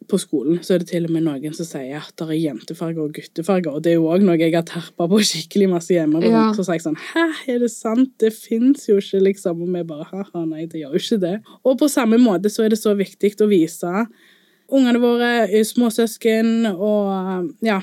På 0.06 0.20
skolen 0.22 0.60
så 0.62 0.76
er 0.76 0.84
det 0.84 0.92
til 0.92 1.08
og 1.08 1.14
med 1.16 1.24
noen 1.26 1.54
som 1.58 1.66
sier 1.66 1.98
at 1.98 2.14
det 2.20 2.28
er 2.28 2.38
jentefarger 2.38 3.08
og 3.08 3.16
guttefarger, 3.16 3.74
og 3.74 3.82
det 3.82 3.96
er 3.96 3.96
jo 3.96 4.12
òg 4.14 4.22
noe 4.22 4.36
jeg 4.38 4.54
har 4.54 4.66
terpa 4.70 5.08
på 5.10 5.18
skikkelig 5.26 5.70
masse 5.72 5.96
hjemme. 5.96 6.22
Ja. 6.22 6.44
Så 6.54 6.62
sa 6.68 6.76
jeg 6.76 6.84
sånn 6.84 7.00
Hæ, 7.02 7.24
er 7.56 7.64
det 7.64 7.72
sant? 7.74 8.12
Det 8.22 8.30
fins 8.36 8.86
jo 8.86 9.00
ikke, 9.02 9.24
liksom. 9.32 9.64
Og 9.66 9.72
vi 9.74 9.82
bare 9.90 10.06
ha-ha, 10.12 10.44
nei, 10.46 10.68
det 10.70 10.84
gjør 10.84 10.94
jo 10.94 11.02
ikke 11.02 11.22
det. 11.24 11.34
Og 11.66 11.80
på 11.82 11.90
samme 11.90 12.22
måte 12.22 12.54
så 12.54 12.68
er 12.68 12.76
det 12.76 12.82
så 12.84 12.94
viktig 12.94 13.34
å 13.42 13.50
vise 13.50 14.06
ungene 14.70 15.02
våre, 15.02 15.32
småsøsken 15.66 16.70
og 16.74 17.50
ja, 17.66 17.82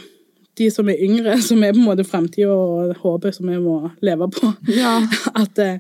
de 0.58 0.66
som 0.70 0.88
er 0.92 0.98
yngre, 1.00 1.38
som 1.40 1.62
er 1.64 1.72
på 1.72 1.80
en 1.80 1.86
måte 1.86 2.04
framtida 2.04 2.52
og 2.52 2.90
håpet 3.00 3.34
som 3.38 3.46
vi 3.48 3.56
må 3.62 3.76
leve 4.04 4.26
på, 4.34 4.50
ja. 4.68 4.98
at, 5.42 5.58
eh, 5.64 5.78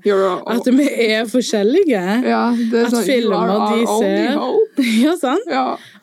at 0.54 0.70
vi 0.72 0.86
er 1.06 1.26
forskjellige. 1.28 2.04
ja, 2.24 2.44
det 2.56 2.78
er 2.80 2.86
At 2.88 2.94
sånn, 2.94 3.04
filmer 3.04 3.52
de 3.74 3.86
ser- 3.98 4.38
Ja, 5.04 5.12
sant? 5.20 5.50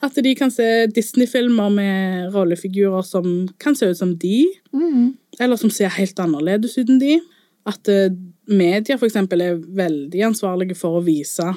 At 0.06 0.20
de 0.24 0.36
kan 0.38 0.52
se 0.54 0.86
Disney-filmer 0.94 1.72
med 1.74 2.30
rollefigurer 2.36 3.02
som 3.04 3.48
kan 3.60 3.76
se 3.76 3.90
ut 3.90 3.98
som 3.98 4.14
de, 4.22 4.46
Mm. 4.72 5.16
eller 5.40 5.58
som 5.58 5.72
ser 5.74 5.90
helt 5.90 6.20
annerledes 6.22 6.78
ut 6.78 6.90
enn 6.94 7.00
de. 7.02 7.16
At 7.66 7.90
eh, 7.90 8.12
media 8.48 8.96
eksempel 9.02 9.42
er 9.42 9.58
veldig 9.58 10.22
ansvarlige 10.30 10.78
for 10.78 11.00
å 11.00 11.04
vise 11.04 11.48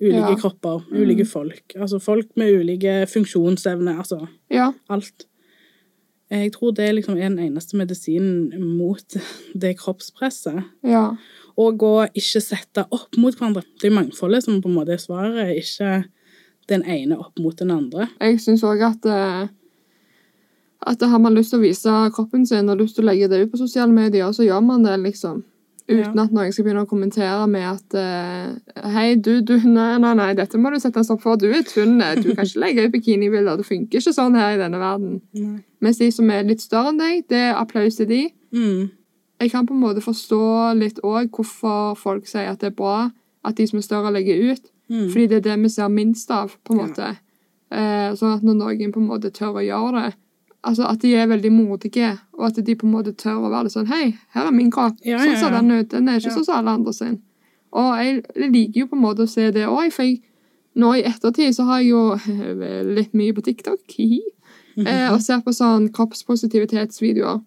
ulike 0.00 0.36
kropper, 0.38 0.84
ulike 0.92 1.24
folk. 1.26 1.72
Altså 1.80 1.98
folk 1.98 2.28
med 2.36 2.52
ulike 2.60 3.06
funksjonsevne, 3.10 3.96
altså 3.98 4.20
ja. 4.52 4.68
alt. 4.92 5.24
Jeg 6.28 6.52
tror 6.52 6.74
det 6.76 6.90
liksom 6.94 7.16
er 7.16 7.30
den 7.30 7.40
eneste 7.40 7.78
medisinen 7.80 8.50
mot 8.76 9.16
det 9.54 9.76
kroppspresset. 9.80 10.62
ja. 10.84 11.10
Og 11.58 11.82
å 11.82 12.04
ikke 12.14 12.38
sette 12.38 12.84
opp 12.94 13.16
mot 13.18 13.34
hverandre. 13.34 13.64
Det 13.82 13.88
er 13.88 13.94
mangfoldet 13.96 14.44
som 14.44 14.60
på 14.62 14.68
en 14.70 14.76
måte 14.76 14.92
er 14.94 15.00
svaret, 15.02 15.56
ikke 15.58 16.04
den 16.70 16.84
ene 16.86 17.16
opp 17.18 17.40
mot 17.42 17.56
den 17.58 17.72
andre. 17.74 18.06
Jeg 18.20 18.38
syns 18.44 18.62
òg 18.62 18.84
at 18.86 19.08
eh, 19.10 19.48
at 20.86 21.02
har 21.02 21.18
man 21.18 21.34
lyst 21.34 21.50
til 21.50 21.58
å 21.58 21.64
vise 21.66 21.94
kroppen 22.14 22.46
sin 22.46 22.70
og 22.70 22.78
lyst 22.78 22.96
til 22.96 23.04
å 23.04 23.10
legge 23.10 23.28
det 23.30 23.40
ut 23.42 23.52
på 23.52 23.60
sosiale 23.60 23.92
medier, 23.92 24.30
så 24.32 24.46
gjør 24.46 24.62
man 24.64 24.86
det, 24.86 24.94
liksom. 25.02 25.42
Uten 25.88 26.14
Ja. 26.18 26.22
at 26.26 26.32
noen 26.36 26.52
skal 26.52 26.64
begynne 26.66 26.82
å 26.84 26.88
kommentere 26.90 27.46
med 27.48 27.64
at 27.64 27.94
uh, 27.96 28.90
Hei, 28.92 29.14
du, 29.16 29.40
du, 29.40 29.54
nei, 29.64 29.96
nei, 30.02 30.10
nei, 30.18 30.34
dette 30.36 30.58
må 30.60 30.68
du 30.70 30.76
sette 30.82 31.00
en 31.00 31.04
stopp 31.06 31.22
for. 31.22 31.36
Du 31.40 31.46
er 31.48 31.62
tynn. 31.64 31.96
Du 32.20 32.34
kan 32.36 32.44
ikke 32.44 32.60
legge 32.60 32.84
ut 32.84 32.92
bikinibilder. 32.92 33.56
Det 33.56 33.64
funker 33.66 33.98
ikke 34.02 34.12
sånn 34.12 34.36
her 34.36 34.56
i 34.56 34.60
denne 34.60 34.76
verden. 34.82 35.20
Nei. 35.32 35.62
Mens 35.80 35.96
de 36.02 36.10
som 36.12 36.28
er 36.34 36.44
litt 36.44 36.60
større 36.60 36.92
enn 36.92 37.00
deg, 37.00 37.24
det 37.32 37.40
er 37.48 37.56
applaus 37.56 37.96
til 37.96 38.06
de. 38.10 38.20
Mm. 38.52 38.90
Jeg 39.40 39.50
kan 39.54 39.64
på 39.68 39.72
en 39.72 39.80
måte 39.80 40.02
forstå 40.04 40.42
litt 40.76 41.00
òg 41.06 41.30
hvorfor 41.32 41.94
folk 41.96 42.26
sier 42.28 42.50
at 42.52 42.60
det 42.60 42.72
er 42.72 42.76
bra 42.76 43.10
at 43.46 43.56
de 43.56 43.66
som 43.70 43.78
er 43.78 43.86
større, 43.86 44.12
legger 44.12 44.52
ut. 44.52 44.64
Mm. 44.92 45.08
Fordi 45.12 45.26
det 45.30 45.36
er 45.40 45.44
det 45.48 45.58
vi 45.62 45.68
ser 45.72 45.88
minst 45.88 46.30
av, 46.34 46.52
på 46.64 46.74
en 46.74 46.78
Ja. 46.80 46.86
måte. 46.88 47.10
Eh, 47.70 48.12
sånn 48.18 48.34
at 48.36 48.42
når 48.44 48.54
noen 48.60 48.92
på 48.92 49.00
en 49.00 49.08
måte 49.08 49.30
tør 49.32 49.56
å 49.60 49.64
gjøre 49.64 50.02
det 50.04 50.14
Altså 50.66 50.88
at 50.90 51.02
de 51.02 51.12
er 51.14 51.28
veldig 51.30 51.52
modige, 51.54 52.10
og 52.34 52.46
at 52.48 52.58
de 52.66 52.74
på 52.74 52.86
en 52.86 52.92
måte 52.92 53.12
tør 53.14 53.44
å 53.46 53.50
være 53.52 53.68
litt 53.68 53.76
sånn 53.76 53.90
Hei, 53.90 54.16
her 54.34 54.48
er 54.48 54.54
min 54.54 54.72
kropp. 54.74 54.96
Ja, 55.06 55.20
sånn 55.22 55.36
ja, 55.36 55.40
ser 55.40 55.54
ja. 55.54 55.60
den 55.60 55.76
ut. 55.76 55.90
Den 55.92 56.08
er 56.10 56.18
ikke 56.18 56.34
sånn 56.34 56.48
som 56.48 56.58
alle 56.58 56.74
andre 56.80 56.94
sin. 56.96 57.20
Og 57.78 57.92
jeg, 58.00 58.16
jeg 58.34 58.50
liker 58.54 58.80
jo 58.82 58.88
på 58.90 58.98
en 58.98 59.04
måte 59.04 59.26
å 59.26 59.30
se 59.30 59.50
det 59.54 59.68
òg, 59.68 59.92
for 59.94 60.08
jeg, 60.08 60.18
nå 60.78 60.94
i 60.98 61.04
ettertid 61.06 61.54
så 61.54 61.68
har 61.68 61.82
jeg 61.82 61.92
jo 61.92 62.02
litt 62.98 63.14
mye 63.18 63.36
på 63.36 63.44
TikTok 63.46 63.98
hihi, 63.98 64.22
eh, 64.84 65.06
og 65.12 65.22
ser 65.22 65.44
på 65.46 65.54
sånn 65.54 65.90
kroppspositivitetsvideoer. 65.94 67.40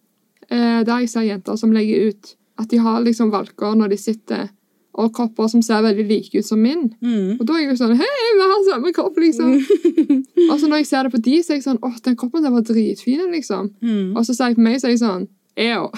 Eh, 0.51 0.79
der 0.87 1.03
jeg 1.03 1.11
ser 1.11 1.27
jenter 1.27 1.59
som 1.59 1.75
legger 1.75 2.11
ut 2.11 2.33
at 2.59 2.71
de 2.71 2.79
har 2.83 3.03
liksom 3.03 3.31
valker 3.33 3.75
når 3.77 3.93
de 3.93 3.99
sitter, 3.99 4.49
og 4.93 5.11
kropper 5.15 5.47
som 5.47 5.61
ser 5.63 5.83
veldig 5.85 6.05
like 6.07 6.39
ut 6.39 6.45
som 6.45 6.59
min. 6.59 6.89
Mm. 6.99 7.37
Og 7.39 7.43
da 7.47 7.55
er 7.55 7.63
jeg 7.63 7.69
jo 7.71 7.77
sånn 7.79 7.93
Hei, 7.99 8.07
vi 8.35 8.47
har 8.51 8.63
samme 8.67 8.91
kropp, 8.95 9.19
liksom. 9.23 9.53
og 10.51 10.55
så 10.59 10.67
når 10.67 10.81
jeg 10.81 10.89
ser 10.89 11.07
det 11.07 11.13
på 11.13 11.21
de, 11.27 11.35
så 11.43 11.53
er 11.53 11.59
jeg 11.59 11.67
sånn 11.67 11.79
Å, 11.79 11.91
den 12.03 12.17
kroppen 12.19 12.43
der 12.43 12.53
var 12.53 12.65
dritfin, 12.67 13.23
liksom. 13.31 13.71
Mm. 13.79 14.17
Og 14.17 14.25
så 14.27 14.35
ser 14.35 14.51
jeg 14.51 14.59
på 14.59 14.65
meg, 14.65 14.79
så 14.81 14.89
er 14.89 14.95
jeg 14.95 15.03
sånn 15.03 15.29
Eo. 15.61 15.89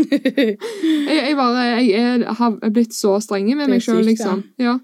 jeg, 0.12 0.56
jeg 1.08 1.36
bare 1.36 1.66
Jeg 1.66 1.90
er, 1.96 2.24
har 2.36 2.56
blitt 2.68 2.96
så 2.96 3.16
streng 3.24 3.48
med 3.52 3.68
meg 3.72 3.84
sjøl, 3.84 4.02
liksom. 4.08 4.44
Ja. 4.60 4.78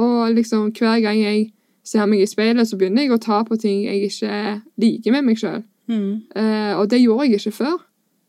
Og 0.00 0.34
liksom 0.34 0.72
hver 0.74 1.00
gang 1.04 1.20
jeg 1.20 1.50
ser 1.84 2.08
meg 2.08 2.24
i 2.24 2.28
speilet, 2.28 2.68
så 2.68 2.78
begynner 2.80 3.04
jeg 3.04 3.12
å 3.12 3.20
ta 3.20 3.42
på 3.44 3.58
ting 3.60 3.84
jeg 3.84 4.08
ikke 4.08 4.60
liker 4.80 5.16
med 5.16 5.28
meg 5.28 5.40
sjøl. 5.40 5.60
Mm. 5.92 6.24
Uh, 6.32 6.72
og 6.80 6.88
det 6.92 7.02
gjorde 7.02 7.28
jeg 7.28 7.42
ikke 7.42 7.58
før. 7.60 7.76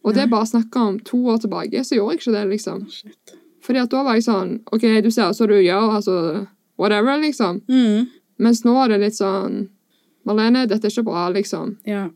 Og 0.05 0.13
det 0.13 0.25
er 0.25 0.29
bare 0.29 0.46
snakk 0.46 0.75
om 0.77 1.00
to 1.01 1.17
år 1.32 1.39
tilbake, 1.41 1.82
så 1.82 1.98
gjorde 1.98 2.13
jeg 2.13 2.22
ikke 2.22 2.36
det, 2.36 2.44
liksom. 2.51 2.84
Shit. 2.91 3.38
Fordi 3.66 3.82
at 3.82 3.92
da 3.92 4.04
var 4.06 4.18
jeg 4.18 4.28
sånn 4.28 4.60
OK, 4.76 4.84
du 5.02 5.10
ser 5.14 5.32
som 5.34 5.50
du 5.50 5.58
gjør, 5.58 5.96
altså 5.98 6.18
whatever, 6.78 7.18
liksom. 7.22 7.64
Mm. 7.70 8.06
Mens 8.46 8.62
nå 8.66 8.76
er 8.84 8.94
det 8.94 9.02
litt 9.08 9.18
sånn 9.18 9.66
Marlene, 10.26 10.64
dette 10.66 10.88
er 10.88 10.94
ikke 10.94 11.06
bra, 11.06 11.28
liksom. 11.30 11.76
Ja. 11.86 12.08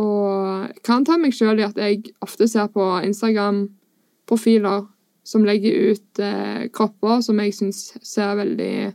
Og 0.00 0.68
jeg 0.70 0.82
kan 0.86 1.04
ta 1.04 1.18
meg 1.20 1.34
sjøl 1.36 1.60
i 1.60 1.66
at 1.66 1.76
jeg 1.76 2.14
ofte 2.24 2.48
ser 2.48 2.70
på 2.72 2.84
Instagram-profiler 3.04 4.86
som 5.28 5.44
legger 5.44 5.92
ut 5.92 6.22
eh, 6.24 6.68
kropper 6.72 7.20
som 7.24 7.40
jeg 7.42 7.52
syns 7.56 7.82
ser 8.00 8.38
veldig 8.38 8.94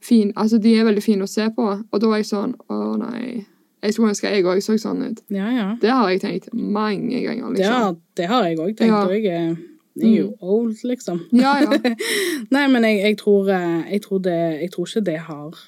fine 0.00 0.32
Altså, 0.40 0.56
de 0.56 0.72
er 0.78 0.86
veldig 0.88 1.02
fine 1.04 1.26
å 1.26 1.28
se 1.28 1.44
på, 1.52 1.66
og 1.84 2.00
da 2.00 2.12
er 2.14 2.22
jeg 2.22 2.30
sånn 2.30 2.54
Å, 2.72 2.76
nei. 3.02 3.42
Jeg 3.84 3.96
skulle 3.96 4.14
ønske 4.14 4.32
jeg 4.32 4.46
òg 4.48 4.62
så 4.64 4.76
sånn 4.80 5.02
ut. 5.08 5.20
ja, 5.32 5.50
ja. 5.52 5.66
Det 5.80 5.92
har 5.92 6.08
jeg 6.12 6.22
tenkt 6.24 6.48
mange 6.52 7.20
ganger, 7.24 7.52
liksom. 7.52 7.60
Ja, 7.64 7.92
det 8.16 8.26
har 8.28 8.48
jeg 8.48 8.58
òg 8.60 8.72
tenkt. 8.76 8.92
Ja. 8.92 9.04
Og 9.04 9.12
jeg 9.16 9.56
jeg 9.98 10.18
er 10.22 10.28
old, 10.40 10.76
liksom. 10.86 11.24
Ja, 11.34 11.56
ja. 11.64 11.78
Nei, 12.54 12.66
men 12.70 12.86
jeg, 12.86 13.00
jeg, 13.02 13.18
tror, 13.18 13.48
eh, 13.50 13.92
jeg, 13.92 14.02
tror 14.06 14.22
det, 14.24 14.38
jeg 14.62 14.72
tror 14.74 14.88
ikke 14.88 15.06
det 15.08 15.18
har 15.26 15.62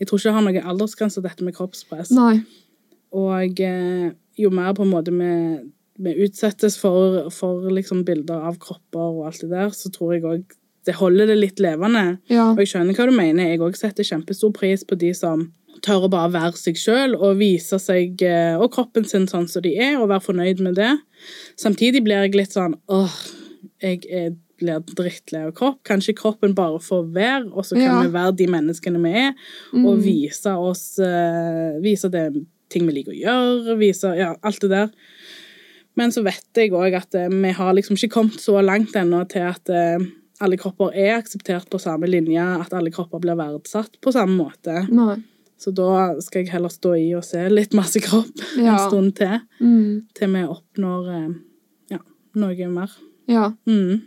Jeg 0.00 0.08
tror 0.08 0.18
ikke 0.18 0.28
det 0.28 0.34
har 0.34 0.46
noen 0.46 0.70
aldersgrense, 0.72 1.22
dette 1.22 1.44
med 1.44 1.54
kroppspress. 1.54 2.10
Nei. 2.16 2.40
Og 3.16 3.60
eh, 3.60 4.08
jo 4.40 4.50
mer 4.54 4.72
på 4.74 4.86
en 4.86 4.92
måte 4.94 5.12
vi, 5.14 5.34
vi 6.00 6.16
utsettes 6.24 6.78
for, 6.80 7.28
for 7.34 7.68
liksom 7.70 8.04
bilder 8.08 8.46
av 8.48 8.58
kropper 8.62 9.20
og 9.20 9.28
alt 9.28 9.44
det 9.44 9.52
der, 9.52 9.70
så 9.76 9.92
tror 9.92 10.16
jeg 10.16 10.24
òg 10.24 10.56
det 10.88 10.96
holder 10.96 11.28
det 11.28 11.36
litt 11.36 11.58
levende. 11.60 12.16
Ja. 12.32 12.50
Og 12.54 12.62
jeg 12.62 12.70
skjønner 12.72 12.96
hva 12.96 13.04
du 13.10 13.12
mener. 13.12 13.50
Jeg 13.50 13.60
òg 13.60 13.76
setter 13.76 14.06
kjempestor 14.06 14.52
pris 14.56 14.80
på 14.88 14.96
de 14.98 15.10
som 15.16 15.50
tør 15.84 16.06
å 16.06 16.12
bare 16.12 16.32
være 16.32 16.58
seg 16.60 16.78
sjøl 16.80 17.14
og 17.18 17.38
vise 17.40 17.78
seg 17.80 18.22
eh, 18.26 18.56
og 18.56 18.72
kroppen 18.74 19.06
sin 19.08 19.28
sånn 19.30 19.48
som 19.48 19.64
de 19.64 19.74
er, 19.76 19.98
og 20.00 20.08
være 20.10 20.24
fornøyd 20.24 20.62
med 20.64 20.78
det. 20.80 20.94
Samtidig 21.60 22.02
blir 22.06 22.24
jeg 22.24 22.36
litt 22.36 22.56
sånn 22.56 22.76
åh, 22.92 23.20
jeg 23.82 24.04
er, 24.10 24.30
blir 24.60 24.80
drittlei 24.94 25.46
av 25.46 25.52
kropp. 25.56 25.78
Kanskje 25.88 26.14
kroppen 26.18 26.54
bare 26.54 26.78
får 26.84 27.06
være, 27.14 27.46
og 27.52 27.64
så 27.64 27.74
kan 27.76 27.82
Ja. 27.86 28.00
vi 28.02 28.12
være 28.12 28.36
de 28.36 28.46
menneskene 28.46 29.00
vi 29.02 29.10
er, 29.10 29.32
Mm. 29.72 29.86
og 29.86 30.02
vise 30.04 30.46
oss 30.52 30.98
uh, 30.98 31.80
Vise 31.82 32.10
det 32.10 32.26
ting 32.70 32.86
vi 32.86 32.92
liker 32.92 33.12
å 33.12 33.20
gjøre, 33.24 33.78
vise 33.78 34.12
ja, 34.16 34.34
alt 34.42 34.60
det 34.60 34.70
der. 34.70 34.90
Men 35.96 36.10
så 36.12 36.22
vet 36.22 36.44
jeg 36.54 36.70
òg 36.72 36.94
at 36.94 37.14
uh, 37.14 37.28
vi 37.28 37.50
har 37.56 37.72
liksom 37.74 37.96
ikke 37.96 38.12
kommet 38.12 38.40
så 38.40 38.60
langt 38.62 38.92
ennå 38.96 39.24
til 39.28 39.40
at 39.48 39.68
uh, 39.70 39.98
alle 40.40 40.56
kropper 40.56 40.92
er 40.94 41.18
akseptert 41.18 41.68
på 41.70 41.80
samme 41.80 42.06
linje, 42.08 42.40
at 42.60 42.72
alle 42.72 42.90
kropper 42.90 43.20
blir 43.20 43.36
verdsatt 43.36 43.98
på 44.00 44.12
samme 44.12 44.36
måte. 44.38 44.86
Nei. 44.90 45.16
Så 45.60 45.74
da 45.76 46.14
skal 46.24 46.40
jeg 46.44 46.52
heller 46.54 46.68
stå 46.72 46.94
i 46.96 47.10
og 47.18 47.24
se 47.26 47.42
litt 47.52 47.74
masse 47.76 48.00
kropp 48.00 48.30
en 48.58 48.78
stund 48.88 49.16
til, 49.18 49.40
Mm. 49.60 50.06
til 50.16 50.28
vi 50.32 50.44
oppnår 50.48 51.10
ja, 51.90 51.98
noe 52.34 52.68
mer. 52.72 52.88
Ja. 53.30 53.52
Mm. 53.68 54.00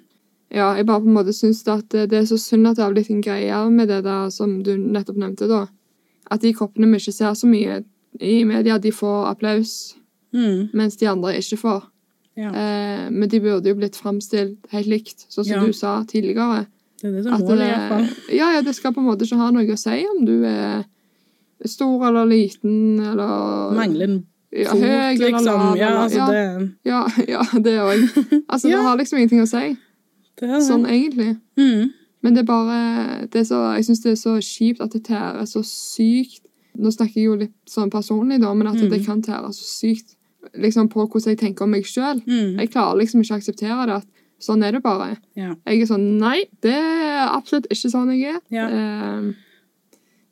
Ja, 0.53 0.67
jeg 0.77 0.86
bare 0.86 1.01
på 1.01 1.07
en 1.09 1.15
måte 1.15 1.33
syns 1.33 1.63
det, 1.65 2.09
det 2.12 2.13
er 2.19 2.27
så 2.29 2.38
synd 2.38 2.67
at 2.69 2.75
det 2.77 2.83
har 2.86 2.93
blitt 2.93 3.09
en 3.09 3.23
greie 3.25 3.62
med 3.73 3.88
det 3.89 4.03
der 4.05 4.29
som 4.29 4.59
du 4.63 4.75
nettopp 4.77 5.17
nevnte, 5.17 5.47
da. 5.49 5.63
At 6.29 6.41
de 6.43 6.51
kroppene 6.53 6.91
vi 6.91 6.99
ikke 7.01 7.13
ser 7.15 7.33
så 7.39 7.47
mye 7.49 7.79
i 8.21 8.43
media, 8.45 8.77
de 8.77 8.91
får 8.93 9.31
applaus, 9.31 9.95
Mm. 10.33 10.69
mens 10.73 10.95
de 10.97 11.05
andre 11.07 11.36
ikke 11.38 11.57
får. 11.62 11.83
Ja. 12.38 12.49
Eh, 12.49 13.09
men 13.12 13.29
de 13.29 13.39
burde 13.39 13.69
jo 13.69 13.75
blitt 13.75 13.95
framstilt 13.95 14.57
helt 14.71 14.88
likt, 14.88 15.25
sånn 15.29 15.45
som 15.45 15.53
Ja. 15.62 15.65
du 15.65 15.73
sa 15.73 16.03
tidligere. 16.03 16.65
Det 17.01 17.09
er 17.09 17.12
det 17.17 17.23
som 17.23 17.41
målet, 17.41 17.67
iallfall. 17.69 18.09
ja, 18.33 18.51
ja, 18.55 18.62
det 18.62 18.73
skal 18.75 18.93
på 18.93 18.99
en 18.99 19.05
måte 19.05 19.21
ikke 19.25 19.38
ha 19.38 19.51
noe 19.51 19.65
å 19.67 19.77
si 19.77 20.05
om 20.07 20.25
du 20.25 20.43
er 20.45 20.86
stor 21.65 22.07
eller 22.07 22.25
liten, 22.25 22.99
eller 22.99 23.73
Mangler 23.75 24.03
en 24.09 24.25
ja, 24.53 24.69
fot, 24.71 24.83
høy 24.83 25.17
liksom. 25.17 25.45
lav. 25.49 25.77
Ja, 25.79 25.89
altså, 26.03 26.19
ja, 26.19 26.27
det, 26.29 26.69
ja, 26.85 27.01
ja, 27.35 27.43
det 27.65 27.73
òg. 27.81 28.05
Altså, 28.47 28.69
det 28.69 28.79
har 28.85 28.97
liksom 28.99 29.17
ingenting 29.19 29.41
å 29.43 29.49
si, 29.49 29.65
sånn 30.67 30.85
egentlig. 30.89 31.35
Mm. 31.59 31.91
Men 32.23 32.33
det 32.37 32.43
er 32.43 32.47
bare 32.47 32.77
det 33.27 33.41
er 33.41 33.47
så, 33.49 33.57
Jeg 33.75 33.83
syns 33.89 33.99
det 34.05 34.11
er 34.13 34.19
så 34.21 34.33
kjipt 34.39 34.79
at 34.85 34.93
det 34.95 35.03
tærer 35.09 35.43
så 35.49 35.59
sykt. 35.67 36.43
Nå 36.79 36.89
snakker 36.93 37.19
jeg 37.19 37.25
jo 37.27 37.35
litt 37.41 37.55
sånn 37.69 37.91
personlig, 37.93 38.39
da, 38.41 38.53
men 38.53 38.67
at 38.71 38.79
Mm. 38.79 38.89
det 38.89 39.05
kan 39.05 39.21
tære 39.21 39.51
så 39.53 39.65
sykt 39.67 40.15
liksom 40.59 40.87
på 40.89 41.03
hvordan 41.07 41.31
jeg 41.33 41.39
tenker 41.39 41.63
om 41.63 41.69
meg 41.71 41.85
sjøl. 41.85 42.21
Mm. 42.25 42.59
Jeg 42.59 42.71
klarer 42.73 42.97
liksom 42.99 43.21
ikke 43.21 43.35
å 43.35 43.37
akseptere 43.41 43.85
det. 43.87 43.95
at 44.01 44.07
Sånn 44.43 44.63
er 44.65 44.71
det 44.75 44.81
bare. 44.83 45.17
Ja. 45.39 45.53
Jeg 45.67 45.81
er 45.81 45.85
sånn 45.87 46.17
Nei, 46.19 46.43
det 46.61 46.73
er 46.75 47.29
absolutt 47.31 47.67
ikke 47.71 47.89
sånn 47.93 48.09
jeg 48.11 48.33
er. 48.35 48.39
Ja. 48.51 48.65
Eh, 48.67 49.33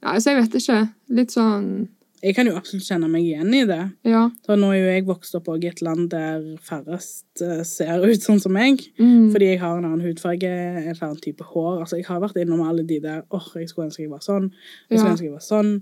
ja, 0.02 0.14
altså, 0.16 0.32
jeg 0.34 0.42
vet 0.42 0.58
ikke. 0.60 0.80
Litt 1.10 1.32
sånn 1.32 1.88
Jeg 2.22 2.36
kan 2.38 2.46
jo 2.46 2.54
absolutt 2.56 2.86
kjenne 2.86 3.08
meg 3.10 3.26
igjen 3.26 3.54
i 3.58 3.64
det. 3.66 3.80
Ja. 4.06 4.28
Så 4.46 4.56
nå 4.60 4.70
er 4.72 4.78
jo 4.80 4.90
jeg 4.94 5.06
vokst 5.08 5.36
opp 5.40 5.48
i 5.56 5.68
et 5.72 5.82
land 5.82 6.10
der 6.14 6.44
færrest 6.62 7.42
eh, 7.42 7.64
ser 7.66 8.06
ut 8.06 8.22
sånn 8.22 8.42
som 8.44 8.54
meg. 8.54 8.84
Mm, 9.02 9.32
Fordi 9.34 9.52
jeg 9.54 9.62
har 9.64 9.78
en 9.80 9.88
annen 9.90 10.04
hudfarge, 10.06 10.50
en 10.52 10.92
annen 10.94 11.22
type 11.24 11.44
hår. 11.54 11.80
Altså, 11.82 11.98
jeg 11.98 12.06
har 12.12 12.22
vært 12.22 12.38
innom 12.44 12.62
alle 12.68 12.86
de 12.86 13.00
der 13.02 13.24
åh, 13.34 13.48
jeg 13.58 13.70
skulle 13.72 13.90
ønske 13.90 14.06
jeg 14.06 14.12
var 14.14 14.22
sånn. 14.26 14.52
Jeg 14.90 15.00
skulle 15.00 15.08
Ja. 15.08 15.16
ønske 15.16 15.30
jeg 15.32 15.38
var 15.40 15.48
sånn. 15.48 15.74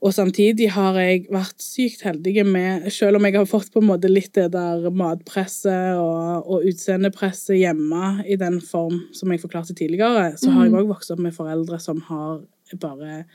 Og 0.00 0.14
samtidig 0.16 0.70
har 0.72 0.96
jeg 0.96 1.26
vært 1.28 1.60
sykt 1.60 2.00
heldig 2.06 2.46
med, 2.48 2.86
selv 2.88 3.18
om 3.18 3.26
jeg 3.28 3.34
har 3.36 3.44
fått 3.44 3.68
på 3.74 3.82
en 3.82 3.90
måte 3.90 4.08
litt 4.08 4.32
det 4.32 4.46
der 4.54 4.86
matpresset 4.96 5.98
og, 6.00 6.46
og 6.48 6.64
utseendepresset 6.70 7.58
hjemme 7.60 8.24
i 8.24 8.38
den 8.40 8.62
form 8.64 9.02
som 9.12 9.28
jeg 9.34 9.42
forklarte 9.42 9.76
tidligere, 9.76 10.38
så 10.40 10.54
har 10.54 10.64
jeg 10.64 10.72
òg 10.80 10.88
vokst 10.88 11.12
opp 11.12 11.20
med 11.20 11.36
foreldre 11.36 11.76
som 11.84 12.00
har 12.08 12.40
bare 12.80 13.26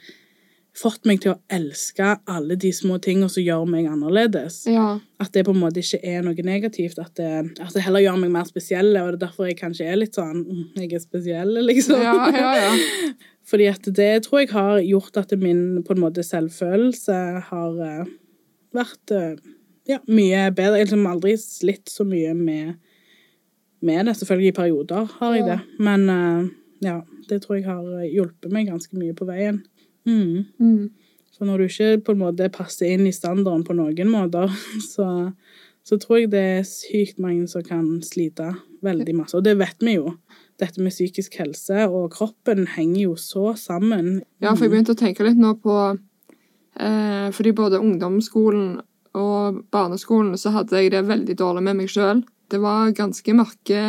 fått 0.76 1.06
meg 1.08 1.22
til 1.24 1.32
å 1.32 1.38
elske 1.54 2.16
alle 2.28 2.58
de 2.60 2.72
små 2.76 2.98
tingene 3.04 3.30
som 3.32 3.44
gjør 3.44 3.64
meg 3.70 3.88
annerledes. 3.90 4.66
ja. 4.68 4.96
At 5.24 5.32
det 5.32 5.46
på 5.48 5.54
en 5.56 5.62
måte 5.62 5.80
ikke 5.80 6.02
er 6.04 6.26
noe 6.26 6.44
negativt. 6.44 7.00
At 7.00 7.16
det, 7.16 7.30
at 7.64 7.72
det 7.72 7.86
heller 7.86 8.04
gjør 8.04 8.18
meg 8.20 8.34
mer 8.34 8.48
spesiell, 8.50 8.92
og 9.00 9.14
det 9.14 9.16
er 9.16 9.22
derfor 9.22 9.48
jeg 9.48 9.60
kanskje 9.62 9.88
er 9.88 10.02
litt 10.02 10.18
sånn 10.18 10.42
mm, 10.44 10.66
Jeg 10.82 10.92
er 10.98 11.04
spesiell, 11.04 11.54
liksom. 11.70 12.04
Ja, 12.04 12.28
ja, 12.36 12.52
ja. 12.60 12.74
Fordi 13.50 13.70
at 13.70 13.88
det 13.96 14.12
tror 14.26 14.42
jeg 14.42 14.52
har 14.52 14.82
gjort 14.82 15.20
at 15.22 15.32
min 15.40 15.84
på 15.86 15.96
en 15.96 16.02
måte 16.02 16.26
selvfølelse 16.26 17.20
har 17.48 17.80
eh, 17.86 18.10
vært 18.76 19.14
eh, 19.14 19.38
ja, 19.88 20.02
mye 20.10 20.50
bedre. 20.50 20.82
Jeg 20.82 20.88
har 20.88 20.90
liksom 20.90 21.08
aldri 21.08 21.36
slitt 21.40 21.94
så 21.94 22.04
mye 22.10 22.34
med, 22.36 22.74
med 23.86 24.10
det. 24.10 24.18
Selvfølgelig 24.20 24.52
i 24.52 24.58
perioder 24.60 25.12
har 25.22 25.38
jeg 25.38 25.48
det. 25.48 25.60
Men 25.80 26.10
eh, 26.12 26.52
ja, 26.90 27.00
det 27.30 27.44
tror 27.46 27.60
jeg 27.60 27.70
har 27.70 28.04
hjulpet 28.10 28.52
meg 28.52 28.68
ganske 28.74 29.00
mye 29.00 29.16
på 29.16 29.30
veien. 29.30 29.62
Mm. 30.06 30.46
Mm. 30.60 30.90
Så 31.36 31.46
når 31.46 31.58
du 31.58 31.64
ikke 31.68 32.04
på 32.06 32.14
en 32.16 32.22
måte 32.22 32.50
passer 32.54 32.94
inn 32.96 33.08
i 33.08 33.12
standarden 33.16 33.66
på 33.68 33.76
noen 33.76 34.08
måter, 34.12 34.52
så, 34.94 35.08
så 35.84 35.98
tror 36.00 36.22
jeg 36.22 36.32
det 36.32 36.44
er 36.60 36.64
sykt 36.70 37.20
mange 37.20 37.48
som 37.52 37.64
kan 37.66 37.88
slite 38.06 38.54
veldig 38.86 39.16
masse. 39.18 39.36
Og 39.38 39.44
det 39.44 39.58
vet 39.60 39.82
vi 39.84 39.98
jo. 39.98 40.16
Dette 40.62 40.80
med 40.80 40.94
psykisk 40.96 41.36
helse 41.42 41.88
og 41.90 42.14
kroppen 42.16 42.64
henger 42.78 43.02
jo 43.10 43.16
så 43.20 43.56
sammen. 43.60 44.22
Ja, 44.40 44.54
for 44.54 44.66
jeg 44.66 44.72
begynte 44.72 44.96
å 44.96 45.00
tenke 45.02 45.26
litt 45.28 45.36
nå 45.42 45.52
på 45.60 45.76
eh, 46.80 47.28
Fordi 47.36 47.52
både 47.58 47.82
ungdomsskolen 47.84 48.78
og 49.16 49.60
barneskolen 49.72 50.38
så 50.40 50.52
hadde 50.56 50.80
jeg 50.80 50.92
det 50.92 51.06
veldig 51.08 51.36
dårlig 51.40 51.64
med 51.64 51.82
meg 51.82 51.92
sjøl. 51.92 52.24
Det 52.52 52.60
var 52.64 52.92
ganske 52.96 53.36
mørke 53.36 53.84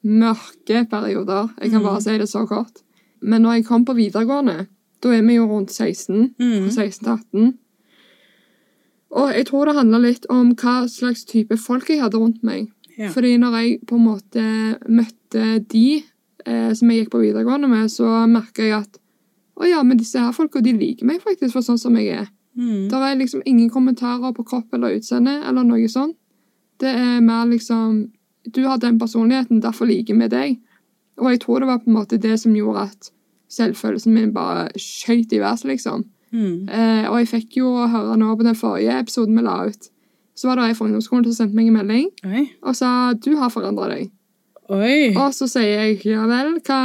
mørke 0.00 0.84
perioder. 0.88 1.50
Jeg 1.60 1.70
kan 1.72 1.80
Mm. 1.82 1.86
bare 1.86 2.00
si 2.00 2.18
det 2.18 2.28
så 2.28 2.46
kort. 2.48 2.80
Men 3.20 3.42
når 3.42 3.52
jeg 3.58 3.66
kom 3.66 3.84
på 3.84 3.94
videregående, 3.96 4.66
da 5.02 5.12
er 5.16 5.22
vi 5.26 5.34
jo 5.38 5.46
rundt 5.48 5.70
16, 5.72 6.34
Mm. 6.38 6.68
fra 6.68 6.70
16 6.84 7.04
til 7.04 7.12
18. 7.12 7.54
Og 9.10 9.32
jeg 9.34 9.46
tror 9.48 9.66
det 9.66 9.74
handler 9.76 9.98
litt 10.04 10.26
om 10.30 10.52
hva 10.54 10.84
slags 10.90 11.24
type 11.26 11.56
folk 11.58 11.88
jeg 11.90 12.00
hadde 12.02 12.18
rundt 12.20 12.42
meg. 12.46 12.68
Ja. 12.98 13.08
Fordi 13.10 13.36
når 13.40 13.56
jeg 13.58 13.78
på 13.88 13.96
en 13.98 14.04
måte 14.06 14.44
møtte 14.88 15.46
de 15.72 16.02
eh, 16.46 16.72
som 16.74 16.90
jeg 16.90 17.04
gikk 17.04 17.10
på 17.14 17.22
videregående 17.24 17.68
med, 17.70 17.90
så 17.90 18.06
merka 18.30 18.62
jeg 18.62 18.76
at 18.82 18.98
å 19.60 19.66
ja, 19.68 19.82
men 19.84 19.98
disse 20.00 20.20
her 20.20 20.32
folka 20.32 20.62
de 20.64 20.72
liker 20.72 21.04
meg 21.08 21.20
faktisk 21.20 21.52
for 21.52 21.64
sånn 21.66 21.78
som 21.80 21.96
jeg 21.98 22.14
er. 22.22 22.28
Mm. 22.56 22.88
Det 22.90 22.96
er 22.96 23.18
liksom 23.20 23.42
ingen 23.46 23.68
kommentarer 23.70 24.32
på 24.36 24.44
kropp 24.46 24.72
eller 24.74 24.94
utseende 24.96 25.40
eller 25.46 25.66
noe 25.66 25.88
sånt. 25.90 26.16
Det 26.80 26.88
er 26.96 27.20
mer 27.20 27.46
liksom 27.50 28.08
Du 28.50 28.62
har 28.64 28.78
den 28.80 28.96
personligheten, 28.98 29.60
derfor 29.60 29.84
liker 29.86 30.16
vi 30.16 30.26
deg. 30.32 30.54
Og 31.20 31.26
jeg 31.28 31.40
tror 31.42 31.60
det 31.60 31.66
var 31.68 31.78
på 31.82 31.90
en 31.90 31.96
måte 31.98 32.16
det 32.18 32.38
som 32.40 32.54
gjorde 32.56 32.86
at 32.88 33.10
selvfølelsen 33.50 34.14
min 34.14 34.32
bare 34.34 34.68
skøyt 34.78 35.32
i 35.34 35.40
været, 35.42 35.64
liksom. 35.66 36.04
Mm. 36.32 36.68
Eh, 36.70 37.08
og 37.10 37.16
jeg 37.18 37.28
fikk 37.32 37.56
jo 37.58 37.72
høre 37.90 38.16
nå 38.20 38.36
på 38.38 38.44
den 38.46 38.54
forrige 38.54 39.00
episoden 39.02 39.34
vi 39.36 39.42
la 39.42 39.56
ut, 39.66 39.88
så 40.38 40.46
var 40.48 40.60
det 40.60 40.68
ei 40.70 40.74
fra 40.78 40.86
ungdomsskolen 40.86 41.24
som 41.26 41.34
sendte 41.34 41.56
meg 41.58 41.66
en 41.68 41.74
melding 41.80 42.06
Oi. 42.24 42.44
og 42.62 42.76
sa 42.78 43.12
du 43.18 43.32
har 43.36 43.50
forandra 43.50 43.88
deg. 43.90 44.10
Oi. 44.70 45.10
Og 45.18 45.34
så 45.34 45.48
sier 45.50 45.66
jeg 45.82 45.96
ja 46.06 46.22
vel, 46.30 46.52
hva, 46.62 46.78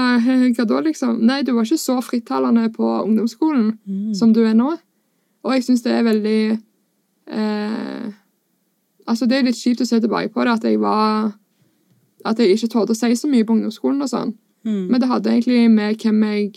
hva 0.57 0.65
da, 0.65 0.79
liksom? 0.87 1.19
Nei, 1.21 1.43
du 1.45 1.53
var 1.53 1.67
ikke 1.69 1.77
så 1.77 1.99
frittalende 2.01 2.71
på 2.73 2.83
ungdomsskolen 3.05 3.75
Mm. 3.85 4.13
som 4.17 4.33
du 4.33 4.41
er 4.43 4.55
nå. 4.57 4.71
Og 5.45 5.53
jeg 5.53 5.63
syns 5.67 5.83
det 5.85 5.91
er 5.93 6.03
veldig 6.03 6.39
eh, 7.27 8.11
Altså, 9.07 9.27
det 9.29 9.37
er 9.37 9.43
litt 9.45 9.59
kjipt 9.59 9.83
å 9.83 9.85
se 9.85 9.99
tilbake 10.01 10.31
på 10.33 10.41
det, 10.43 10.51
at 10.57 10.63
jeg 10.65 10.79
var 10.81 11.33
At 12.25 12.39
jeg 12.41 12.55
ikke 12.55 12.71
torde 12.73 12.95
å 12.95 12.97
si 12.97 13.11
så 13.13 13.29
mye 13.29 13.45
på 13.45 13.53
ungdomsskolen 13.53 14.01
og 14.01 14.09
sånn. 14.09 14.31
Mm. 14.65 14.85
Men 14.91 15.01
det 15.01 15.09
hadde 15.11 15.31
egentlig 15.31 15.71
med 15.71 16.01
hvem 16.01 16.23
jeg 16.25 16.49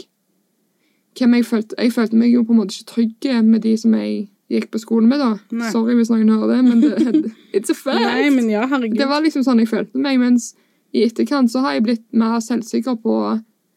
hvem 1.18 1.34
jeg 1.34 1.46
følte 1.46 1.74
Jeg 1.78 1.92
følte 1.92 2.16
meg 2.16 2.32
jo 2.32 2.44
på 2.46 2.54
en 2.54 2.60
måte 2.60 2.76
ikke 2.76 2.92
trygg 2.92 3.44
med 3.44 3.62
de 3.64 3.74
som 3.76 3.94
jeg 3.98 4.28
gikk 4.48 4.70
på 4.72 4.80
skolen 4.80 5.10
med, 5.10 5.20
da. 5.20 5.34
Nei. 5.52 5.70
Sorry 5.72 5.96
hvis 5.98 6.08
noen 6.12 6.30
hører 6.32 6.54
det, 6.54 6.62
men 6.64 6.80
det, 6.80 7.32
it's 7.56 7.72
a 7.72 7.76
fact. 7.76 8.00
Nei, 8.00 8.30
men 8.32 8.48
ja, 8.48 8.64
herregud. 8.70 8.96
Det 8.96 9.08
var 9.10 9.20
liksom 9.24 9.44
sånn 9.44 9.60
jeg 9.60 9.68
følte 9.68 10.00
meg, 10.00 10.16
mens 10.22 10.54
i 10.96 11.04
etterkant 11.04 11.52
så 11.52 11.60
har 11.66 11.76
jeg 11.76 11.84
blitt 11.84 12.04
mer 12.16 12.38
selvsikker 12.40 12.96
på 13.02 13.18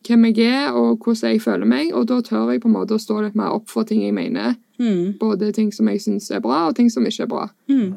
hvem 0.07 0.29
jeg 0.31 0.47
er, 0.47 0.71
og 0.71 1.03
hvordan 1.03 1.35
jeg 1.35 1.41
føler 1.43 1.67
meg, 1.67 1.91
og 1.93 2.07
da 2.09 2.21
tør 2.25 2.53
jeg 2.53 2.63
på 2.63 2.71
en 2.71 2.77
måte 2.77 2.95
å 2.95 3.01
stå 3.01 3.19
litt 3.25 3.35
mer 3.37 3.51
opp 3.57 3.67
for 3.69 3.87
ting 3.87 4.05
jeg 4.05 4.15
mener. 4.15 4.55
Mm. 4.81 5.17
Både 5.19 5.51
ting 5.53 5.69
som 5.75 5.91
jeg 5.91 6.01
syns 6.01 6.31
er 6.31 6.41
bra, 6.41 6.63
og 6.69 6.77
ting 6.79 6.89
som 6.89 7.05
ikke 7.05 7.27
er 7.27 7.29
bra. 7.29 7.49
Mm. 7.69 7.91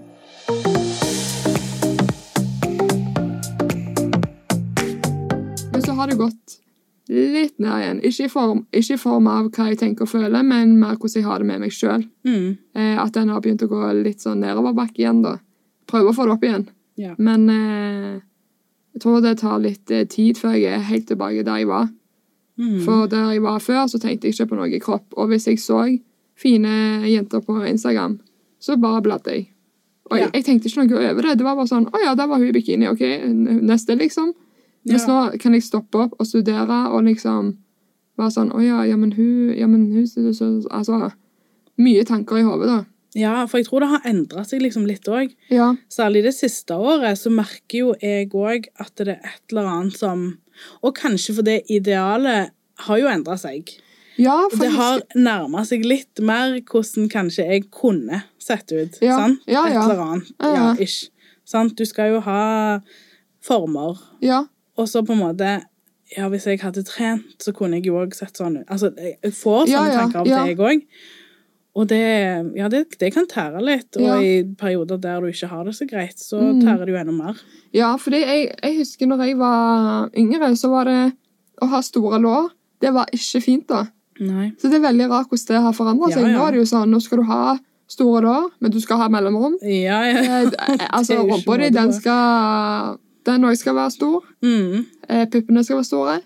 Har 6.04 6.12
det 6.12 6.20
gått 6.20 6.58
litt 7.08 7.58
ned 7.60 7.80
igjen. 7.82 7.98
Ikke 8.08 8.24
i 8.28 8.32
form, 8.32 8.62
ikke 8.72 8.96
i 8.96 9.00
form 9.00 9.26
av 9.28 9.48
hva 9.52 9.66
jeg 9.68 9.80
tenker 9.82 10.06
og 10.06 10.12
føler, 10.12 10.44
men 10.46 10.76
mer 10.80 10.94
hvordan 10.96 11.18
jeg 11.20 11.26
har 11.26 11.42
det 11.42 11.48
med 11.50 11.64
meg 11.64 11.74
sjøl. 11.76 12.06
Mm. 12.24 12.46
Eh, 12.76 12.94
at 13.02 13.12
den 13.16 13.32
har 13.32 13.42
begynt 13.44 13.64
å 13.66 13.68
gå 13.68 13.80
litt 14.02 14.24
sånn 14.24 14.40
nedoverbakke 14.44 15.02
igjen, 15.02 15.20
da. 15.24 15.34
Prøve 15.90 16.12
å 16.12 16.16
få 16.16 16.24
det 16.28 16.36
opp 16.36 16.46
igjen. 16.48 16.64
Ja. 16.96 17.12
Men 17.18 17.44
eh, 17.52 18.22
jeg 18.94 19.02
tror 19.04 19.20
det 19.24 19.34
tar 19.42 19.60
litt 19.60 19.90
eh, 19.92 20.06
tid 20.08 20.38
før 20.40 20.54
jeg 20.56 20.72
er 20.78 20.86
helt 20.88 21.08
tilbake 21.10 21.44
der 21.44 21.60
jeg 21.60 21.68
var. 21.68 21.90
Mm. 22.56 22.78
For 22.86 23.08
der 23.10 23.32
jeg 23.34 23.42
var 23.44 23.58
før, 23.60 23.84
så 23.90 23.98
tenkte 24.00 24.28
jeg 24.30 24.36
ikke 24.38 24.52
på 24.52 24.60
noe 24.60 24.70
i 24.72 24.80
kropp. 24.80 25.08
Og 25.18 25.28
hvis 25.32 25.48
jeg 25.50 25.58
så 25.60 25.82
fine 26.38 26.72
jenter 27.10 27.42
på 27.44 27.58
Instagram, 27.68 28.16
så 28.62 28.78
bare 28.80 29.02
bladde 29.04 29.34
jeg. 29.34 29.50
Og 30.08 30.18
jeg, 30.18 30.24
Ja. 30.28 30.30
jeg 30.38 30.44
tenkte 30.44 30.68
ikke 30.70 30.86
noe 30.86 31.04
over 31.10 31.22
det. 31.28 31.36
Det 31.38 31.44
var 31.44 31.56
bare 31.56 31.68
sånn 31.68 31.86
Å 31.88 32.00
ja, 32.02 32.14
der 32.14 32.26
var 32.28 32.38
hun 32.40 32.48
i 32.48 32.52
bikini. 32.52 32.88
OK, 32.90 33.00
neste, 33.64 33.96
liksom. 33.96 34.32
Mens 34.84 35.06
nå 35.08 35.18
kan 35.40 35.54
jeg 35.56 35.64
stoppe 35.64 35.98
opp 36.04 36.16
og 36.20 36.26
studere 36.28 36.80
og 36.92 37.06
liksom 37.06 37.54
være 38.20 38.30
sånn 38.34 38.50
Å 38.52 38.60
ja, 38.62 38.82
ja, 38.84 38.96
men 39.00 39.14
hun 39.16 39.54
Ja, 39.56 39.66
men 39.66 39.86
hun 39.94 40.04
så, 40.06 40.26
så, 40.36 40.50
Altså 40.70 41.10
Mye 41.80 42.04
tanker 42.06 42.38
i 42.38 42.44
hodet, 42.46 42.68
da. 42.68 42.84
ja, 43.18 43.46
for 43.50 43.58
jeg 43.58 43.66
tror 43.66 43.82
det 43.82 43.88
har 43.90 44.04
endra 44.06 44.44
seg 44.46 44.60
liksom 44.62 44.84
litt 44.86 45.08
òg. 45.10 45.32
Ja. 45.50 45.72
Særlig 45.90 46.22
det 46.26 46.34
siste 46.36 46.76
året 46.78 47.18
så 47.18 47.32
merker 47.34 47.78
jo 47.78 47.94
jeg 47.98 48.28
òg 48.30 48.68
at 48.78 48.92
det 49.00 49.16
er 49.16 49.26
et 49.32 49.50
eller 49.50 49.70
annet 49.72 49.98
som 49.98 50.22
Og 50.86 50.94
kanskje 50.94 51.34
fordi 51.34 51.56
idealet 51.74 52.52
har 52.86 53.00
jo 53.00 53.08
endra 53.10 53.34
seg. 53.38 53.72
Ja, 54.18 54.36
Det 54.50 54.70
har 54.70 55.02
nærma 55.18 55.64
seg 55.66 55.82
litt 55.82 56.22
mer 56.22 56.60
hvordan 56.60 57.08
kanskje 57.10 57.48
jeg 57.48 57.64
kunne 57.74 58.22
sett 58.38 58.70
ut. 58.70 59.00
Ja, 59.02 59.18
Sant? 59.18 59.42
ja, 59.50 59.64
ja. 59.66 59.82
Et 59.82 59.90
eller 59.90 60.04
annet. 60.04 60.30
Ja. 60.38 60.68
ish. 60.78 61.10
Sant? 61.44 61.74
Du 61.74 61.84
skal 61.84 62.14
jo 62.14 62.20
ha 62.22 62.78
former. 63.42 63.98
Ja. 64.22 64.44
Og 64.76 64.88
så 64.90 65.02
på 65.06 65.12
en 65.14 65.22
måte 65.22 65.50
Ja, 66.16 66.28
hvis 66.28 66.44
jeg 66.46 66.60
hadde 66.60 66.82
trent, 66.84 67.36
så 67.40 67.52
kunne 67.56 67.78
jeg 67.78 67.86
jo 67.88 67.94
òg 67.96 68.12
sett 68.14 68.36
sånn 68.36 68.58
ut. 68.60 68.66
Altså, 68.68 68.90
jeg 69.00 69.32
får 69.32 69.64
sånne 69.70 69.86
ja, 69.88 70.00
tanker 70.02 70.20
av 70.20 70.26
ja. 70.28 70.42
til, 70.44 70.50
jeg 70.52 70.58
òg. 70.60 70.82
Og 71.74 71.88
det, 71.90 72.00
ja, 72.54 72.68
det, 72.70 72.82
det 73.00 73.08
kan 73.14 73.26
tære 73.26 73.62
litt. 73.64 73.96
Og 73.96 74.04
Ja. 74.04 74.18
i 74.20 74.44
perioder 74.60 75.00
der 75.00 75.20
du 75.24 75.26
ikke 75.32 75.48
har 75.50 75.64
det 75.64 75.72
så 75.74 75.88
greit, 75.90 76.20
så 76.20 76.38
Mm. 76.38 76.60
tærer 76.62 76.84
det 76.84 76.92
jo 76.92 77.00
enda 77.00 77.12
mer. 77.16 77.40
Ja, 77.72 77.96
fordi 77.96 78.20
jeg, 78.20 78.54
jeg 78.62 78.76
husker 78.78 79.06
når 79.10 79.24
jeg 79.24 79.38
var 79.40 80.10
yngre, 80.14 80.52
så 80.60 80.70
var 80.70 80.84
det 80.84 81.12
å 81.62 81.66
ha 81.72 81.80
store 81.80 82.20
lår. 82.20 82.50
Det 82.80 82.92
var 82.92 83.06
ikke 83.10 83.42
fint, 83.42 83.66
da. 83.66 83.86
Nei. 84.20 84.52
Så 84.60 84.68
det 84.70 84.74
er 84.78 84.86
veldig 84.92 85.08
rart 85.10 85.28
hvordan 85.32 85.46
det 85.48 85.62
har 85.64 85.72
forandra 85.72 86.10
Ja, 86.12 86.20
ja. 86.20 86.36
Nå 86.36 86.46
er 86.46 86.52
det 86.52 86.60
jo 86.60 86.68
sånn, 86.76 86.90
nå 86.92 87.00
skal 87.02 87.18
du 87.18 87.24
ha 87.24 87.58
store 87.88 88.20
lår, 88.22 88.50
men 88.60 88.70
du 88.70 88.78
skal 88.80 88.98
ha 88.98 89.08
mellomrom. 89.08 89.56
Ja, 89.62 90.04
ja. 90.04 90.20
Eh, 90.20 90.42
eh, 90.46 90.86
altså, 90.96 91.16
Det 91.16 91.32
rumpa 91.32 91.58
di, 91.58 91.70
den 91.74 91.92
skal 91.96 92.98
Den 93.26 93.44
òg 93.48 93.56
skal 93.56 93.76
være 93.76 93.90
stor. 93.90 94.24
Mm. 94.44 94.86
Eh, 95.08 95.26
puppene 95.32 95.64
skal 95.64 95.80
være 95.80 95.88
store. 95.88 96.16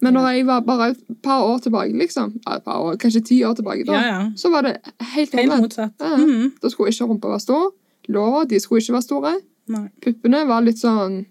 Men 0.00 0.14
når 0.14 0.28
jeg 0.28 0.46
var 0.46 0.60
bare 0.62 0.90
et 0.92 1.00
par 1.22 1.42
år 1.42 1.58
tilbake, 1.58 1.98
liksom, 1.98 2.36
år, 2.46 2.96
kanskje 2.96 3.20
ti 3.20 3.42
år 3.44 3.54
tilbake, 3.58 3.84
da, 3.86 3.92
ja, 3.92 4.06
ja. 4.06 4.20
så 4.36 4.50
var 4.50 4.62
det 4.62 4.76
helt 5.14 5.34
Helt 5.34 5.60
motsatt. 5.60 5.94
Ja. 6.00 6.16
Mm. 6.16 6.52
Da 6.62 6.70
skulle 6.70 6.92
ikke 6.92 7.04
rumpa 7.04 7.28
være 7.28 7.40
stor. 7.40 7.72
Låra 8.08 8.44
de 8.44 8.60
skulle 8.60 8.80
ikke 8.80 8.92
være 8.92 9.02
store. 9.02 9.34
Nei. 9.68 9.88
Puppene 10.04 10.46
var 10.48 10.64
litt 10.64 10.80
sånn 10.80 11.26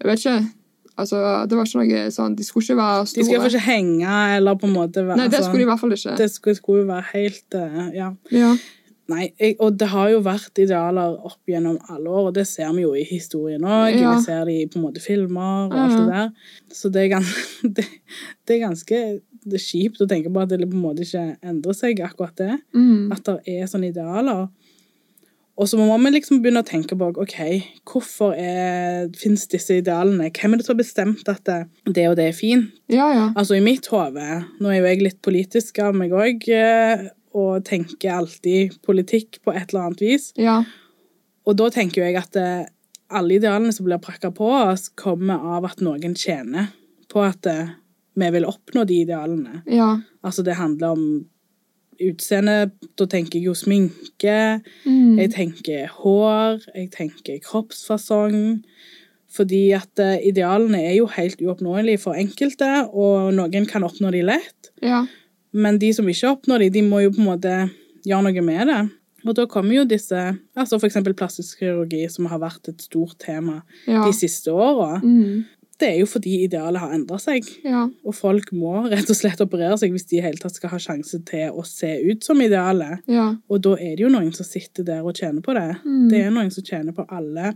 Jeg 0.00 0.08
vet 0.08 0.22
ikke. 0.22 0.38
Altså, 1.00 1.18
det 1.48 1.56
var 1.56 1.68
ikke 1.68 1.82
noe 1.82 2.12
sånn 2.14 2.36
De 2.36 2.44
skulle 2.46 2.64
ikke 2.64 2.76
være 2.78 3.06
store. 3.10 3.20
De 3.20 3.26
skulle 3.28 3.50
ikke 3.50 3.64
henge 3.66 4.18
eller 4.36 4.56
på 4.60 4.68
en 4.68 4.76
måte 4.76 5.04
være 5.04 5.18
Nei, 5.20 5.28
det 5.32 5.42
skulle 5.44 5.60
de 5.60 5.66
i 5.66 5.70
hvert 5.70 5.82
fall 5.82 5.96
ikke. 5.96 6.14
Det 6.16 6.28
skulle, 6.32 6.56
skulle 6.56 6.86
være 6.88 7.06
helt 7.12 7.58
eh, 7.58 7.82
Ja. 7.98 8.54
Nei, 9.10 9.30
jeg, 9.40 9.56
og 9.58 9.78
det 9.80 9.88
har 9.90 10.10
jo 10.12 10.20
vært 10.22 10.60
idealer 10.62 11.16
opp 11.26 11.50
gjennom 11.50 11.78
alle 11.90 12.10
år, 12.10 12.28
og 12.28 12.36
det 12.36 12.46
ser 12.46 12.70
vi 12.76 12.84
jo 12.84 12.92
i 12.94 13.02
historien 13.08 13.64
òg. 13.66 13.96
Ja. 13.96 14.14
Vi 14.14 14.26
ser 14.26 14.44
det 14.46 14.54
i 14.54 14.68
på 14.70 14.78
en 14.78 14.86
måte 14.86 15.02
filmer 15.02 15.66
og 15.66 15.74
alt 15.74 15.96
det 15.96 16.06
der. 16.12 16.54
Så 16.76 16.92
det 16.94 17.04
er, 17.06 17.10
ganske, 17.16 17.70
det, 17.76 17.88
det 18.46 18.56
er 18.56 18.64
ganske 18.68 19.02
det 19.40 19.56
er 19.56 19.64
kjipt 19.64 20.02
å 20.04 20.08
tenke 20.08 20.30
på 20.32 20.42
at 20.42 20.52
det 20.52 20.68
på 20.68 20.76
en 20.76 20.84
måte 20.84 21.04
ikke 21.06 21.26
endrer 21.40 21.76
seg, 21.76 22.02
akkurat 22.04 22.36
det. 22.38 22.56
Mm. 22.76 23.10
At 23.14 23.24
det 23.26 23.38
er 23.60 23.70
sånne 23.70 23.90
idealer. 23.92 24.48
Og 25.60 25.68
så 25.68 25.76
må 25.76 25.96
vi 26.00 26.12
liksom 26.14 26.38
begynne 26.40 26.62
å 26.62 26.66
tenke 26.66 26.96
på 26.96 27.10
ok, 27.20 27.36
hvorfor 27.88 28.32
fins 29.20 29.44
disse 29.52 29.76
idealene? 29.82 30.30
Hvem 30.32 30.54
er 30.54 30.60
det 30.60 30.64
som 30.64 30.72
har 30.72 30.80
bestemt 30.80 31.28
at 31.28 31.42
det, 31.44 31.58
det 31.84 32.06
og 32.08 32.16
det 32.16 32.30
er 32.30 32.36
fint? 32.36 32.70
ja, 32.88 33.10
ja. 33.12 33.26
Altså 33.36 33.58
i 33.58 33.64
mitt 33.64 33.86
hode 33.92 34.40
Nå 34.58 34.70
er 34.70 34.80
jo 34.80 34.88
jeg 34.88 35.02
litt 35.04 35.20
politisk 35.22 35.82
av 35.84 35.98
meg 35.98 36.14
òg, 36.16 36.48
og 37.36 37.64
tenker 37.64 38.10
alltid 38.16 38.78
politikk 38.86 39.40
på 39.44 39.52
et 39.54 39.70
eller 39.72 39.88
annet 39.90 40.00
vis. 40.02 40.30
Ja. 40.40 40.60
Og 41.46 41.56
da 41.56 41.68
tenker 41.70 42.04
jeg 42.04 42.16
at 42.20 42.36
eh, 42.36 42.64
alle 43.10 43.36
idealene 43.38 43.72
som 43.74 43.86
blir 43.86 43.98
prakka 44.02 44.30
på 44.34 44.48
oss, 44.50 44.88
kommer 44.98 45.38
av 45.56 45.64
at 45.70 45.80
noen 45.82 46.14
tjener 46.18 46.72
på 47.10 47.22
at 47.26 47.46
eh, 47.50 47.70
vi 48.18 48.30
vil 48.34 48.44
oppnå 48.46 48.84
de 48.86 49.00
idealene. 49.04 49.62
Ja. 49.70 49.96
Altså 50.26 50.42
det 50.46 50.58
handler 50.58 50.96
om 50.96 51.04
utseende. 52.00 52.70
Da 52.98 53.06
tenker 53.10 53.38
jeg 53.38 53.46
jo 53.50 53.54
sminke, 53.54 54.62
Mm. 54.86 55.18
jeg 55.18 55.30
tenker 55.34 55.86
hår, 56.00 56.62
jeg 56.74 56.90
tenker 56.90 57.38
kroppsfasong. 57.44 58.62
Fordi 59.30 59.70
at 59.76 59.98
eh, 60.02 60.16
idealene 60.26 60.80
er 60.88 60.96
jo 60.96 61.06
helt 61.06 61.38
uoppnåelige 61.40 62.00
for 62.02 62.18
enkelte, 62.18 62.88
og 62.92 63.32
noen 63.36 63.66
kan 63.70 63.84
oppnå 63.86 64.10
de 64.10 64.22
lett. 64.26 64.72
Ja. 64.82 65.04
Men 65.52 65.78
de 65.82 65.92
som 65.96 66.06
ikke 66.08 66.30
oppnår 66.36 66.66
de, 66.66 66.70
de 66.78 66.82
må 66.86 67.02
jo 67.04 67.12
på 67.14 67.22
en 67.22 67.30
måte 67.32 67.54
gjøre 68.06 68.22
noe 68.28 68.42
med 68.46 68.68
det. 68.70 68.80
Og 69.26 69.34
da 69.36 69.44
kommer 69.50 69.74
jo 69.74 69.84
disse 69.84 70.16
altså 70.56 70.78
For 70.80 70.88
eksempel 70.88 71.12
plastisk 71.18 71.58
kirurgi, 71.60 72.06
som 72.08 72.28
har 72.30 72.40
vært 72.40 72.70
et 72.72 72.80
stort 72.86 73.18
tema 73.20 73.62
Ja. 73.86 74.04
de 74.06 74.12
siste 74.16 74.48
åra. 74.52 75.00
Mm. 75.02 75.44
Det 75.80 75.88
er 75.88 75.98
jo 76.00 76.06
fordi 76.06 76.42
idealet 76.44 76.80
har 76.80 76.92
endra 76.92 77.16
seg. 77.20 77.44
Ja. 77.64 77.86
Og 78.04 78.14
folk 78.14 78.50
må 78.52 78.82
rett 78.92 79.08
og 79.10 79.16
slett 79.16 79.40
operere 79.40 79.78
seg 79.80 79.92
hvis 79.94 80.04
de 80.10 80.18
i 80.18 80.24
hele 80.24 80.36
tatt 80.40 80.54
skal 80.56 80.70
ha 80.74 80.78
sjanse 80.80 81.22
til 81.24 81.50
å 81.56 81.64
se 81.64 81.88
ut 82.04 82.24
som 82.24 82.40
idealet. 82.40 83.00
Ja. 83.08 83.30
Og 83.48 83.62
da 83.64 83.72
er 83.80 83.96
det 83.96 84.04
jo 84.04 84.12
noen 84.12 84.32
som 84.36 84.44
sitter 84.48 84.84
der 84.84 85.02
og 85.04 85.16
tjener 85.16 85.40
på 85.44 85.54
det. 85.56 85.68
Mm. 85.84 86.08
Det 86.12 86.20
er 86.24 86.30
noen 86.36 86.52
som 86.52 86.64
tjener 86.64 86.92
på 86.96 87.06
alle, 87.08 87.54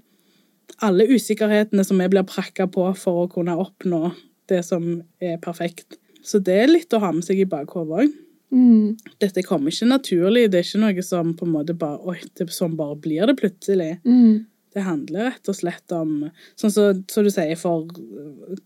alle 0.83 1.07
usikkerhetene 1.13 1.85
som 1.85 2.01
vi 2.01 2.09
blir 2.13 2.25
prakka 2.29 2.67
på 2.67 2.91
for 2.97 3.25
å 3.25 3.31
kunne 3.33 3.57
oppnå 3.61 4.15
det 4.49 4.63
som 4.65 5.03
er 5.21 5.37
perfekt. 5.45 5.99
Så 6.25 6.41
det 6.45 6.57
er 6.63 6.71
litt 6.73 6.95
å 6.97 7.03
ha 7.03 7.11
med 7.13 7.27
seg 7.27 7.43
i 7.43 7.49
bakhodet 7.49 8.05
òg. 8.05 8.15
Mm. 8.55 8.97
Dette 9.21 9.43
kommer 9.43 9.73
ikke 9.73 9.89
naturlig. 9.91 10.47
Det 10.51 10.61
er 10.61 10.67
ikke 10.67 10.83
noe 10.83 11.05
som 11.05 11.33
på 11.37 11.47
en 11.47 11.55
måte 11.57 11.75
bare 11.77 11.99
Oi, 12.07 12.21
det, 12.39 12.47
sånn 12.55 12.77
bare 12.79 12.97
blir 13.03 13.27
det 13.29 13.37
plutselig. 13.41 13.97
Mm. 14.07 14.45
Det 14.75 14.83
handler 14.83 15.29
rett 15.31 15.51
og 15.51 15.55
slett 15.55 15.93
om 15.95 16.15
Sånn 16.59 16.73
som 16.75 17.03
så, 17.11 17.23
du 17.23 17.31
sier, 17.31 17.55
for 17.59 17.87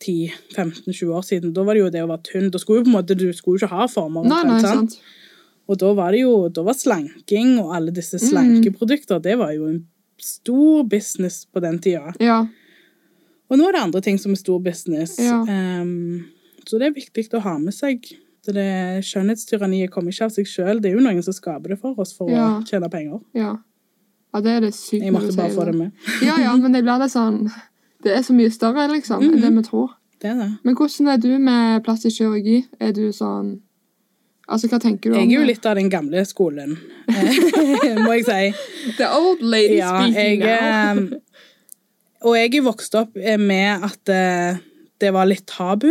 10-15-20 0.00 1.12
år 1.12 1.24
siden, 1.26 1.52
da 1.56 1.64
var 1.66 1.76
det 1.76 1.82
jo 1.82 1.90
det 1.92 2.04
å 2.04 2.10
være 2.10 2.24
tynn. 2.28 2.50
Da 2.52 2.60
skulle 2.60 2.82
jo 2.82 2.86
på 2.88 2.92
en 2.92 2.98
måte, 2.98 3.16
Du 3.18 3.26
skulle 3.36 3.58
jo 3.58 3.66
ikke 3.66 3.74
ha 3.74 3.88
former. 3.92 4.28
Nei, 4.28 4.42
nei, 4.48 4.60
sant? 4.64 4.94
sant. 4.96 5.16
Og 5.68 5.76
da 5.80 5.92
var 5.96 6.14
det 6.16 6.22
jo 6.22 6.48
da 6.48 6.64
var 6.64 6.76
slanking 6.78 7.58
og 7.60 7.74
alle 7.76 7.92
disse 7.92 8.16
Mm. 8.20 8.28
det 9.22 9.36
var 9.38 9.52
jo 9.52 9.66
en 9.68 9.82
stor 10.18 10.84
business 10.84 11.44
på 11.44 11.60
den 11.60 11.78
tida. 11.78 12.14
Ja. 12.20 12.46
Og 13.50 13.58
nå 13.58 13.68
er 13.68 13.72
det 13.72 13.82
andre 13.82 14.00
ting 14.00 14.18
som 14.18 14.32
er 14.32 14.40
stor 14.40 14.58
business. 14.60 15.18
Ja. 15.18 15.44
Ehm, 15.44 16.24
så 16.68 16.78
det 16.80 16.90
er 16.90 16.96
viktig 16.96 17.26
å 17.34 17.40
ha 17.44 17.56
med 17.58 17.74
seg. 17.74 18.04
Så 18.44 18.52
det 18.54 18.66
Skjønnhetstyranniet 19.04 19.90
kommer 19.92 20.12
ikke 20.14 20.28
av 20.28 20.32
seg 20.34 20.46
sjøl. 20.48 20.78
Det 20.80 20.90
er 20.92 20.94
jo 20.96 21.02
noen 21.04 21.22
som 21.26 21.34
skaper 21.36 21.74
det 21.74 21.78
for 21.80 21.98
oss 22.00 22.12
for 22.16 22.30
Ja. 22.30 22.58
å 22.60 22.64
tjene 22.68 22.88
penger. 22.92 23.20
Ja. 23.36 23.56
ja, 24.34 24.40
det 24.44 24.52
er 24.56 24.60
det 24.68 24.74
sykt 24.76 25.02
Jeg 25.04 25.12
måtte 25.12 25.34
bare 25.36 25.50
få 25.56 25.64
det 25.68 25.74
med. 25.74 25.90
Ja, 26.28 26.38
ja, 26.40 26.54
men 26.56 26.72
det 26.72 26.84
blir 26.86 27.00
litt 27.02 27.12
sånn 27.12 27.40
Det 28.04 28.12
er 28.14 28.22
så 28.22 28.32
mye 28.36 28.50
større, 28.54 28.86
liksom, 28.92 29.24
enn 29.26 29.40
det 29.42 29.50
vi 29.56 29.62
tror. 29.66 29.96
Det 30.22 30.30
er 30.30 30.38
det. 30.38 30.50
Men 30.64 30.74
hvordan 30.78 31.08
er 31.12 31.18
du 31.22 31.32
med 31.38 31.82
plastisk 31.86 32.20
kirurgi? 32.22 32.60
Er 32.80 32.92
du 32.96 33.08
sånn 33.12 33.56
Altså, 34.48 34.68
hva 34.72 34.78
tenker 34.80 35.10
du 35.10 35.16
om 35.16 35.18
det? 35.18 35.26
Jeg 35.28 35.34
er 35.36 35.42
jo 35.42 35.46
litt 35.50 35.66
av 35.68 35.74
den 35.76 35.90
gamle 35.92 36.22
skolen, 36.24 36.70
må 38.04 38.14
jeg 38.16 38.24
si. 38.24 38.92
The 38.96 39.08
old 39.12 39.42
lady 39.44 39.76
Ja, 39.76 39.90
speaking 40.06 40.40
jeg, 40.40 40.40
now. 40.40 41.02
eh, 41.18 41.44
og 42.24 42.34
jeg 42.38 42.54
er 42.56 42.64
vokst 42.64 42.96
opp 42.98 43.18
med 43.38 43.84
at 43.90 44.08
eh, 44.14 44.56
det 45.04 45.10
var 45.14 45.28
litt 45.28 45.44
tabu. 45.46 45.90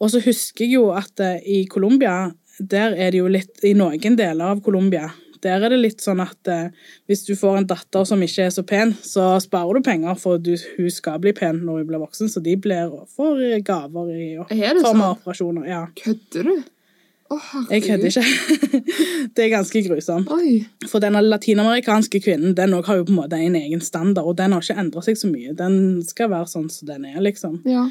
Og 0.00 0.12
så 0.12 0.20
husker 0.24 0.66
jeg 0.66 0.76
jo 0.76 0.88
at 0.96 1.22
eh, 1.24 1.38
i 1.44 1.60
Colombia, 1.70 2.32
der 2.58 2.96
er 2.96 3.12
det 3.12 3.20
jo 3.20 3.30
litt 3.30 3.64
I 3.64 3.74
noen 3.76 4.18
deler 4.18 4.52
av 4.52 4.62
Colombia, 4.64 5.10
der 5.44 5.62
er 5.62 5.72
det 5.72 5.80
litt 5.80 6.04
sånn 6.04 6.20
at 6.24 6.50
eh, 6.50 6.70
hvis 7.08 7.24
du 7.28 7.34
får 7.38 7.60
en 7.60 7.68
datter 7.68 8.06
som 8.08 8.22
ikke 8.24 8.46
er 8.48 8.54
så 8.54 8.64
pen, 8.66 8.94
så 9.04 9.34
sparer 9.42 9.78
du 9.78 9.86
penger 9.86 10.16
for 10.20 10.40
at 10.40 10.46
du, 10.46 10.54
hun 10.78 10.92
skal 10.92 11.20
bli 11.22 11.34
pen 11.36 11.62
når 11.64 11.82
hun 11.82 11.90
blir 11.90 12.02
voksen, 12.02 12.30
så 12.32 12.42
de 12.44 12.56
blir 12.60 12.94
får 13.16 13.44
gaver 13.66 14.14
i 14.14 14.30
form 14.40 15.04
av 15.04 15.18
operasjoner. 15.18 15.68
Ja. 15.70 15.84
Kødder 16.00 16.50
du? 16.50 16.56
Å, 17.26 17.36
Jeg 17.72 17.82
kødder 17.82 18.12
ikke. 18.12 18.82
det 19.34 19.44
er 19.44 19.48
ganske 19.50 19.80
grusomt. 19.88 20.28
For 20.86 21.02
denne 21.02 21.24
latinamerikanske 21.24 22.20
kvinnen 22.22 22.54
den 22.54 22.76
har 22.76 23.00
jo 23.00 23.06
på 23.08 23.14
en 23.14 23.18
måte 23.18 23.40
en 23.42 23.56
egen 23.58 23.82
standard, 23.82 24.28
og 24.28 24.36
den 24.38 24.54
har 24.54 24.62
ikke 24.62 24.78
endret 24.78 25.08
seg 25.08 25.18
så 25.18 25.30
mye. 25.30 25.54
Den 25.58 26.04
skal 26.06 26.30
være 26.30 26.52
sånn 26.52 26.68
som 26.70 26.86
den 26.92 27.08
er, 27.10 27.18
liksom. 27.24 27.58
Ja. 27.66 27.88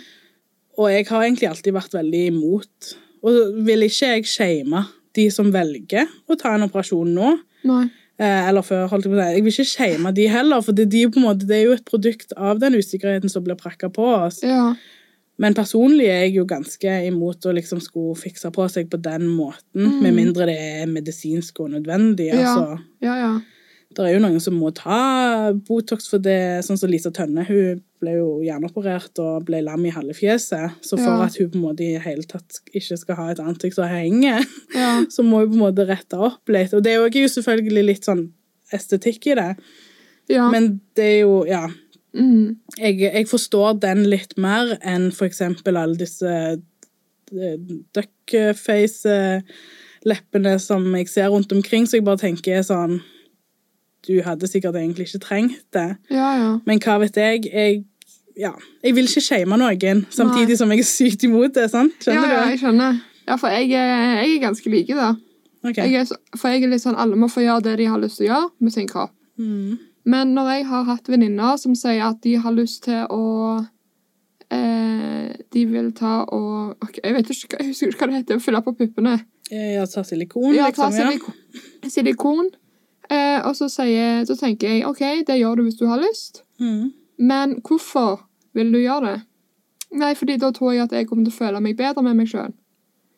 Og 0.77 0.91
jeg 0.91 1.07
har 1.09 1.23
egentlig 1.23 1.49
alltid 1.49 1.75
vært 1.75 1.95
veldig 1.95 2.23
imot. 2.31 2.95
Og 3.25 3.61
vil 3.65 3.85
ikke 3.87 4.15
jeg 4.15 4.29
shame 4.29 4.83
de 5.15 5.29
som 5.31 5.51
velger 5.53 6.09
å 6.27 6.37
ta 6.39 6.55
en 6.55 6.65
operasjon 6.67 7.13
nå, 7.15 7.31
Nei. 7.65 7.85
eh, 8.19 8.49
eller 8.49 8.65
før, 8.65 8.89
holdt 8.91 9.07
jeg 9.07 9.13
på 9.13 9.17
å. 9.17 9.29
Jeg 9.31 9.45
vil 9.45 9.53
ikke 9.53 9.69
shame 9.71 10.11
de 10.17 10.27
heller, 10.31 10.65
for 10.65 10.75
det, 10.75 10.89
de, 10.91 11.05
på 11.07 11.21
en 11.21 11.27
måte, 11.29 11.47
det 11.47 11.61
er 11.61 11.65
jo 11.69 11.77
et 11.77 11.87
produkt 11.87 12.35
av 12.35 12.59
den 12.61 12.75
usikkerheten 12.75 13.31
som 13.31 13.45
blir 13.45 13.57
prakka 13.59 13.89
på 13.93 14.09
oss. 14.17 14.41
Ja. 14.45 14.73
Men 15.41 15.55
personlig 15.55 16.07
er 16.11 16.21
jeg 16.25 16.37
jo 16.37 16.45
ganske 16.47 16.91
imot 17.09 17.47
å 17.47 17.55
liksom 17.55 17.81
skulle 17.83 18.15
fikse 18.19 18.51
på 18.55 18.67
seg 18.71 18.87
på 18.91 18.99
den 19.03 19.25
måten, 19.27 19.97
med 20.03 20.15
mindre 20.15 20.47
det 20.47 20.55
er 20.55 20.91
medisinsk 20.91 21.59
og 21.63 21.73
nødvendig. 21.73 22.29
Ja. 22.31 22.53
altså. 22.53 22.83
Ja, 23.03 23.17
ja. 23.23 23.33
Det 23.95 24.03
er 24.03 24.17
jo 24.17 24.23
noen 24.25 24.41
som 24.43 24.57
må 24.59 24.73
ta 24.75 25.53
Botox 25.67 26.09
for 26.11 26.19
det, 26.19 26.65
sånn 26.67 26.75
som 26.77 26.89
Lisa 26.91 27.11
Tønne. 27.15 27.45
Hun 27.47 27.77
ble 28.03 28.11
jo 28.17 28.25
hjerneoperert 28.43 29.15
og 29.23 29.45
ble 29.47 29.61
lam 29.63 29.85
i 29.87 29.93
halve 29.95 30.11
fjeset. 30.17 30.75
Så 30.83 30.97
for 30.99 31.15
Ja. 31.15 31.23
at 31.29 31.37
hun 31.39 31.49
på 31.53 31.55
en 31.55 31.63
måte 31.63 31.83
i 31.85 31.95
hele 32.03 32.23
tatt 32.27 32.59
ikke 32.75 32.97
skal 32.99 33.15
ha 33.15 33.29
et 33.31 33.39
ansikt 33.39 33.75
som 33.77 33.87
henger, 33.87 34.43
Ja. 34.75 35.05
så 35.09 35.23
må 35.23 35.39
hun 35.45 35.49
på 35.53 35.55
en 35.55 35.63
måte 35.63 35.87
rette 35.87 36.17
opp 36.19 36.43
litt. 36.51 36.73
Og 36.75 36.83
det 36.83 36.91
er 36.91 37.07
jo 37.07 37.27
selvfølgelig 37.31 37.85
litt 37.85 38.03
sånn 38.05 38.25
estetikk 38.73 39.27
i 39.31 39.35
det, 39.39 39.55
ja. 40.29 40.49
men 40.51 40.81
det 40.95 41.03
er 41.05 41.19
jo 41.21 41.45
Ja. 41.47 41.67
mm. 42.13 42.55
Jeg, 42.77 42.99
jeg 42.99 43.27
forstår 43.27 43.79
den 43.79 44.03
litt 44.09 44.37
mer 44.37 44.77
enn 44.83 45.11
for 45.13 45.25
eksempel 45.29 45.77
alle 45.77 45.95
disse 45.95 46.27
eh, 46.27 46.57
duckface-leppene 47.95 50.55
som 50.61 50.85
jeg 50.97 51.09
ser 51.11 51.29
rundt 51.33 51.51
omkring, 51.55 51.85
så 51.87 51.97
jeg 51.99 52.05
bare 52.07 52.21
tenker 52.21 52.63
sånn 52.65 52.99
Du 54.07 54.13
hadde 54.21 54.47
sikkert 54.47 54.75
egentlig 54.75 55.07
ikke 55.09 55.19
trengt 55.23 55.65
det. 55.73 55.97
ja, 56.11 56.29
ja. 56.41 56.51
Men 56.65 56.79
hva 56.83 56.99
vet 57.01 57.15
jeg? 57.17 57.45
Jeg, 57.53 57.83
ja, 58.37 58.51
jeg 58.83 58.95
vil 58.95 59.07
ikke 59.09 59.21
shame 59.21 59.57
noen, 59.57 60.05
samtidig 60.13 60.53
Nei. 60.53 60.57
som 60.59 60.71
jeg 60.71 60.79
er 60.83 60.89
sykt 60.89 61.23
imot 61.23 61.53
det. 61.55 61.69
sant? 61.71 61.93
Ja, 62.01 62.11
Skjønner 62.11 62.33
ja, 62.33 62.43
du? 62.43 62.49
jeg 62.51 62.59
skjønner. 62.59 62.99
Ja, 63.27 63.35
for 63.41 63.47
jeg 63.49 63.69
jeg 63.71 64.35
er 64.35 64.39
ganske 64.43 64.69
like, 64.69 64.93
da. 64.95 65.13
Okay. 65.65 65.89
Jeg 65.89 66.05
er, 66.05 66.17
for 66.37 66.53
jeg 66.53 66.63
er 66.63 66.69
litt 66.69 66.83
sånn, 66.83 66.95
Alle 67.01 67.17
må 67.17 67.25
få 67.31 67.41
gjøre 67.41 67.63
det 67.71 67.77
de 67.79 67.85
har 67.89 67.97
lyst 67.97 68.19
til 68.19 68.27
å 68.27 68.33
gjøre 68.33 68.49
med 68.61 68.73
sin 68.75 68.87
kropp. 68.87 69.15
Mm. 69.41 69.79
Men 70.05 70.35
når 70.37 70.49
jeg 70.53 70.65
har 70.69 70.83
hatt 70.85 71.07
venninner 71.09 71.57
som 71.57 71.73
sier 71.75 72.03
at 72.05 72.19
de 72.21 72.35
har 72.37 72.53
lyst 72.53 72.83
til 72.85 73.07
å 73.09 73.23
eh, 74.53 75.31
De 75.55 75.63
vil 75.65 75.89
ta 75.97 76.19
og 76.29 76.75
okay, 76.83 77.01
Jeg 77.03 77.15
vet 77.17 77.31
ikke, 77.33 77.57
jeg 77.59 77.71
husker 77.71 77.87
ikke 77.89 78.03
hva 78.03 78.11
det 78.11 78.19
heter. 78.21 78.43
Fylle 78.43 78.61
på 78.65 78.75
puppene. 78.77 79.15
Ja, 79.49 79.85
ta 79.89 80.03
silikon, 80.05 80.53
Ja, 80.55 80.69
ta 80.73 80.91
silikon, 80.93 81.33
Ja. 81.53 81.89
silikon. 81.89 82.49
Eh, 83.09 83.39
og 83.45 83.55
så, 83.57 83.69
sier, 83.69 84.23
så 84.25 84.35
tenker 84.39 84.71
jeg 84.71 84.85
OK, 84.87 85.01
det 85.27 85.39
gjør 85.39 85.59
du 85.59 85.67
hvis 85.67 85.79
du 85.79 85.85
har 85.89 86.01
lyst. 86.01 86.43
Mm. 86.59 86.93
Men 87.17 87.59
hvorfor 87.61 88.25
vil 88.57 88.71
du 88.73 88.79
gjøre 88.79 89.11
det? 89.13 89.19
Nei, 89.95 90.13
fordi 90.17 90.37
da 90.41 90.51
tror 90.51 90.73
jeg 90.73 90.87
at 90.87 90.95
jeg 90.95 91.07
kommer 91.07 91.27
til 91.27 91.35
å 91.35 91.39
føle 91.39 91.61
meg 91.63 91.77
bedre 91.77 92.03
med 92.03 92.17
meg 92.19 92.31
sjøl. 92.31 92.53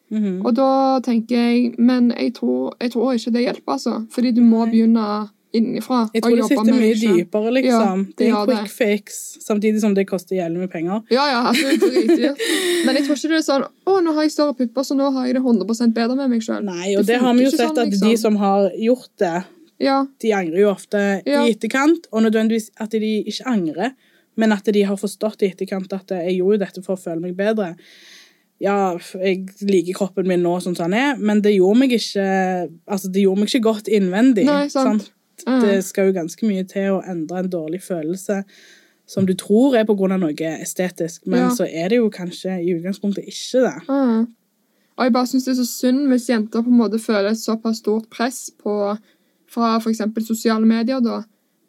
Mhm. 0.07 0.45
Og 0.47 0.53
da 0.55 0.99
tenker 1.03 1.35
jeg 1.35 1.73
Men 1.77 2.13
jeg 2.15 2.33
tror, 2.37 2.77
jeg 2.79 2.93
tror 2.93 3.17
ikke 3.17 3.31
det 3.35 3.41
hjelper, 3.41 3.71
altså. 3.73 4.05
Fordi 4.11 4.31
du 4.31 4.39
må 4.41 4.65
begynne 4.65 5.27
innenfra. 5.57 6.09
Jeg 6.13 6.23
tror 6.23 6.35
det 6.35 6.45
sitter 6.47 6.75
mye 6.75 6.95
dypere, 7.01 7.51
liksom. 7.55 8.03
det 8.05 8.17
det 8.17 8.27
er 8.27 8.33
en 8.35 8.41
en 8.41 8.47
det. 8.49 8.57
quick 8.57 8.71
fix, 8.71 9.37
samtidig 9.43 9.81
som 9.81 9.95
det 9.95 10.07
koster 10.07 10.35
jævlig 10.35 10.59
mye 10.59 10.71
penger. 10.71 11.01
Ja, 11.11 11.25
ja, 11.31 11.41
altså, 11.49 11.67
dritdyrt. 11.81 12.41
Men 12.85 12.95
jeg 12.95 13.05
tror 13.07 13.15
ikke 13.15 13.31
det 13.33 13.39
er 13.39 13.45
sånn 13.47 13.67
Å, 13.67 13.99
nå 14.03 14.13
har 14.13 14.27
jeg 14.27 14.31
større 14.35 14.55
pupper, 14.59 14.83
så 14.83 14.97
nå 14.97 15.11
har 15.15 15.27
jeg 15.27 15.37
det 15.37 15.43
100 15.43 15.93
bedre 15.95 16.15
med 16.15 16.33
meg 16.35 16.43
sjøl. 16.43 16.63
Nei, 16.63 16.95
og 16.95 17.05
Det 17.05 17.15
det 17.15 17.21
har 17.23 17.33
vi 17.33 17.47
jo 17.47 17.51
sett 17.51 17.63
sånn, 17.63 17.79
at 17.79 17.93
liksom. 17.93 18.09
de 18.09 18.17
som 18.17 18.39
har 18.43 18.69
gjort 18.75 19.11
det, 19.23 19.35
Ja, 19.79 20.05
de 20.21 20.31
angrer 20.33 20.59
jo 20.63 20.69
ofte 20.71 21.21
Ja. 21.25 21.43
i 21.45 21.51
etterkant, 21.53 22.07
og 22.11 22.23
nødvendigvis 22.23 22.71
at 22.81 22.91
de 22.91 23.23
ikke 23.23 23.45
angrer, 23.47 23.91
men 24.35 24.51
at 24.51 24.65
de 24.65 24.83
har 24.83 24.95
forstått 24.97 25.41
i 25.43 25.51
etterkant 25.51 25.91
at 25.93 26.07
jeg 26.09 26.37
gjorde 26.39 26.57
jo 26.59 26.63
dette 26.65 26.83
for 26.83 26.95
å 26.95 27.01
føle 27.01 27.21
meg 27.21 27.35
bedre. 27.37 27.75
Ja, 28.59 28.97
jeg 29.21 29.45
liker 29.61 29.93
kroppen 29.93 30.27
min 30.27 30.41
nå 30.41 30.55
sånn 30.59 30.75
som 30.75 30.89
den 30.89 30.97
er, 30.97 31.15
men 31.21 31.41
det 31.41 31.53
gjorde 31.55 31.77
meg 31.77 31.91
ikke 31.93 32.69
altså 32.89 33.11
det 33.13 33.21
gjorde 33.21 33.39
meg 33.43 33.51
ikke 33.51 33.63
godt 33.67 33.87
innvendig. 33.87 34.45
nei, 34.45 34.67
sant. 34.67 35.11
Ja. 35.45 35.59
Det 35.61 35.83
skal 35.85 36.07
jo 36.09 36.13
ganske 36.17 36.41
mye 36.49 36.63
til 36.67 36.95
å 36.95 37.03
endre 37.07 37.43
en 37.43 37.49
dårlig 37.49 37.83
følelse 37.85 38.43
som 39.07 39.25
du 39.25 39.33
tror 39.35 39.75
er 39.77 39.85
av 39.87 40.19
noe 40.19 40.33
estetisk, 40.33 41.27
men 41.27 41.39
Ja. 41.39 41.49
så 41.49 41.67
er 41.71 41.89
det 41.89 41.97
jo 41.97 42.09
kanskje 42.09 42.57
i 42.65 42.73
utgangspunktet 42.73 43.25
ikke 43.27 43.61
det. 43.63 43.87
Mm. 43.87 44.27
Og 44.97 45.03
jeg 45.05 45.13
bare 45.13 45.27
syns 45.27 45.45
det 45.45 45.51
er 45.53 45.63
så 45.63 45.67
synd 45.69 46.07
hvis 46.09 46.27
jenter 46.27 46.63
på 46.63 46.67
en 46.73 46.77
måte 46.81 46.99
føler 46.99 47.29
et 47.29 47.37
såpass 47.37 47.77
stort 47.77 48.09
press 48.09 48.49
på, 48.57 48.97
fra 49.47 49.77
f.eks. 49.79 50.01
sosiale 50.27 50.65
medier, 50.65 50.99
da, 51.01 51.21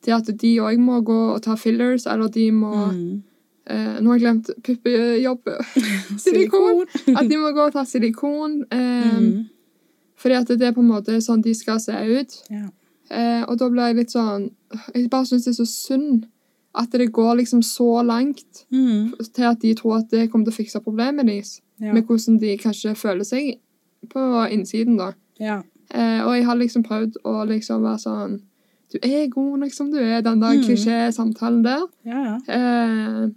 til 0.03 0.13
at 0.13 0.27
de 0.41 0.57
òg 0.61 0.79
må 0.79 1.01
gå 1.05 1.19
og 1.35 1.43
ta 1.43 1.55
fillers, 1.57 2.07
eller 2.07 2.29
de 2.29 2.51
må 2.53 2.73
Mm. 2.93 3.23
eh, 3.67 4.01
Nå 4.01 4.11
har 4.11 4.19
jeg 4.19 4.23
glemt 4.23 4.51
puppejobb. 4.65 5.49
silikon. 6.25 6.87
At 7.17 7.29
de 7.29 7.37
må 7.37 7.51
gå 7.53 7.67
og 7.69 7.73
ta 7.73 7.85
silikon. 7.85 8.65
Eh, 8.71 9.19
Mm. 9.19 9.45
Fordi 10.19 10.35
at 10.35 10.49
det 10.49 10.63
er 10.67 10.73
på 10.75 10.81
en 10.83 10.89
måte 10.91 11.15
sånn 11.23 11.43
de 11.43 11.53
skal 11.55 11.79
se 11.79 11.93
ut. 11.93 12.33
Ja. 12.51 12.65
Eh, 13.11 13.45
og 13.49 13.59
da 13.59 13.69
ble 13.71 13.85
jeg 13.87 13.97
litt 13.97 14.11
sånn 14.11 14.51
Jeg 14.95 15.09
bare 15.11 15.25
syns 15.25 15.45
det 15.47 15.53
er 15.55 15.65
så 15.65 15.67
synd 15.67 16.27
at 16.75 16.91
det 16.91 17.13
går 17.13 17.37
liksom 17.39 17.63
så 17.63 18.03
langt 18.05 18.65
Mm. 18.73 19.13
til 19.33 19.45
at 19.45 19.61
de 19.61 19.75
tror 19.75 19.99
at 19.99 20.11
det 20.11 20.31
kommer 20.31 20.45
til 20.47 20.53
å 20.53 20.57
fikse 20.65 20.83
problemet 20.85 21.27
deres. 21.27 21.61
Ja. 21.81 21.93
Med 21.93 22.05
hvordan 22.07 22.39
de 22.41 22.57
kanskje 22.59 22.95
føler 22.97 23.25
seg 23.25 23.59
på 24.09 24.21
innsiden, 24.53 24.97
da. 24.99 25.13
ja. 25.41 25.63
Eh, 25.91 26.21
og 26.27 26.35
jeg 26.37 26.45
har 26.45 26.57
liksom 26.57 26.83
prøvd 26.85 27.17
å 27.25 27.47
liksom 27.49 27.83
være 27.83 27.99
sånn 28.03 28.41
Du 28.93 28.99
er 29.03 29.27
god 29.29 29.59
nok 29.61 29.73
som 29.73 29.91
du 29.93 29.99
er, 29.99 30.23
den 30.23 30.41
der 30.41 30.55
Mm. 30.57 30.63
klisjé-samtalen 30.65 31.63
der. 31.63 31.83
Ja, 32.07 32.23
ja. 32.25 32.39
Eh, 32.55 33.29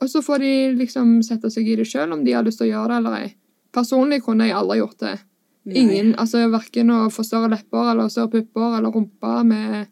og 0.00 0.08
så 0.08 0.22
får 0.22 0.38
de 0.38 0.74
liksom 0.78 1.20
sette 1.24 1.50
seg 1.50 1.66
i 1.68 1.74
det 1.76 1.86
sjøl 1.86 2.12
om 2.12 2.22
de 2.24 2.30
har 2.32 2.44
lyst 2.44 2.58
til 2.58 2.68
å 2.68 2.72
gjøre 2.74 2.88
det 2.88 2.96
eller 2.98 3.16
ei. 3.24 3.34
Personlig 3.72 4.22
kunne 4.22 4.46
jeg 4.46 4.54
aldri 4.54 4.78
gjort 4.78 4.98
det. 5.00 5.18
Nei. 5.66 5.74
Ingen, 5.80 6.14
altså 6.14 6.48
Verken 6.50 6.90
å 6.90 7.10
få 7.10 7.24
større 7.24 7.50
lepper 7.50 7.90
eller 7.90 8.08
større 8.08 8.30
pupper 8.30 8.78
eller 8.78 8.90
rumpe 8.92 9.44
med 9.44 9.86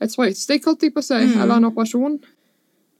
et 0.00 0.10
sprøytestikk, 0.10 0.64
holdt 0.64 0.80
jeg 0.82 0.94
på 0.94 1.00
å 1.00 1.04
si, 1.04 1.14
Mm. 1.14 1.42
eller 1.42 1.54
en 1.56 1.64
operasjon. 1.70 2.18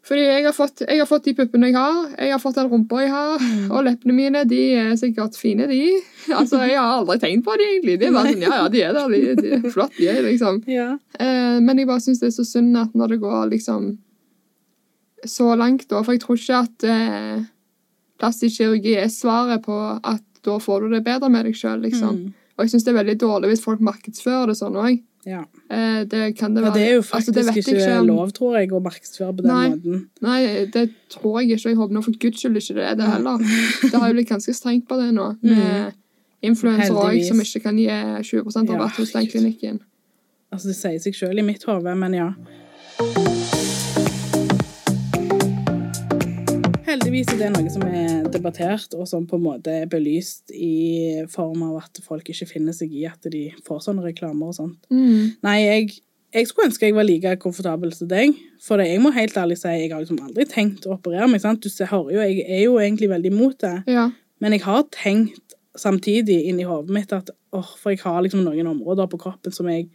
Fordi 0.03 0.23
jeg 0.27 0.43
har, 0.49 0.53
fått, 0.57 0.81
jeg 0.83 0.99
har 0.99 1.07
fått 1.07 1.25
de 1.29 1.33
puppene 1.39 1.69
jeg 1.71 1.77
har, 1.77 1.99
jeg 2.19 2.33
har 2.35 2.41
fått 2.43 2.57
den 2.59 2.67
rumpa 2.73 3.05
jeg 3.05 3.11
har, 3.13 3.37
Mm. 3.39 3.69
og 3.71 3.85
leppene 3.87 4.15
mine 4.17 4.41
de 4.51 4.59
er 4.75 4.97
sikkert 4.99 5.37
fine, 5.39 5.69
de. 5.71 5.79
Altså, 6.39 6.59
Jeg 6.67 6.75
har 6.79 6.97
aldri 7.01 7.19
tenkt 7.23 7.45
på 7.47 7.55
de 7.59 7.69
egentlig. 7.69 7.99
Det 8.01 8.09
er 8.09 8.13
bare 8.17 8.33
sånn, 8.33 8.43
ja, 8.43 8.57
ja, 8.63 8.69
de 8.69 8.83
er 8.83 8.93
der, 8.99 9.09
de, 9.15 9.35
de 9.39 9.53
er 9.61 9.71
flott, 9.71 9.95
de 9.99 10.09
er 10.11 10.23
liksom. 10.27 10.59
Ja. 10.79 10.89
Eh, 11.21 11.61
men 11.63 11.79
jeg 11.79 11.87
bare 11.87 12.03
syns 12.03 12.19
det 12.23 12.33
er 12.33 12.35
så 12.35 12.45
synd 12.49 12.77
at 12.83 12.95
når 12.99 13.15
det 13.15 13.21
går 13.23 13.47
liksom 13.55 13.93
så 15.25 15.53
langt, 15.55 15.87
da 15.91 16.03
For 16.03 16.17
jeg 16.17 16.23
tror 16.25 16.39
ikke 16.41 16.61
at 16.67 16.85
eh, 16.91 17.43
plastisk 18.19 18.59
kirurgi 18.59 18.97
er 18.99 19.11
svaret 19.13 19.63
på 19.63 19.77
at 20.03 20.23
da 20.43 20.57
får 20.59 20.83
du 20.89 20.97
det 20.97 21.05
bedre 21.07 21.29
med 21.31 21.47
deg 21.47 21.55
sjøl, 21.55 21.79
liksom. 21.87 22.17
Mm. 22.25 22.33
Og 22.59 22.65
jeg 22.67 22.73
syns 22.75 22.85
det 22.89 22.91
er 22.93 22.99
veldig 23.05 23.19
dårlig 23.23 23.53
hvis 23.53 23.63
folk 23.63 23.81
markedsfører 23.87 24.51
det 24.51 24.57
sånn 24.59 24.75
òg. 24.83 24.99
Ja. 25.31 25.45
Eh, 25.73 26.03
det 26.05 26.37
kan 26.37 26.53
det 26.55 26.63
ja, 26.67 26.71
det 26.75 26.83
er 26.83 26.91
jo 26.99 27.01
Altså, 27.01 27.33
faktisk 27.33 27.39
altså, 27.57 27.73
ikke 27.73 27.99
om- 28.01 28.07
lov, 28.11 28.31
tror 28.37 28.59
jeg, 28.59 28.69
å 28.77 28.81
markedsføre 28.85 29.33
på 29.37 29.43
den 29.43 29.53
Nei. 29.53 29.69
måten. 29.71 30.07
Nei, 30.21 30.41
det 30.75 30.91
tror 31.09 31.41
jeg 31.41 31.49
ikke. 31.51 31.69
Jeg 31.71 31.77
håper 31.81 31.95
nå 31.97 32.03
for 32.05 32.13
guds 32.21 32.43
skyld 32.43 32.57
ikke 32.61 32.75
det 32.77 32.85
er 32.91 32.95
det 33.01 33.07
heller. 33.09 33.39
Det 33.83 33.95
har 33.95 34.09
jo 34.09 34.15
blitt 34.19 34.29
ganske 34.29 34.53
strengt 34.55 34.85
på 34.89 34.99
det 35.01 35.15
nå, 35.17 35.31
med 35.43 35.95
influensere 36.43 36.93
òg, 36.99 37.17
Mm. 37.23 37.25
Som 37.29 37.41
ikke 37.41 37.63
kan 37.63 37.77
gi 37.79 37.87
20 37.89 38.69
Ja, 38.69 38.75
rabatt 38.75 38.97
hos 39.01 39.13
den 39.13 39.27
klinikken. 39.27 39.81
Altså, 40.53 40.69
det 40.69 40.77
sier 40.77 40.99
seg 41.01 41.15
sjøl 41.17 41.39
i 41.39 41.43
mitt 41.43 41.65
hode, 41.65 41.95
men 41.97 42.13
ja. 42.15 42.31
Heldigvis 47.13 47.35
er 47.35 47.41
det 47.43 47.49
noe 47.53 47.69
som 47.69 47.83
er 47.85 48.29
debattert, 48.33 48.95
og 48.97 49.05
som 49.05 49.27
på 49.29 49.37
en 49.37 49.43
måte 49.45 49.73
er 49.83 49.89
belyst 49.93 50.49
i 50.57 51.27
form 51.29 51.61
av 51.67 51.83
at 51.83 52.01
folk 52.07 52.31
ikke 52.33 52.47
finner 52.49 52.73
seg 52.73 52.95
i 52.97 53.03
at 53.05 53.29
de 53.29 53.43
får 53.67 53.83
sånne 53.85 54.07
reklamer 54.07 54.49
og 54.49 54.57
sånt. 54.57 54.79
Mm. 54.89 55.35
Nei, 55.45 55.59
jeg, 55.61 55.91
jeg 56.33 56.49
skulle 56.49 56.71
ønske 56.71 56.89
jeg 56.89 56.97
var 56.97 57.05
like 57.05 57.35
komfortabel 57.45 57.93
som 57.93 58.09
deg, 58.09 58.33
for 58.65 58.81
jeg 58.81 59.05
må 59.05 59.13
helt 59.13 59.37
ærlig 59.37 59.61
si, 59.61 59.69
jeg 59.77 59.93
har 59.93 60.01
liksom 60.01 60.25
aldri 60.25 60.49
tenkt 60.49 60.89
å 60.89 60.97
operere 60.97 61.29
meg, 61.29 61.45
sant? 61.45 61.61
Du 61.61 61.69
ser, 61.69 61.93
hører 61.93 62.17
jo, 62.17 62.25
jeg 62.25 62.49
er 62.49 62.65
jo 62.65 62.81
egentlig 62.81 63.13
veldig 63.13 63.35
imot 63.37 63.61
det, 63.61 63.77
Ja. 63.93 64.09
men 64.41 64.57
jeg 64.57 64.65
har 64.65 64.89
tenkt 64.97 65.59
samtidig 65.77 66.47
inni 66.49 66.65
i 66.65 66.71
hodet 66.73 66.97
mitt 66.97 67.13
at, 67.13 67.29
åh, 67.53 67.77
for 67.77 67.93
jeg 67.93 68.07
har 68.09 68.23
liksom 68.25 68.41
noen 68.49 68.73
områder 68.73 69.13
på 69.13 69.21
kroppen 69.21 69.53
som 69.53 69.69
jeg, 69.69 69.91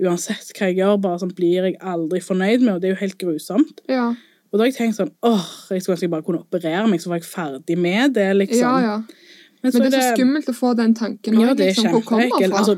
uansett 0.00 0.56
hva 0.56 0.72
jeg 0.72 0.80
gjør, 0.80 0.96
bare 1.10 1.20
sånn 1.20 1.36
blir 1.36 1.74
jeg 1.74 1.82
aldri 1.84 2.24
fornøyd 2.24 2.64
med, 2.64 2.78
og 2.78 2.80
det 2.80 2.88
er 2.88 2.96
jo 2.96 3.04
helt 3.04 3.20
grusomt. 3.20 3.84
Ja. 3.92 4.14
Og 4.54 4.60
da 4.60 4.62
har 4.62 4.70
jeg 4.70 4.76
tenkt 4.78 4.94
sånn, 5.00 5.08
åh, 5.26 5.46
jeg 5.74 5.82
skulle 5.82 5.96
ønske 5.96 6.06
jeg 6.06 6.10
bare 6.12 6.22
kunne 6.22 6.44
operere 6.44 6.86
meg, 6.86 7.00
så 7.02 7.10
var 7.10 7.18
jeg 7.18 7.26
ferdig 7.26 7.74
med 7.74 8.12
det, 8.14 8.28
liksom. 8.38 8.62
ja, 8.62 8.74
ja. 8.84 9.24
Men, 9.64 9.72
Men 9.80 9.90
det 9.90 9.96
er 9.96 10.02
så 10.04 10.12
skummelt 10.12 10.48
å 10.50 10.52
få 10.52 10.70
den 10.76 10.92
tanken 10.92 11.38
Ja, 11.40 11.54
det 11.56 11.64
er 11.64 11.70
liksom. 11.72 11.94
Kjempeekkelt. 12.04 12.52
Altså, 12.52 12.74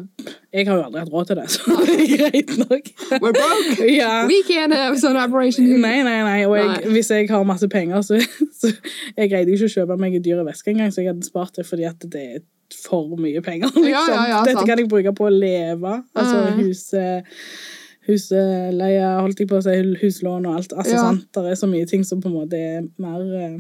jeg 0.55 0.69
har 0.69 0.79
jo 0.79 0.85
aldri 0.87 1.01
hatt 1.03 1.11
råd 1.11 1.27
til 1.27 1.41
det, 1.41 1.47
så 1.51 1.77
det 1.83 1.97
er 1.97 2.11
greit 2.21 2.53
nok. 2.63 2.91
We're 3.11 3.33
broke! 3.35 3.89
ja. 3.91 4.13
We 4.31 4.39
can't 4.47 4.73
have 4.73 4.95
sånn 5.03 5.19
operation. 5.19 5.67
Nei, 5.83 5.97
nei, 6.07 6.21
nei. 6.23 6.37
Og 6.47 6.55
jeg, 6.57 6.69
Nei. 6.71 6.93
hvis 6.95 7.11
jeg 7.11 7.27
har 7.33 7.43
masse 7.49 7.67
penger, 7.69 8.07
så, 8.07 8.21
så 8.61 8.71
Jeg 8.71 9.33
greide 9.35 9.51
ikke 9.53 9.67
å 9.67 9.75
kjøpe 9.75 9.99
meg 10.01 10.15
en 10.21 10.27
dyr 10.31 10.45
veske 10.47 10.73
engang, 10.73 10.95
så 10.95 11.03
jeg 11.03 11.11
hadde 11.11 11.27
spart 11.27 11.59
det 11.59 11.67
fordi 11.67 11.91
at 11.91 12.07
det 12.15 12.23
er 12.37 12.45
for 12.87 13.19
mye 13.19 13.43
penger. 13.43 13.75
Liksom. 13.75 13.91
Ja, 13.91 14.07
ja, 14.15 14.23
ja, 14.37 14.45
Dette 14.47 14.63
kan 14.63 14.79
jeg 14.79 14.87
bruke 14.95 15.13
på 15.19 15.27
å 15.27 15.35
leve. 15.35 15.99
Altså 16.15 16.47
Mm. 16.55 16.63
Hus, 18.07 18.29
husleie, 18.31 19.09
holdt 19.21 19.41
jeg 19.43 19.49
på 19.51 19.59
å 19.59 19.65
si, 19.65 19.75
huslån 20.03 20.47
og 20.47 20.57
alt. 20.61 20.73
Altså, 20.77 20.95
Ja. 20.95 21.03
sant? 21.09 21.27
Det 21.35 21.45
er 21.51 21.59
så 21.59 21.69
mye 21.71 21.87
ting 21.89 22.05
som 22.05 22.21
på 22.23 22.29
en 22.31 22.37
måte 22.39 22.55
er 22.55 22.87
mer 23.03 23.21
eh, 23.35 23.59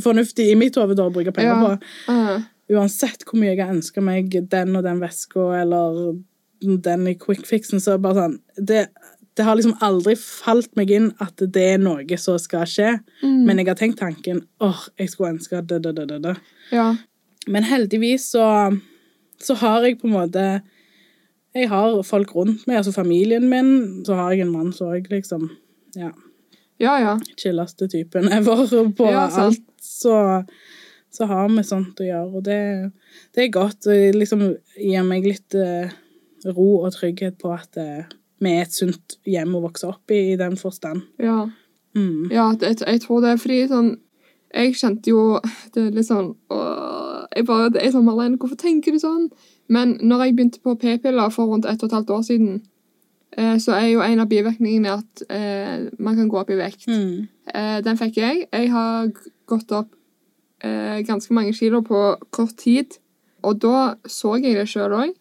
fornuftig 0.00 0.50
i 0.50 0.56
mitt 0.58 0.76
hode 0.76 0.96
å 1.02 1.12
bruke 1.12 1.32
penger 1.32 1.54
Ja. 1.54 1.60
på. 1.66 1.78
Uh, 2.08 2.42
Uansett 2.70 3.24
hvor 3.26 3.40
mye 3.40 3.50
jeg 3.56 3.64
har 3.66 3.74
ønska 3.74 4.00
meg 4.00 4.30
den 4.48 4.76
og 4.76 4.84
den 4.84 5.00
veska 5.00 5.60
eller 5.60 6.14
den 6.62 7.06
i 7.08 7.14
quick 7.14 7.44
fixen, 7.46 7.80
så 7.80 7.96
bare 7.98 8.14
sånn 8.14 8.36
det, 8.56 8.86
det 9.34 9.44
har 9.44 9.56
liksom 9.56 9.74
aldri 9.82 10.14
falt 10.14 10.76
meg 10.76 10.90
inn 10.94 11.08
at 11.20 11.36
det 11.36 11.64
er 11.74 11.78
noe 11.78 12.18
som 12.20 12.38
skal 12.38 12.66
skje. 12.70 13.00
mm. 13.24 13.44
Men 13.46 13.58
jeg 13.58 13.66
har 13.66 13.74
tenkt 13.80 13.98
tanken 13.98 14.42
åh, 14.60 14.86
jeg 14.98 15.10
skulle 15.10 15.32
ønske 15.34 15.62
det, 15.66 15.82
det, 15.82 15.94
det, 15.96 16.06
det, 16.08 16.22
det. 16.22 16.36
ja. 16.70 16.94
Men 17.48 17.64
heldigvis 17.64 18.30
så, 18.30 18.78
så 19.40 19.54
har 19.54 19.82
jeg 19.82 19.98
på 19.98 20.06
en 20.06 20.12
måte 20.14 20.62
Jeg 21.54 21.68
har 21.70 22.02
folk 22.06 22.34
rundt 22.36 22.66
meg, 22.68 22.76
altså 22.78 22.92
familien 22.94 23.48
min. 23.50 24.04
Så 24.06 24.14
har 24.14 24.32
jeg 24.32 24.44
en 24.46 24.52
mann 24.54 24.72
som 24.76 24.92
òg, 24.92 25.08
liksom 25.10 25.48
Ja, 25.96 26.12
ja, 26.78 26.92
ja. 27.02 27.16
chilleste 27.36 27.88
typen 27.90 28.30
ever 28.32 28.66
på 28.96 29.08
Ja, 29.10 29.26
alt. 29.28 29.60
Så, 29.82 30.44
så 31.10 31.26
har 31.26 31.48
vi 31.50 31.64
sånt 31.66 31.98
å 32.00 32.06
gjøre, 32.06 32.28
og 32.38 32.44
det, 32.46 32.92
det 33.34 33.44
er 33.44 33.52
godt. 33.56 33.86
Og 33.86 33.92
det 33.92 34.14
liksom 34.14 34.44
gir 34.76 35.02
meg 35.08 35.26
litt 35.26 35.54
eh, 35.58 35.90
ro 36.46 36.68
og 36.84 36.92
trygghet 36.94 37.38
på 37.40 37.50
at 37.56 37.76
eh, 37.80 38.04
vi 38.40 38.54
er 38.56 38.62
et 38.68 38.72
sunt 38.76 39.18
hjem 39.28 39.56
å 39.58 39.64
vokse 39.66 39.88
opp 39.90 40.14
i, 40.14 40.30
i 40.34 40.38
den 40.40 40.56
forstand. 40.60 41.02
ja. 41.18 41.48
Mm. 41.90 42.28
Ja, 42.30 42.52
det, 42.54 42.76
jeg 42.86 43.00
tror 43.02 43.18
det 43.24 43.32
er 43.32 43.38
fordi 43.42 43.56
sånn 43.66 43.88
Jeg 44.54 44.76
kjente 44.78 45.10
jo 45.10 45.40
Det 45.74 45.80
er 45.88 45.96
litt 45.96 46.06
sånn 46.06 46.28
åh, 46.54 47.24
jeg 47.34 47.48
bare, 47.48 47.72
det 47.74 47.80
er 47.82 47.90
sånn, 47.90 48.04
Marlene, 48.06 48.38
hvorfor 48.38 48.54
tenker 48.60 48.94
du 48.94 49.00
sånn? 49.02 49.24
Men 49.70 49.96
når 50.02 50.24
jeg 50.24 50.36
begynte 50.36 50.60
på 50.64 50.74
p-piller 50.80 51.30
for 51.34 51.46
rundt 51.52 51.68
ett 51.70 51.82
og 51.82 51.90
et 51.90 51.94
halvt 51.94 52.10
år 52.16 52.22
siden, 52.26 52.56
eh, 53.38 53.56
så 53.62 53.76
er 53.78 53.86
jo 53.92 54.00
en 54.02 54.20
av 54.24 54.28
bivirkningene 54.30 54.96
at 54.98 55.22
eh, 55.30 55.84
man 56.02 56.16
kan 56.18 56.28
gå 56.32 56.40
opp 56.40 56.50
i 56.50 56.58
vekt. 56.58 56.88
Mm. 56.90 57.28
Eh, 57.54 57.78
den 57.86 58.00
fikk 58.00 58.18
jeg. 58.18 58.46
Jeg 58.50 58.70
har 58.74 59.12
gått 59.50 59.70
opp 59.76 59.92
eh, 60.66 60.98
ganske 61.06 61.34
mange 61.36 61.54
kilo 61.54 61.82
på 61.86 62.00
kort 62.34 62.56
tid. 62.58 62.98
Og 63.46 63.60
da 63.62 63.94
så 64.10 64.34
jeg 64.42 64.58
det 64.58 64.66
sjøl 64.68 64.92
òg. 64.98 65.14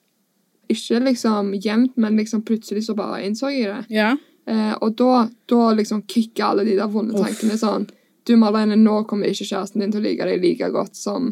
Ikke 0.69 0.99
liksom 1.01 1.53
jevnt, 1.61 1.95
men 1.97 2.17
liksom 2.19 2.41
plutselig 2.45 2.83
så 2.85 2.95
bare 2.97 3.21
innså 3.25 3.49
jeg 3.53 3.69
det. 3.69 3.85
Ja. 3.95 4.15
Eh, 4.49 4.73
og 4.81 4.95
da, 4.97 5.27
da 5.49 5.69
liksom 5.77 6.03
kicka 6.09 6.49
alle 6.51 6.65
de 6.65 6.75
der 6.77 6.89
vonde 6.89 7.13
Uff. 7.13 7.21
tankene 7.25 7.57
sånn 7.57 7.87
Du, 8.25 8.35
Marlene, 8.37 8.75
nå 8.77 9.03
kommer 9.09 9.29
ikke 9.29 9.45
kjæresten 9.47 9.81
din 9.81 9.91
til 9.93 10.01
å 10.01 10.05
like 10.05 10.25
deg 10.25 10.41
like 10.43 10.67
godt 10.73 10.97
som 10.97 11.31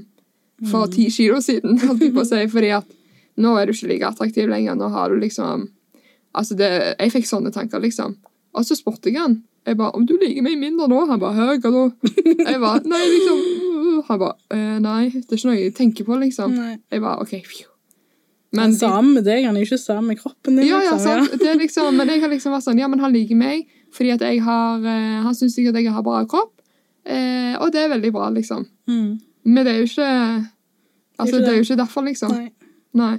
for 0.72 0.88
Mm. 0.88 0.92
ti 0.96 1.10
kilo 1.14 1.38
siden. 1.42 1.78
holdt 1.84 2.02
jeg 2.02 2.14
på 2.16 2.24
å 2.24 2.26
si, 2.26 2.40
fordi 2.50 2.72
at 2.74 2.88
nå 3.38 3.54
er 3.60 3.66
du 3.70 3.74
ikke 3.74 3.88
like 3.92 4.08
attraktiv 4.08 4.50
lenger. 4.50 4.76
Nå 4.80 4.90
har 4.94 5.10
du 5.10 5.20
liksom 5.22 5.68
Altså, 6.38 6.54
det, 6.60 6.68
jeg 7.00 7.12
fikk 7.12 7.26
sånne 7.26 7.50
tanker, 7.54 7.80
liksom. 7.82 8.12
Og 8.54 8.66
så 8.68 8.76
spurte 8.78 9.10
jeg 9.10 9.18
han. 9.18 9.40
Jeg 9.66 9.78
bare 9.78 9.92
'Om 9.96 10.06
du 10.06 10.18
liker 10.22 10.44
meg 10.44 10.58
mindre 10.60 10.88
nå?' 10.88 11.08
Han 11.10 11.20
bare 11.20 11.34
'Høy, 11.34 11.58
da?' 11.62 11.90
Jeg 12.52 12.60
bare 12.62 12.82
'Nei, 12.86 13.06
liksom 13.16 14.04
Han 14.08 14.20
bare 14.20 14.36
«Eh, 14.52 14.80
'Nei, 14.80 15.10
det 15.10 15.32
er 15.32 15.36
ikke 15.38 15.48
noe 15.50 15.58
jeg 15.58 15.74
tenker 15.76 16.04
på', 16.06 16.20
liksom. 16.22 16.54
Nei. 16.56 16.78
Jeg 16.92 17.02
bare 17.02 17.22
OK, 17.22 17.32
phew. 17.42 17.66
Men 18.54 18.72
de- 18.72 18.78
sammen 18.78 19.14
med 19.16 19.26
deg, 19.26 19.46
han 19.46 19.56
er 19.58 19.62
jo 19.66 19.66
ikke 19.66 19.82
sammen 19.82 20.08
med 20.08 20.20
kroppen 20.20 20.56
din. 20.58 20.68
ja, 20.68 20.80
ja, 20.84 20.92
liksom, 20.94 21.00
sant. 21.00 21.40
Det 21.40 21.48
er 21.50 21.58
liksom, 21.58 21.96
men 21.98 22.08
jeg 22.08 22.22
har 22.22 22.30
liksom 22.30 22.52
vært 22.54 22.64
sånn 22.64 22.80
Ja, 22.80 22.88
men 22.88 23.00
han 23.00 23.14
liker 23.14 23.36
meg 23.36 23.66
fordi 23.92 24.12
at 24.14 24.22
jeg 24.22 24.42
har 24.42 24.78
eh, 24.86 25.24
Han 25.24 25.34
syns 25.36 25.56
sikkert 25.56 25.76
jeg 25.82 25.92
har 25.92 26.04
bra 26.04 26.24
kropp, 26.26 26.54
eh, 27.06 27.56
og 27.60 27.72
det 27.72 27.82
er 27.82 27.90
veldig 27.90 28.12
bra, 28.14 28.30
liksom. 28.30 28.66
Mm. 28.88 29.20
Men 29.46 29.66
det 29.66 29.74
er 29.74 29.78
jo 29.80 29.90
ikke 29.90 30.12
Altså, 31.20 31.36
ikke 31.36 31.46
det 31.46 31.50
er 31.50 31.56
jo 31.58 31.66
ikke 31.66 31.78
derfor, 31.82 32.02
liksom. 32.06 32.32
Nei. 32.32 32.52
Nei. 32.94 33.18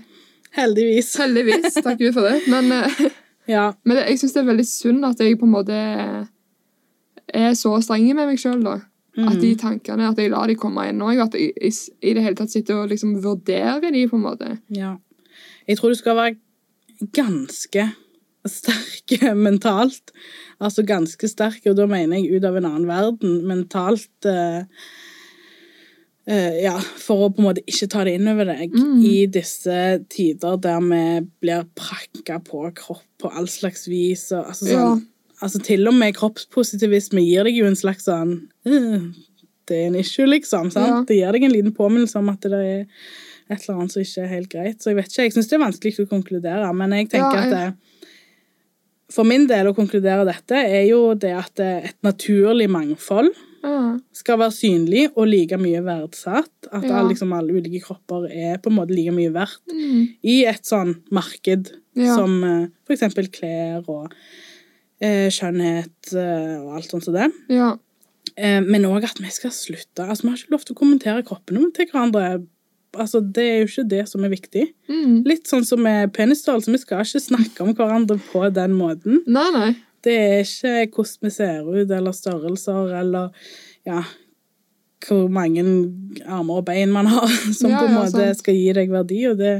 Heldigvis. 0.56 1.12
Heldigvis. 1.20 1.74
Takk 1.84 1.98
Gud 1.98 2.14
for 2.14 2.22
det. 2.28 2.40
Men, 2.48 2.72
eh, 2.78 3.10
Ja. 3.48 3.72
men 3.84 3.96
jeg 3.96 4.18
syns 4.20 4.32
det 4.34 4.42
er 4.42 4.48
veldig 4.52 4.66
synd 4.68 5.04
at 5.04 5.18
jeg 5.20 5.38
på 5.40 5.44
en 5.48 5.52
måte 5.54 5.76
er 7.34 7.52
så 7.56 7.74
streng 7.84 8.06
med 8.14 8.26
meg 8.30 8.38
sjøl, 8.40 8.62
da. 8.64 8.78
At 9.18 9.40
de 9.40 9.50
Mm. 9.54 9.58
tankene, 9.58 10.08
at 10.12 10.16
jeg 10.20 10.30
lar 10.30 10.46
de 10.46 10.54
komme 10.54 10.84
inn 10.88 11.00
òg. 11.02 11.18
At 11.24 11.34
jeg 11.34 11.50
i, 11.60 11.70
i 12.06 12.12
det 12.14 12.22
hele 12.22 12.36
tatt 12.38 12.50
sitter 12.52 12.76
og 12.84 12.88
liksom 12.92 13.16
vurderer 13.24 13.80
de, 13.92 14.04
på 14.08 14.14
en 14.16 14.22
måte. 14.22 14.58
Ja. 14.70 14.96
Jeg 15.66 15.76
tror 15.78 15.90
du 15.90 15.98
skal 15.98 16.14
være 16.16 16.36
ganske 17.12 17.88
sterk 18.46 19.16
mentalt. 19.36 20.12
Altså 20.62 20.84
ganske 20.86 21.28
sterk, 21.28 21.60
og 21.66 21.76
da 21.76 21.86
mener 21.90 22.16
jeg 22.22 22.38
ut 22.38 22.44
av 22.46 22.56
en 22.60 22.64
annen 22.70 22.86
verden. 22.88 23.40
Mentalt 23.48 24.24
eh, 24.30 24.62
Ja, 26.28 26.74
for 27.00 27.22
å 27.24 27.28
på 27.32 27.40
en 27.40 27.46
måte 27.48 27.62
ikke 27.64 27.86
ta 27.88 28.02
det 28.04 28.12
inn 28.18 28.28
over 28.28 28.44
deg 28.50 28.74
Mm. 28.76 28.98
i 29.04 29.26
disse 29.26 30.04
tider 30.12 30.58
der 30.60 30.80
vi 30.84 31.04
blir 31.40 31.64
prakka 31.74 32.36
på 32.44 32.66
kropp 32.76 33.04
på 33.18 33.30
all 33.34 33.46
slags 33.48 33.86
vis. 33.88 34.26
Og, 34.32 34.44
altså, 34.50 34.66
sånn, 34.68 35.06
altså 35.40 35.62
Til 35.64 35.88
og 35.88 35.94
med 35.94 36.14
kroppspositivisme 36.18 37.22
gir 37.24 37.44
deg 37.48 37.56
jo 37.56 37.64
en 37.66 37.74
slags 37.80 38.04
sånn 38.04 38.34
uh, 38.66 39.08
Det 39.66 39.76
er 39.78 39.86
en 39.88 39.96
issue, 39.96 40.26
liksom. 40.26 40.70
sant? 40.70 40.86
Ja. 40.88 41.00
Det 41.08 41.16
gir 41.16 41.32
deg 41.32 41.44
en 41.44 41.52
liten 41.52 41.72
påminnelse 41.76 42.16
om 42.20 42.28
at 42.28 42.40
det 42.44 42.52
er 42.52 42.86
et 43.50 43.62
eller 43.64 43.78
annet 43.80 43.92
som 43.92 44.02
ikke 44.02 44.22
er 44.22 44.28
helt 44.34 44.48
greit. 44.52 44.78
Så 44.82 44.90
jeg 44.90 44.96
vet 44.96 45.08
ikke, 45.08 45.22
jeg 45.24 45.32
syns 45.32 45.48
det 45.48 45.56
er 45.56 45.64
vanskelig 45.64 46.00
å 46.04 46.08
konkludere, 46.08 46.74
men 46.76 46.90
jeg 46.92 47.08
tenker 47.08 47.32
Ja, 47.32 47.44
jeg- 47.44 47.52
at 47.52 47.74
det, 47.74 48.08
for 49.10 49.24
min 49.24 49.46
del 49.48 49.66
å 49.66 49.74
konkludere 49.76 50.26
dette 50.28 50.52
er 50.52 50.84
jo 50.90 51.14
det 51.14 51.32
at 51.32 51.54
det- 51.56 51.84
et 51.84 51.96
naturlig 52.04 52.68
mangfold 52.68 53.30
Ja. 53.62 53.98
skal 54.12 54.38
være 54.38 54.52
synlig 54.54 55.08
og 55.16 55.26
like 55.28 55.56
mye 55.58 55.80
verdsatt. 55.84 56.50
At 56.72 56.84
Ja. 56.84 56.98
alle, 57.00 57.08
liksom, 57.14 57.32
alle 57.32 57.52
ulike 57.52 57.82
kropper 57.82 58.28
er 58.30 58.58
på 58.58 58.70
en 58.70 58.76
måte 58.76 58.94
like 58.94 59.10
mye 59.12 59.32
verdt 59.32 59.72
Mm. 59.72 60.08
i 60.24 60.44
et 60.46 60.62
sånn 60.64 60.96
marked 61.10 61.72
Ja. 61.96 62.14
som 62.14 62.44
eh, 62.44 62.66
for 62.86 62.94
eksempel 62.94 63.28
klær 63.30 63.84
og 63.88 64.12
eh, 65.00 65.28
skjønnhet 65.30 66.12
eh, 66.14 66.60
og 66.62 66.76
alt 66.76 66.90
sånt 66.90 67.04
som 67.04 67.14
det. 67.14 67.30
ja. 67.48 67.76
Eh, 68.36 68.60
men 68.60 68.82
òg 68.84 69.02
at 69.04 69.18
vi 69.18 69.30
skal 69.30 69.50
slutte. 69.50 70.04
Altså, 70.06 70.22
Vi 70.22 70.28
har 70.28 70.36
ikke 70.36 70.50
lov 70.52 70.64
til 70.64 70.74
å 70.74 70.78
kommentere 70.78 71.24
kroppene 71.26 71.72
til 71.74 71.86
hverandre. 71.90 72.46
Altså, 72.94 73.20
Det 73.32 73.42
er 73.42 73.58
jo 73.64 73.66
ikke 73.66 73.88
det 73.88 74.08
som 74.08 74.22
er 74.24 74.28
viktig. 74.30 74.72
Mm. 74.88 75.24
Litt 75.26 75.44
sånn 75.48 75.64
som 75.66 75.82
med 75.82 76.12
penisstørrelse. 76.12 76.70
Vi 76.70 76.78
skal 76.78 77.00
ikke 77.00 77.20
snakke 77.20 77.60
om 77.62 77.74
hverandre 77.74 78.18
på 78.30 78.52
den 78.52 78.72
måten. 78.78 79.22
Nei, 79.26 79.50
nei. 79.50 79.76
Det 80.04 80.14
er 80.14 80.40
ikke 80.86 81.02
hvordan 81.02 81.26
vi 81.26 81.30
ser 81.34 81.66
ut, 81.66 81.90
eller 81.90 82.12
størrelser, 82.16 82.92
eller 83.00 83.30
ja 83.88 84.02
hvor 85.06 85.28
mange 85.30 85.62
armer 86.26 86.58
og 86.58 86.64
bein 86.66 86.90
man 86.92 87.06
har, 87.06 87.28
som 87.58 87.70
Ja, 87.70 87.78
på 87.78 87.86
en 87.86 87.92
ja, 87.94 87.98
måte 88.00 88.10
sant. 88.26 88.40
skal 88.42 88.56
gi 88.58 88.72
deg 88.74 88.90
verdi, 88.90 89.20
og 89.30 89.36
det 89.38 89.52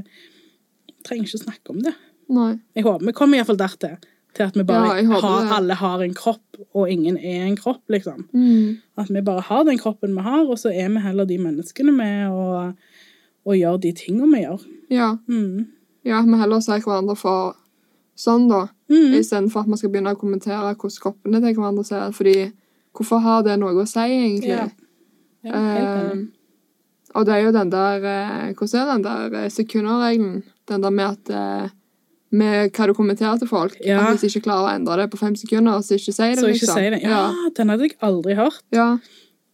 trenger 1.06 1.28
ikke 1.28 1.38
å 1.38 1.44
snakke 1.44 1.74
om 1.74 1.82
det. 1.84 1.92
nei. 2.34 2.48
Jeg 2.76 2.84
håper 2.84 3.06
vi 3.06 3.14
kommer 3.16 3.38
iallfall 3.38 3.60
dertil. 3.60 3.94
Til 4.36 4.44
at 4.44 4.56
vi 4.58 4.64
bare 4.66 4.98
Ja, 5.00 5.20
har, 5.22 5.46
alle 5.56 5.74
har 5.78 6.02
en 6.04 6.12
kropp, 6.14 6.58
og 6.76 6.90
ingen 6.90 7.16
er 7.16 7.46
en 7.46 7.56
kropp, 7.56 7.80
liksom. 7.88 8.26
Mm. 8.34 8.76
At 8.98 9.08
vi 9.14 9.22
bare 9.24 9.40
har 9.46 9.62
den 9.64 9.78
kroppen 9.80 10.12
vi 10.18 10.22
har, 10.26 10.42
og 10.44 10.58
så 10.60 10.68
er 10.74 10.90
vi 10.92 11.00
heller 11.06 11.24
de 11.26 11.38
menneskene 11.38 11.94
vi 11.96 12.08
er, 12.18 12.28
og, 12.34 12.74
og 13.48 13.56
gjør 13.56 13.78
de 13.86 13.94
tingene 13.96 14.28
vi 14.34 14.42
gjør. 14.42 14.66
Ja. 14.92 15.08
Mm. 15.30 15.66
ja, 16.04 16.20
vi 16.26 16.42
heller 16.42 16.60
ser 16.66 16.82
hverandre 16.84 17.16
for 17.16 17.54
sånn, 18.18 18.48
da. 18.50 18.64
Mm. 18.90 19.12
Istedenfor 19.20 19.62
at 19.64 19.70
man 19.70 19.78
skal 19.80 19.92
begynne 19.94 20.14
å 20.16 20.18
kommentere 20.20 20.74
hvordan 20.74 21.02
kroppene 21.04 21.40
til 21.44 21.54
hverandre 21.56 21.84
ser. 21.86 22.10
Fordi 22.16 22.36
hvorfor 22.98 23.22
har 23.22 23.42
det 23.46 23.58
noe 23.62 23.76
å 23.78 23.86
si, 23.86 24.04
egentlig? 24.04 24.56
Ja. 24.56 24.68
Ja. 25.46 25.54
Eh, 25.54 26.24
og 27.16 27.24
det 27.24 27.34
er 27.36 27.44
jo 27.46 27.52
den 27.54 27.70
der 27.72 28.02
eh, 28.04 28.48
Hvordan 28.58 28.80
er 28.80 28.88
den 28.90 29.04
der 29.06 29.36
eh, 29.44 29.50
sekundregelen? 29.54 30.40
Den 30.68 30.82
der 30.82 30.90
med 30.92 31.06
at 31.14 31.30
eh, 31.30 31.70
med 32.30 32.74
hva 32.76 32.86
du 32.90 32.92
kommenterer 32.92 33.38
til 33.40 33.48
folk. 33.48 33.78
Ja. 33.80 34.02
At 34.02 34.18
hvis 34.18 34.26
de 34.26 34.28
ikke 34.34 34.48
klarer 34.50 34.66
å 34.66 34.74
endre 34.76 34.98
det 35.00 35.06
på 35.14 35.16
fem 35.20 35.32
sekunder, 35.38 35.78
så 35.80 35.96
ikke 35.96 36.12
si 36.12 36.26
det. 36.34 36.42
Så 36.42 36.50
ikke 36.50 36.58
liksom. 36.58 36.76
si 36.76 36.90
det. 36.92 36.98
Ja, 37.06 37.22
den 37.56 37.72
hadde 37.72 37.86
jeg 37.88 37.96
aldri 38.04 38.34
hørt. 38.36 38.60
Ja. 38.74 38.90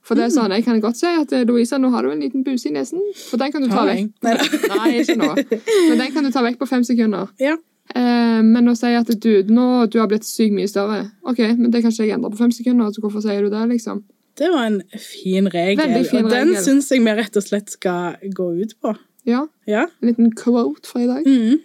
For 0.05 0.19
det 0.19 0.25
er 0.25 0.33
Mm. 0.33 0.37
sånn, 0.37 0.53
Jeg 0.57 0.65
kan 0.65 0.81
godt 0.81 0.97
si 0.99 1.07
at 1.07 1.31
Louisa, 1.47 1.79
nå 1.79 1.91
har 1.93 2.03
du 2.03 2.11
en 2.11 2.21
liten 2.21 2.43
buse 2.45 2.67
i 2.67 2.73
nesen. 2.75 3.01
For 3.31 3.39
den 3.41 3.53
kan 3.53 3.63
du 3.63 3.69
ta 3.69 3.85
vekk. 3.87 4.11
Nei, 4.27 4.91
ikke 5.01 5.17
nå. 5.17 5.31
Men 5.89 5.99
den 6.03 6.11
kan 6.13 6.25
du 6.25 6.31
ta 6.35 6.43
vekk 6.43 6.59
på 6.59 6.69
fem 6.69 6.83
sekunder. 6.85 7.29
Ja. 7.41 7.55
Eh, 7.95 8.41
men 8.43 8.71
å 8.71 8.75
si 8.79 8.91
at 8.97 9.11
du, 9.21 9.31
nå, 9.53 9.65
du 9.93 9.99
har 10.01 10.09
blitt 10.09 10.25
sykt 10.25 10.55
mye 10.57 10.69
større 10.71 11.03
Ok, 11.29 11.43
men 11.53 11.69
det 11.71 11.83
kan 11.85 11.93
ikke 11.93 12.07
jeg 12.07 12.15
endre 12.17 12.31
på 12.33 12.41
fem 12.41 12.55
sekunder. 12.57 12.93
Så 12.95 13.03
hvorfor 13.05 13.21
sier 13.25 13.45
du 13.45 13.51
det, 13.53 13.65
liksom? 13.75 14.01
Det 14.41 14.49
var 14.51 14.65
en 14.67 14.81
fin 14.99 15.47
regel, 15.53 15.79
Veldig 15.79 16.07
fin 16.11 16.25
og 16.25 16.33
den 16.33 16.55
syns 16.65 16.89
jeg 16.91 17.05
vi 17.05 17.13
rett 17.15 17.37
og 17.39 17.45
slett 17.45 17.71
skal 17.77 18.17
gå 18.35 18.49
ut 18.63 18.73
på. 18.83 18.95
Ja, 19.29 19.45
Ja. 19.69 19.85
En 20.03 20.09
liten 20.11 20.33
quote 20.37 20.89
fra 20.89 21.05
i 21.05 21.07
dag. 21.07 21.29
Mm. 21.29 21.61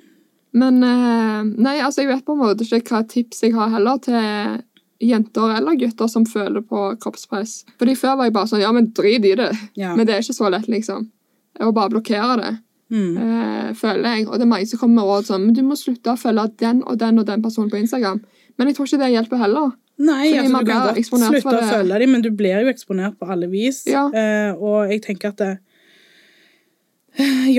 Men 0.59 0.83
eh, 0.83 1.41
nei, 1.61 1.77
altså, 1.79 2.03
jeg 2.03 2.11
vet 2.11 2.25
på 2.27 2.35
en 2.35 2.43
måte 2.43 2.67
ikke 2.67 2.93
hva 2.93 3.01
tips 3.09 3.41
jeg 3.45 3.55
har 3.55 3.71
heller 3.73 3.97
til 4.03 4.19
jenter 4.99 5.55
eller 5.55 5.77
gutter 5.79 6.09
som 6.11 6.25
føler 6.27 6.61
på 6.67 6.83
kroppspress. 7.01 7.63
Fordi 7.79 7.95
Før 7.95 8.17
var 8.19 8.27
jeg 8.27 8.35
bare 8.35 8.51
sånn 8.51 8.63
Ja, 8.63 8.71
men 8.75 8.91
drit 8.91 9.25
i 9.25 9.35
det. 9.39 9.51
ja. 9.79 9.95
Men 9.95 10.05
det 10.05 10.15
er 10.15 10.25
ikke 10.25 10.35
så 10.35 10.49
lett, 10.51 10.67
liksom. 10.67 11.07
Å 11.59 11.71
bare 11.75 11.93
blokkere 11.95 12.35
det. 12.41 12.51
Mm. 12.89 13.17
Uh, 13.17 13.69
føler 13.77 14.15
jeg. 14.15 14.27
Og 14.27 14.39
det 14.39 14.47
er 14.47 14.49
mange 14.49 14.69
som 14.69 14.81
kommer 14.81 15.01
med 15.01 15.09
råd 15.09 15.27
sånn 15.27 15.43
Men 15.45 15.53
du 15.53 15.61
må 15.61 15.75
slutte 15.77 16.15
å 16.15 16.17
følge 16.17 16.47
den 16.57 16.79
og 16.81 16.97
den 16.97 17.21
og 17.21 17.27
den 17.27 17.43
personen 17.45 17.69
på 17.69 17.77
Instagram. 17.77 18.23
Men 18.57 18.69
jeg 18.69 18.77
tror 18.77 18.89
ikke 18.89 19.01
det 19.03 19.13
hjelper 19.13 19.43
heller. 19.43 19.71
Nei, 19.99 20.31
altså, 20.39 20.61
du 20.63 20.69
kan 20.69 20.85
godt 20.87 21.07
slutte 21.09 21.57
å 21.57 21.65
følge 21.67 21.97
dem, 22.01 22.13
men 22.15 22.21
du 22.23 22.29
blir 22.31 22.63
jo 22.63 22.71
eksponert 22.71 23.17
på 23.19 23.27
alle 23.29 23.49
vis. 23.51 23.83
Ja. 23.89 24.05
Uh, 24.13 24.61
og 24.63 24.93
jeg 24.93 25.03
tenker 25.03 25.33
at 25.33 25.41
det, 25.41 25.53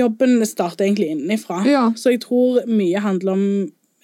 jobben 0.01 0.41
starter 0.49 0.87
egentlig 0.87 1.11
innenfra. 1.13 1.61
Ja. 1.69 1.83
Så 1.97 2.15
jeg 2.15 2.23
tror 2.25 2.63
mye 2.69 3.01
handler 3.03 3.35
om 3.35 3.43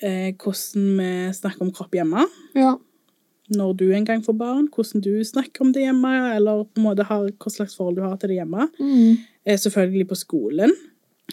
uh, 0.03 0.29
hvordan 0.37 0.99
vi 0.99 1.09
snakker 1.37 1.65
om 1.65 1.71
kropp 1.73 1.97
hjemme. 1.97 2.27
Ja. 2.57 2.75
Når 3.57 3.73
du 3.79 3.85
en 3.95 4.05
gang 4.05 4.21
får 4.25 4.35
barn, 4.37 4.67
hvordan 4.73 5.01
du 5.05 5.23
snakker 5.25 5.63
om 5.63 5.71
det 5.73 5.85
hjemme, 5.85 6.13
eller 6.35 6.65
på 6.67 6.81
en 6.81 6.87
måte 6.89 7.07
har, 7.07 7.29
hva 7.31 7.53
slags 7.53 7.77
forhold 7.79 7.97
du 7.97 8.03
har 8.05 8.17
til 8.19 8.33
det 8.33 8.41
hjemme. 8.41 8.69
Mm. 8.77 9.17
Uh, 9.47 9.57
selvfølgelig 9.57 10.11
på 10.11 10.19
skolen. 10.19 10.77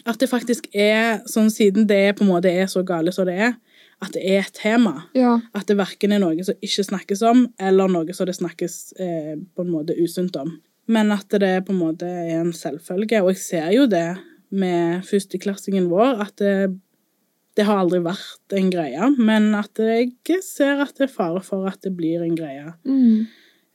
At 0.03 0.18
det 0.18 0.28
faktisk 0.28 0.66
er 0.74 1.22
sånn, 1.30 1.53
siden 1.55 1.86
det 1.86 2.16
på 2.18 2.26
en 2.26 2.32
måte 2.32 2.51
er 2.51 2.66
så 2.70 2.82
gale 2.86 3.12
som 3.14 3.28
det 3.28 3.36
er, 3.47 3.55
at 4.03 4.12
det 4.16 4.24
er 4.26 4.42
et 4.42 4.57
tema. 4.59 5.05
Ja. 5.16 5.36
At 5.57 5.68
det 5.70 5.78
verken 5.78 6.12
er 6.12 6.22
noe 6.22 6.45
som 6.45 6.59
ikke 6.64 6.86
snakkes 6.90 7.22
om, 7.24 7.47
eller 7.62 7.90
noe 7.90 8.16
som 8.16 8.28
det 8.28 8.36
snakkes 8.36 8.78
eh, 9.01 9.34
på 9.55 9.64
en 9.64 9.72
måte 9.72 9.97
usunt 9.97 10.36
om. 10.40 10.57
Men 10.90 11.12
at 11.14 11.30
det 11.40 11.55
på 11.64 11.72
en 11.72 11.80
måte 11.80 12.09
er 12.09 12.40
en 12.42 12.53
selvfølge. 12.53 13.22
Og 13.22 13.32
jeg 13.32 13.40
ser 13.40 13.70
jo 13.72 13.86
det 13.88 14.09
med 14.55 15.07
førsteklassingen 15.09 15.86
vår, 15.90 16.20
at 16.26 16.34
det, 16.42 16.57
det 17.57 17.66
har 17.68 17.80
aldri 17.80 18.03
vært 18.05 18.59
en 18.59 18.68
greie. 18.74 19.09
Men 19.16 19.55
at 19.57 19.80
jeg 19.80 20.42
ser 20.45 20.82
at 20.84 20.99
det 20.99 21.09
er 21.09 21.14
fare 21.14 21.40
for 21.45 21.70
at 21.70 21.80
det 21.86 21.95
blir 21.97 22.26
en 22.26 22.36
greie. 22.36 22.74
Mm. 22.84 23.24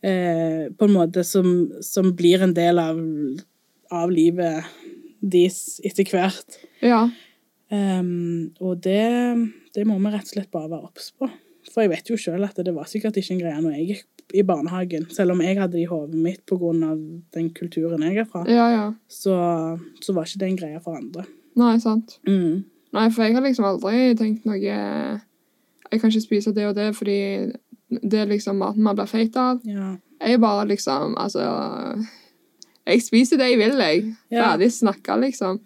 Eh, 0.06 0.66
på 0.76 0.88
en 0.88 0.96
måte 0.96 1.26
som, 1.28 1.50
som 1.84 2.14
blir 2.16 2.46
en 2.46 2.54
del 2.56 2.80
av, 2.80 3.02
av 3.92 4.14
livet 4.14 4.68
deres 5.22 5.80
etter 5.86 6.08
hvert. 6.10 6.60
Ja. 6.86 7.08
Um, 7.70 8.50
og 8.60 8.80
det, 8.82 9.04
det 9.76 9.86
må 9.88 10.00
vi 10.02 10.12
rett 10.14 10.26
og 10.26 10.34
slett 10.34 10.52
bare 10.54 10.72
være 10.72 10.90
obs 10.90 11.12
på. 11.18 11.30
For 11.70 11.84
jeg 11.86 11.92
vet 11.92 12.10
jo 12.10 12.18
sjøl 12.18 12.48
at 12.48 12.58
det 12.66 12.74
var 12.74 12.88
sikkert 12.90 13.20
ikke 13.20 13.36
en 13.36 13.42
greie 13.44 13.62
når 13.62 13.76
jeg 13.78 13.88
gikk 13.92 14.36
i 14.40 14.44
barnehagen. 14.46 15.06
Selv 15.14 15.36
om 15.36 15.42
jeg 15.44 15.58
hadde 15.60 15.76
det 15.78 15.84
i 15.84 15.90
hodet 15.90 16.18
mitt 16.18 16.42
pga. 16.50 16.96
den 17.36 17.50
kulturen 17.54 18.04
jeg 18.06 18.18
er 18.24 18.26
fra, 18.30 18.44
Ja, 18.50 18.68
ja. 18.74 18.94
så, 19.08 19.36
så 20.02 20.14
var 20.14 20.26
ikke 20.26 20.40
det 20.42 20.50
en 20.50 20.58
greie 20.58 20.82
for 20.82 20.98
andre. 20.98 21.26
Nei, 21.60 21.78
sant. 21.82 22.20
Mm. 22.28 22.64
Nei, 22.94 23.10
for 23.14 23.24
jeg 23.26 23.36
har 23.36 23.46
liksom 23.46 23.66
aldri 23.66 24.16
tenkt 24.18 24.46
noe 24.50 24.58
Jeg 24.58 26.00
kan 26.02 26.10
ikke 26.10 26.22
spise 26.22 26.54
det 26.54 26.66
og 26.70 26.76
det 26.78 26.96
fordi 26.98 27.18
det 27.90 28.20
er 28.22 28.30
liksom 28.30 28.58
maten 28.62 28.86
man 28.86 28.98
blir 28.98 29.10
feit 29.10 29.36
av. 29.38 29.62
Ja. 29.66 29.96
Jeg 30.20 30.42
bare 30.42 30.68
liksom 30.70 31.16
Altså 31.18 31.42
Jeg 32.90 33.02
spiser 33.06 33.38
det 33.38 33.50
jeg 33.52 33.60
vil, 33.62 33.78
jeg. 33.84 34.04
Ja. 34.34 34.44
Ferdig 34.52 34.72
snakka, 34.74 35.16
liksom. 35.22 35.60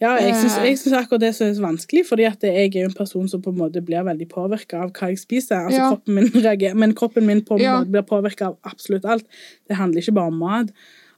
Ja, 0.00 0.14
jeg 0.16 0.34
syns, 0.34 0.56
Eh. 0.92 0.98
akkurat 0.98 1.20
det 1.20 1.34
som 1.36 1.46
er 1.46 1.54
så 1.54 1.62
vanskelig, 1.62 2.06
fordi 2.08 2.24
at 2.26 2.42
jeg 2.42 2.74
er 2.76 2.84
en 2.88 2.94
person 2.96 3.28
som 3.28 3.42
på 3.42 3.50
en 3.52 3.58
måte 3.58 3.82
blir 3.84 4.02
veldig 4.06 4.28
påvirka 4.28 4.82
av 4.84 4.92
hva 4.92 5.08
jeg 5.12 5.18
spiser. 5.18 5.56
Altså 5.66 5.78
Ja. 5.78 5.90
kroppen 5.92 6.14
min 6.14 6.30
reagerer, 6.46 6.74
Men 6.74 6.94
kroppen 6.94 7.26
min 7.26 7.42
på 7.42 7.54
en 7.54 7.60
Ja. 7.60 7.76
måte 7.80 7.90
blir 7.92 8.02
påvirka 8.02 8.46
av 8.46 8.56
absolutt 8.64 9.04
alt. 9.04 9.24
Det 9.68 9.76
handler 9.76 10.00
ikke 10.00 10.14
bare 10.14 10.26
om 10.26 10.38
mat. 10.38 10.70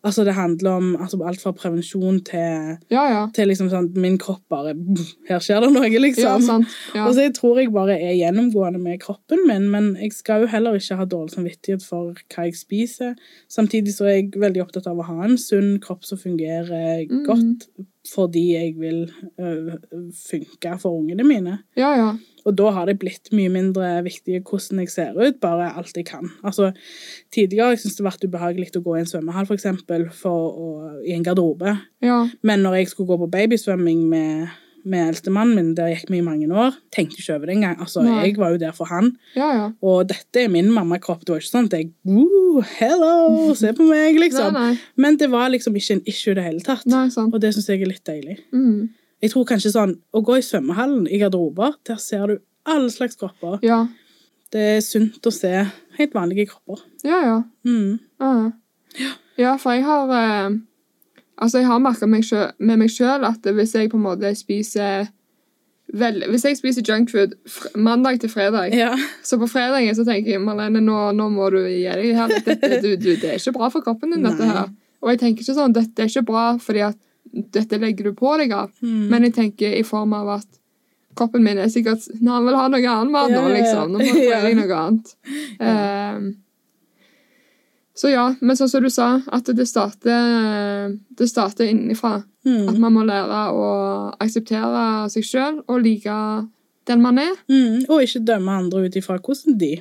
Altså 0.05 0.25
Det 0.27 0.35
handler 0.35 0.71
om 0.71 0.97
altså, 0.97 1.19
alt 1.23 1.41
fra 1.41 1.53
prevensjon 1.53 2.17
til, 2.27 2.79
Ja, 2.91 3.05
ja. 3.13 3.21
til 3.35 3.47
liksom 3.49 3.69
sånn 3.71 3.91
Min 3.95 4.19
kropp 4.19 4.43
bare 4.51 4.73
Her 5.29 5.39
skjer 5.39 5.61
det 5.63 5.71
noe, 5.73 5.87
Ja, 5.93 6.01
liksom. 6.03 6.43
sant. 6.43 6.67
Ja. 6.95 7.07
Og 7.07 7.15
så 7.15 7.23
jeg 7.29 7.35
tror 7.37 7.61
jeg 7.61 7.71
bare 7.73 7.95
er 8.01 8.17
gjennomgående 8.19 8.81
med 8.83 8.99
kroppen 9.01 9.47
min, 9.47 9.69
men 9.71 9.93
jeg 10.01 10.13
skal 10.13 10.43
jo 10.43 10.51
heller 10.51 10.75
ikke 10.75 10.97
ha 10.99 11.05
dårlig 11.07 11.37
samvittighet 11.37 11.87
for 11.87 12.13
hva 12.35 12.49
jeg 12.49 12.59
spiser. 12.59 13.15
Samtidig 13.49 13.95
så 13.95 14.05
er 14.11 14.17
jeg 14.19 14.33
veldig 14.43 14.63
opptatt 14.67 14.87
av 14.91 14.99
å 14.99 15.07
ha 15.07 15.23
en 15.25 15.39
sunn 15.39 15.79
kropp 15.81 16.05
som 16.05 16.19
fungerer 16.19 17.07
Mhm. 17.09 17.25
godt, 17.27 17.69
fordi 18.15 18.43
jeg 18.57 18.75
vil 18.81 19.05
øh, 19.39 19.77
funke 20.19 20.79
for 20.83 20.99
ungene 20.99 21.25
mine. 21.25 21.59
ja, 21.77 21.95
ja. 21.97 22.13
Og 22.49 22.57
da 22.59 22.70
har 22.74 22.88
det 22.88 22.99
blitt 23.03 23.30
mye 23.34 23.51
mindre 23.53 23.90
viktig 24.07 24.40
hvordan 24.49 24.82
jeg 24.82 24.93
ser 24.93 25.18
ut, 25.18 25.38
bare 25.43 25.70
alt 25.78 25.97
jeg 25.99 26.09
kan. 26.09 26.30
Altså, 26.47 26.72
Tidligere 27.34 27.70
har 27.70 27.76
jeg 27.76 27.84
syntes 27.84 28.01
det 28.01 28.07
vært 28.09 28.26
ubehagelig 28.26 28.72
å 28.78 28.82
gå 28.84 28.97
i 28.97 29.03
en 29.03 29.09
svømmehall, 29.09 29.47
for 29.49 29.59
eksempel, 29.59 30.09
for 30.16 30.51
å, 30.51 30.72
i 31.07 31.14
en 31.16 31.24
garderobe. 31.26 31.76
Ja. 32.05 32.24
Men 32.43 32.64
når 32.66 32.80
jeg 32.80 32.93
skulle 32.93 33.12
gå 33.12 33.20
på 33.22 33.30
babysvømming 33.32 34.05
med, 34.11 34.53
med 34.84 35.12
eldstemannen 35.12 35.57
min, 35.59 35.72
der 35.78 35.93
gikk 35.93 36.11
vi 36.12 36.20
i 36.20 36.26
mange 36.26 36.49
år, 36.51 36.76
tenkte 36.95 37.20
ikke 37.22 37.36
over 37.36 37.51
det 37.51 37.57
engang. 37.57 37.76
Altså, 37.80 38.03
Nei. 38.07 38.18
jeg 38.26 38.38
var 38.40 38.55
jo 38.55 38.62
der 38.62 38.74
for 38.76 38.90
han. 38.90 39.12
Ja, 39.38 39.51
ja. 39.57 39.68
Og 39.80 40.09
dette 40.11 40.45
er 40.45 40.53
min 40.53 40.72
mammakropp. 40.74 41.22
Det 41.24 41.34
var 41.34 41.45
ikke 41.45 41.53
sånn 41.55 41.70
at 41.70 41.78
jeg 41.78 41.93
Woo, 42.09 42.64
hello, 42.76 43.53
se 43.59 43.72
på 43.76 43.86
meg, 43.88 44.18
liksom. 44.24 44.57
Nei, 44.57 44.72
nei. 44.72 44.80
Men 45.01 45.20
det 45.20 45.30
var 45.32 45.53
liksom 45.55 45.78
ikke 45.78 46.01
en 46.01 46.05
issue 46.11 46.34
i 46.34 46.40
det 46.40 46.49
hele 46.49 46.66
tatt. 46.66 46.84
Nei, 46.90 47.07
sant. 47.14 47.32
Og 47.32 47.43
det 47.43 47.55
syns 47.57 47.70
jeg 47.70 47.84
er 47.84 47.95
litt 47.95 48.05
deilig. 48.09 48.40
Mm. 48.51 48.90
Jeg 49.23 49.31
tror 49.31 49.47
kanskje 49.47 49.70
sånn 49.75 49.95
Å 50.12 50.23
gå 50.27 50.39
i 50.39 50.45
svømmehallen 50.45 51.07
i 51.07 51.20
garderober, 51.23 51.77
der 51.87 52.01
ser 52.03 52.27
du 52.27 52.41
alle 52.68 52.91
slags 52.95 53.18
kropper. 53.18 53.59
Ja. 53.66 53.85
Det 54.53 54.66
er 54.77 54.83
sunt 54.85 55.25
å 55.27 55.33
se 55.35 55.51
helt 55.99 56.12
vanlige 56.14 56.51
kropper. 56.53 56.85
Ja, 57.07 57.23
ja. 57.27 57.39
Mm. 57.66 57.97
Ja, 58.20 59.09
ja 59.41 59.57
for 59.59 59.75
jeg 59.75 59.87
har 59.89 60.12
eh, 60.18 60.61
Altså, 61.43 61.59
jeg 61.59 61.66
har 61.66 61.81
merka 61.83 62.07
med 62.07 62.79
meg 62.79 62.91
sjøl 62.93 63.25
at 63.27 63.47
hvis 63.57 63.73
jeg 63.75 63.91
på 63.91 63.99
en 63.99 64.05
måte 64.05 64.31
spiser 64.39 65.09
vel, 65.93 66.23
Hvis 66.31 66.45
jeg 66.47 66.59
spiser 66.61 66.87
junkfood 66.87 67.35
mandag 67.75 68.20
til 68.20 68.31
fredag, 68.31 68.75
Ja. 68.77 68.93
så 69.25 69.39
på 69.41 69.49
fredagen 69.51 69.97
så 69.97 70.05
tenker 70.07 70.37
jeg 70.37 70.41
Marlene, 70.45 70.81
nå, 70.81 71.11
nå 71.16 71.29
må 71.33 71.51
du 71.51 71.59
gi 71.66 71.83
deg 71.89 72.14
her. 72.16 72.31
Dette, 72.47 72.79
du, 72.85 72.95
du, 72.97 73.11
det 73.16 73.33
er 73.33 73.41
ikke 73.41 73.57
bra 73.59 73.68
for 73.73 73.83
kroppen 73.83 74.14
din, 74.14 74.23
dette 74.23 74.47
her. 74.47 74.70
Og 75.03 75.11
jeg 75.11 75.18
tenker 75.25 75.43
ikke 75.43 75.57
sånn 75.57 75.75
dette 75.75 76.05
er 76.05 76.12
ikke 76.12 76.29
bra 76.31 76.45
fordi 76.62 76.85
at 76.93 76.99
dette 77.33 77.79
legger 77.81 78.05
du 78.05 78.12
på 78.18 78.37
deg 78.39 78.53
av. 78.53 78.70
Mm. 78.83 79.09
Men 79.11 79.23
jeg 79.29 79.35
tenker 79.35 79.77
i 79.79 79.83
form 79.87 80.12
av 80.12 80.29
at 80.41 80.47
kroppen 81.16 81.43
min 81.45 81.59
er 81.61 81.68
sikkert 81.68 82.07
Når 82.23 82.33
han 82.33 82.45
vil 82.47 82.55
ha 82.57 82.68
noe 82.73 82.89
annet 82.89 83.12
mat 83.12 83.31
nå, 83.31 83.43
liksom. 83.53 83.93
Nå 83.93 83.99
må 83.99 84.23
jeg 84.31 84.31
Ja. 84.31 84.55
noe 84.57 84.79
annet. 84.79 85.14
Um, 85.61 86.35
så 87.95 88.09
ja, 88.09 88.35
men 88.41 88.57
sånn 88.57 88.70
som 88.73 88.83
du 88.83 88.89
sa, 88.91 89.20
at 89.29 89.45
det 89.53 89.66
starter, 89.68 90.95
det 91.18 91.29
starter 91.29 91.68
innenfra. 91.68 92.14
At 92.23 92.29
Mm. 92.49 92.79
man 92.81 92.93
må 92.97 93.03
lære 93.07 93.43
å 93.55 93.66
akseptere 94.18 95.09
seg 95.12 95.23
sjøl 95.23 95.61
og 95.68 95.83
like 95.85 96.14
den 96.89 97.03
man 97.05 97.18
er. 97.18 97.37
Mm. 97.49 97.85
Og 97.89 98.01
ikke 98.03 98.25
dømme 98.27 98.51
andre 98.64 98.87
ut 98.89 98.97
ifra 98.99 99.18
hvordan 99.20 99.59
de 99.61 99.77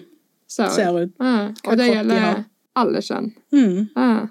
Ser 0.52 0.66
ut. 0.68 0.72
ser 0.76 1.00
ut. 1.00 1.12
Ja, 1.20 1.48
og 1.66 1.78
det 1.80 1.88
gjelder 1.90 2.44
alle 2.76 3.02
kjønn. 3.02 3.32
Mm. 3.52 3.90
Ja, 3.96 4.28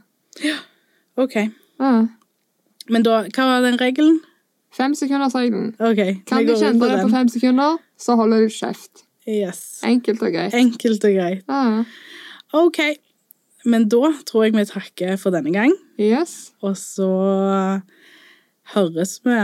OK. 1.17 1.35
ja. 1.81 2.07
Men 2.89 3.03
da, 3.07 3.23
hva 3.29 3.45
var 3.47 3.67
den 3.67 3.79
regelen? 3.81 4.21
Fem 4.73 4.95
Okay, 4.95 5.61
OK. 5.91 6.25
Kan 6.27 6.47
du 6.47 6.55
kjenne 6.55 6.79
deg 6.89 7.03
på 7.03 7.11
fem 7.11 7.29
sekunder, 7.29 7.79
så 7.99 8.15
holder 8.17 8.47
du 8.47 8.49
kjeft. 8.55 9.03
Yes. 9.29 9.81
Enkelt 9.85 10.23
og 10.23 10.33
greit. 10.33 10.55
Enkelt 10.55 11.05
og 11.05 11.15
greit. 11.17 11.43
Ja. 11.49 11.85
OK. 12.55 12.79
Men 13.67 13.89
da 13.93 14.13
tror 14.27 14.47
jeg 14.47 14.55
vi 14.57 14.65
takker 14.65 15.19
for 15.21 15.35
denne 15.35 15.53
gang. 15.53 15.75
Yes. 16.01 16.53
Og 16.63 16.77
så 16.81 17.11
høres 18.75 19.19
vi, 19.27 19.37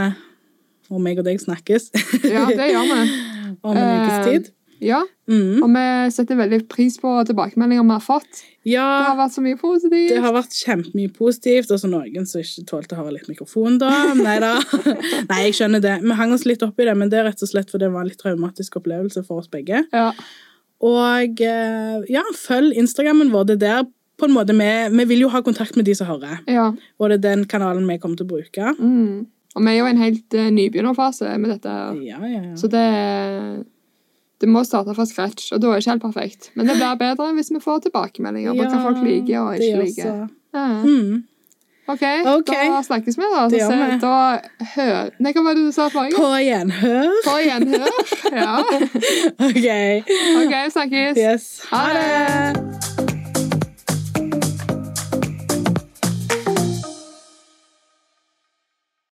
og 0.89 1.01
meg 1.03 1.19
og 1.19 1.27
deg 1.27 1.41
snakkes, 1.43 1.89
Ja, 2.23 2.45
det 2.47 2.71
gjør 2.71 2.87
vi. 2.93 3.01
om 3.67 3.77
en 3.77 4.01
ukes 4.01 4.17
Eh, 4.17 4.23
tid. 4.31 4.49
Ja, 4.81 5.03
Mm. 5.27 5.59
og 5.59 5.73
vi 5.73 6.11
setter 6.15 6.37
veldig 6.39 6.61
pris 6.71 6.95
på 7.01 7.09
tilbakemeldinger 7.27 7.83
vi 7.83 7.95
har 7.97 8.03
fått. 8.03 8.43
Det 8.63 8.79
har 8.79 9.17
vært 9.19 9.33
så 9.35 9.43
mye 9.43 9.57
positivt. 9.59 10.13
det 10.13 10.21
har 10.23 10.35
vært 10.35 10.55
kjempemye 10.55 11.11
positivt, 11.15 11.71
og 11.71 11.81
så 11.81 11.89
noen 11.91 12.27
som 12.27 12.43
ikke 12.43 12.63
tålte 12.69 12.95
å 12.95 13.01
høre 13.01 13.17
litt 13.17 13.27
mikrofon, 13.27 13.75
da. 13.81 13.91
Nei 14.15 14.37
da. 14.43 14.53
Nei, 15.29 15.41
jeg 15.47 15.57
skjønner 15.59 15.83
det. 15.83 15.97
Vi 16.03 16.17
hang 16.19 16.31
oss 16.35 16.47
litt 16.47 16.63
opp 16.63 16.79
i 16.79 16.87
det, 16.87 16.95
men 16.95 17.11
det 17.11 17.21
er 17.21 17.27
rett 17.27 17.43
og 17.43 17.51
slett 17.51 17.71
fordi 17.73 17.85
det 17.85 17.93
var 17.95 18.05
en 18.05 18.11
litt 18.11 18.23
traumatisk 18.23 18.79
opplevelse 18.79 19.23
for 19.27 19.43
oss 19.43 19.51
begge. 19.51 19.83
Ja. 19.91 20.09
Og 20.87 21.41
eh, 21.43 22.01
ja, 22.13 22.23
følg 22.37 22.75
Instagrammen 22.79 23.31
vår. 23.33 23.47
Det 23.49 23.57
er 23.59 23.63
der 23.65 23.87
på 24.17 24.27
en 24.27 24.35
måte 24.35 24.55
vi, 24.57 24.69
vi 24.95 25.05
vil 25.11 25.25
jo 25.27 25.31
ha 25.33 25.43
kontakt 25.45 25.75
med 25.77 25.85
de 25.85 25.93
som 25.97 26.07
hører, 26.09 26.39
ja. 26.49 26.71
og 26.97 27.11
det 27.11 27.19
er 27.19 27.25
den 27.27 27.43
kanalen 27.49 27.85
vi 27.85 27.99
kommer 28.01 28.17
til 28.17 28.25
å 28.25 28.31
bruke. 28.31 28.73
Mm. 28.79 29.27
Og 29.57 29.65
vi 29.65 29.71
er 29.73 29.77
jo 29.77 29.87
i 29.87 29.91
en 29.91 30.01
helt 30.01 30.37
uh, 30.37 30.49
nybegynnerfase 30.53 31.33
med 31.41 31.51
dette. 31.55 31.73
Ja, 32.05 32.21
ja, 32.21 32.41
ja. 32.49 32.55
Så 32.57 32.69
det 32.71 32.85
Det 34.39 34.49
må 34.49 34.61
starte 34.67 34.93
fra 34.93 35.05
scratch, 35.09 35.51
og 35.53 35.61
da 35.61 35.71
er 35.71 35.79
det 35.79 35.85
ikke 35.85 35.91
helt 35.95 36.03
perfekt. 36.03 36.51
Men 36.53 36.67
det 36.69 36.75
blir 36.77 36.99
bedre 36.99 37.31
hvis 37.33 37.49
vi 37.55 37.61
får 37.63 37.87
tilbakemeldinger 37.87 38.53
på 38.53 38.67
hva 38.67 38.83
folk 38.83 38.99
liker 39.05 39.39
og 39.41 39.55
ikke 39.57 39.79
liker. 39.81 40.27
Ja. 40.53 40.67
Mm. 40.83 41.23
OK, 41.87 42.03
Ok. 42.27 42.49
da 42.51 42.81
snakkes 42.83 43.17
vi, 43.17 43.23
da. 43.31 43.45
Så 43.49 43.69
ser, 43.71 43.93
da 44.01 44.41
hør 44.75 45.09
Nei, 45.23 45.31
hva 45.31 45.43
var 45.45 45.55
det 45.55 45.63
du 45.69 45.71
sa 45.71 45.87
forrige 45.87 46.11
gang? 46.11 46.19
På 46.19 46.35
gjenhør. 46.43 47.15
På 47.23 47.37
gjenhør. 47.39 47.87
Ja. 48.35 48.59
OK. 49.47 49.67
OK, 50.43 50.55
snakkes. 50.75 51.17
Yes. 51.17 51.49
Ha 51.71 51.83
det. 51.95 52.96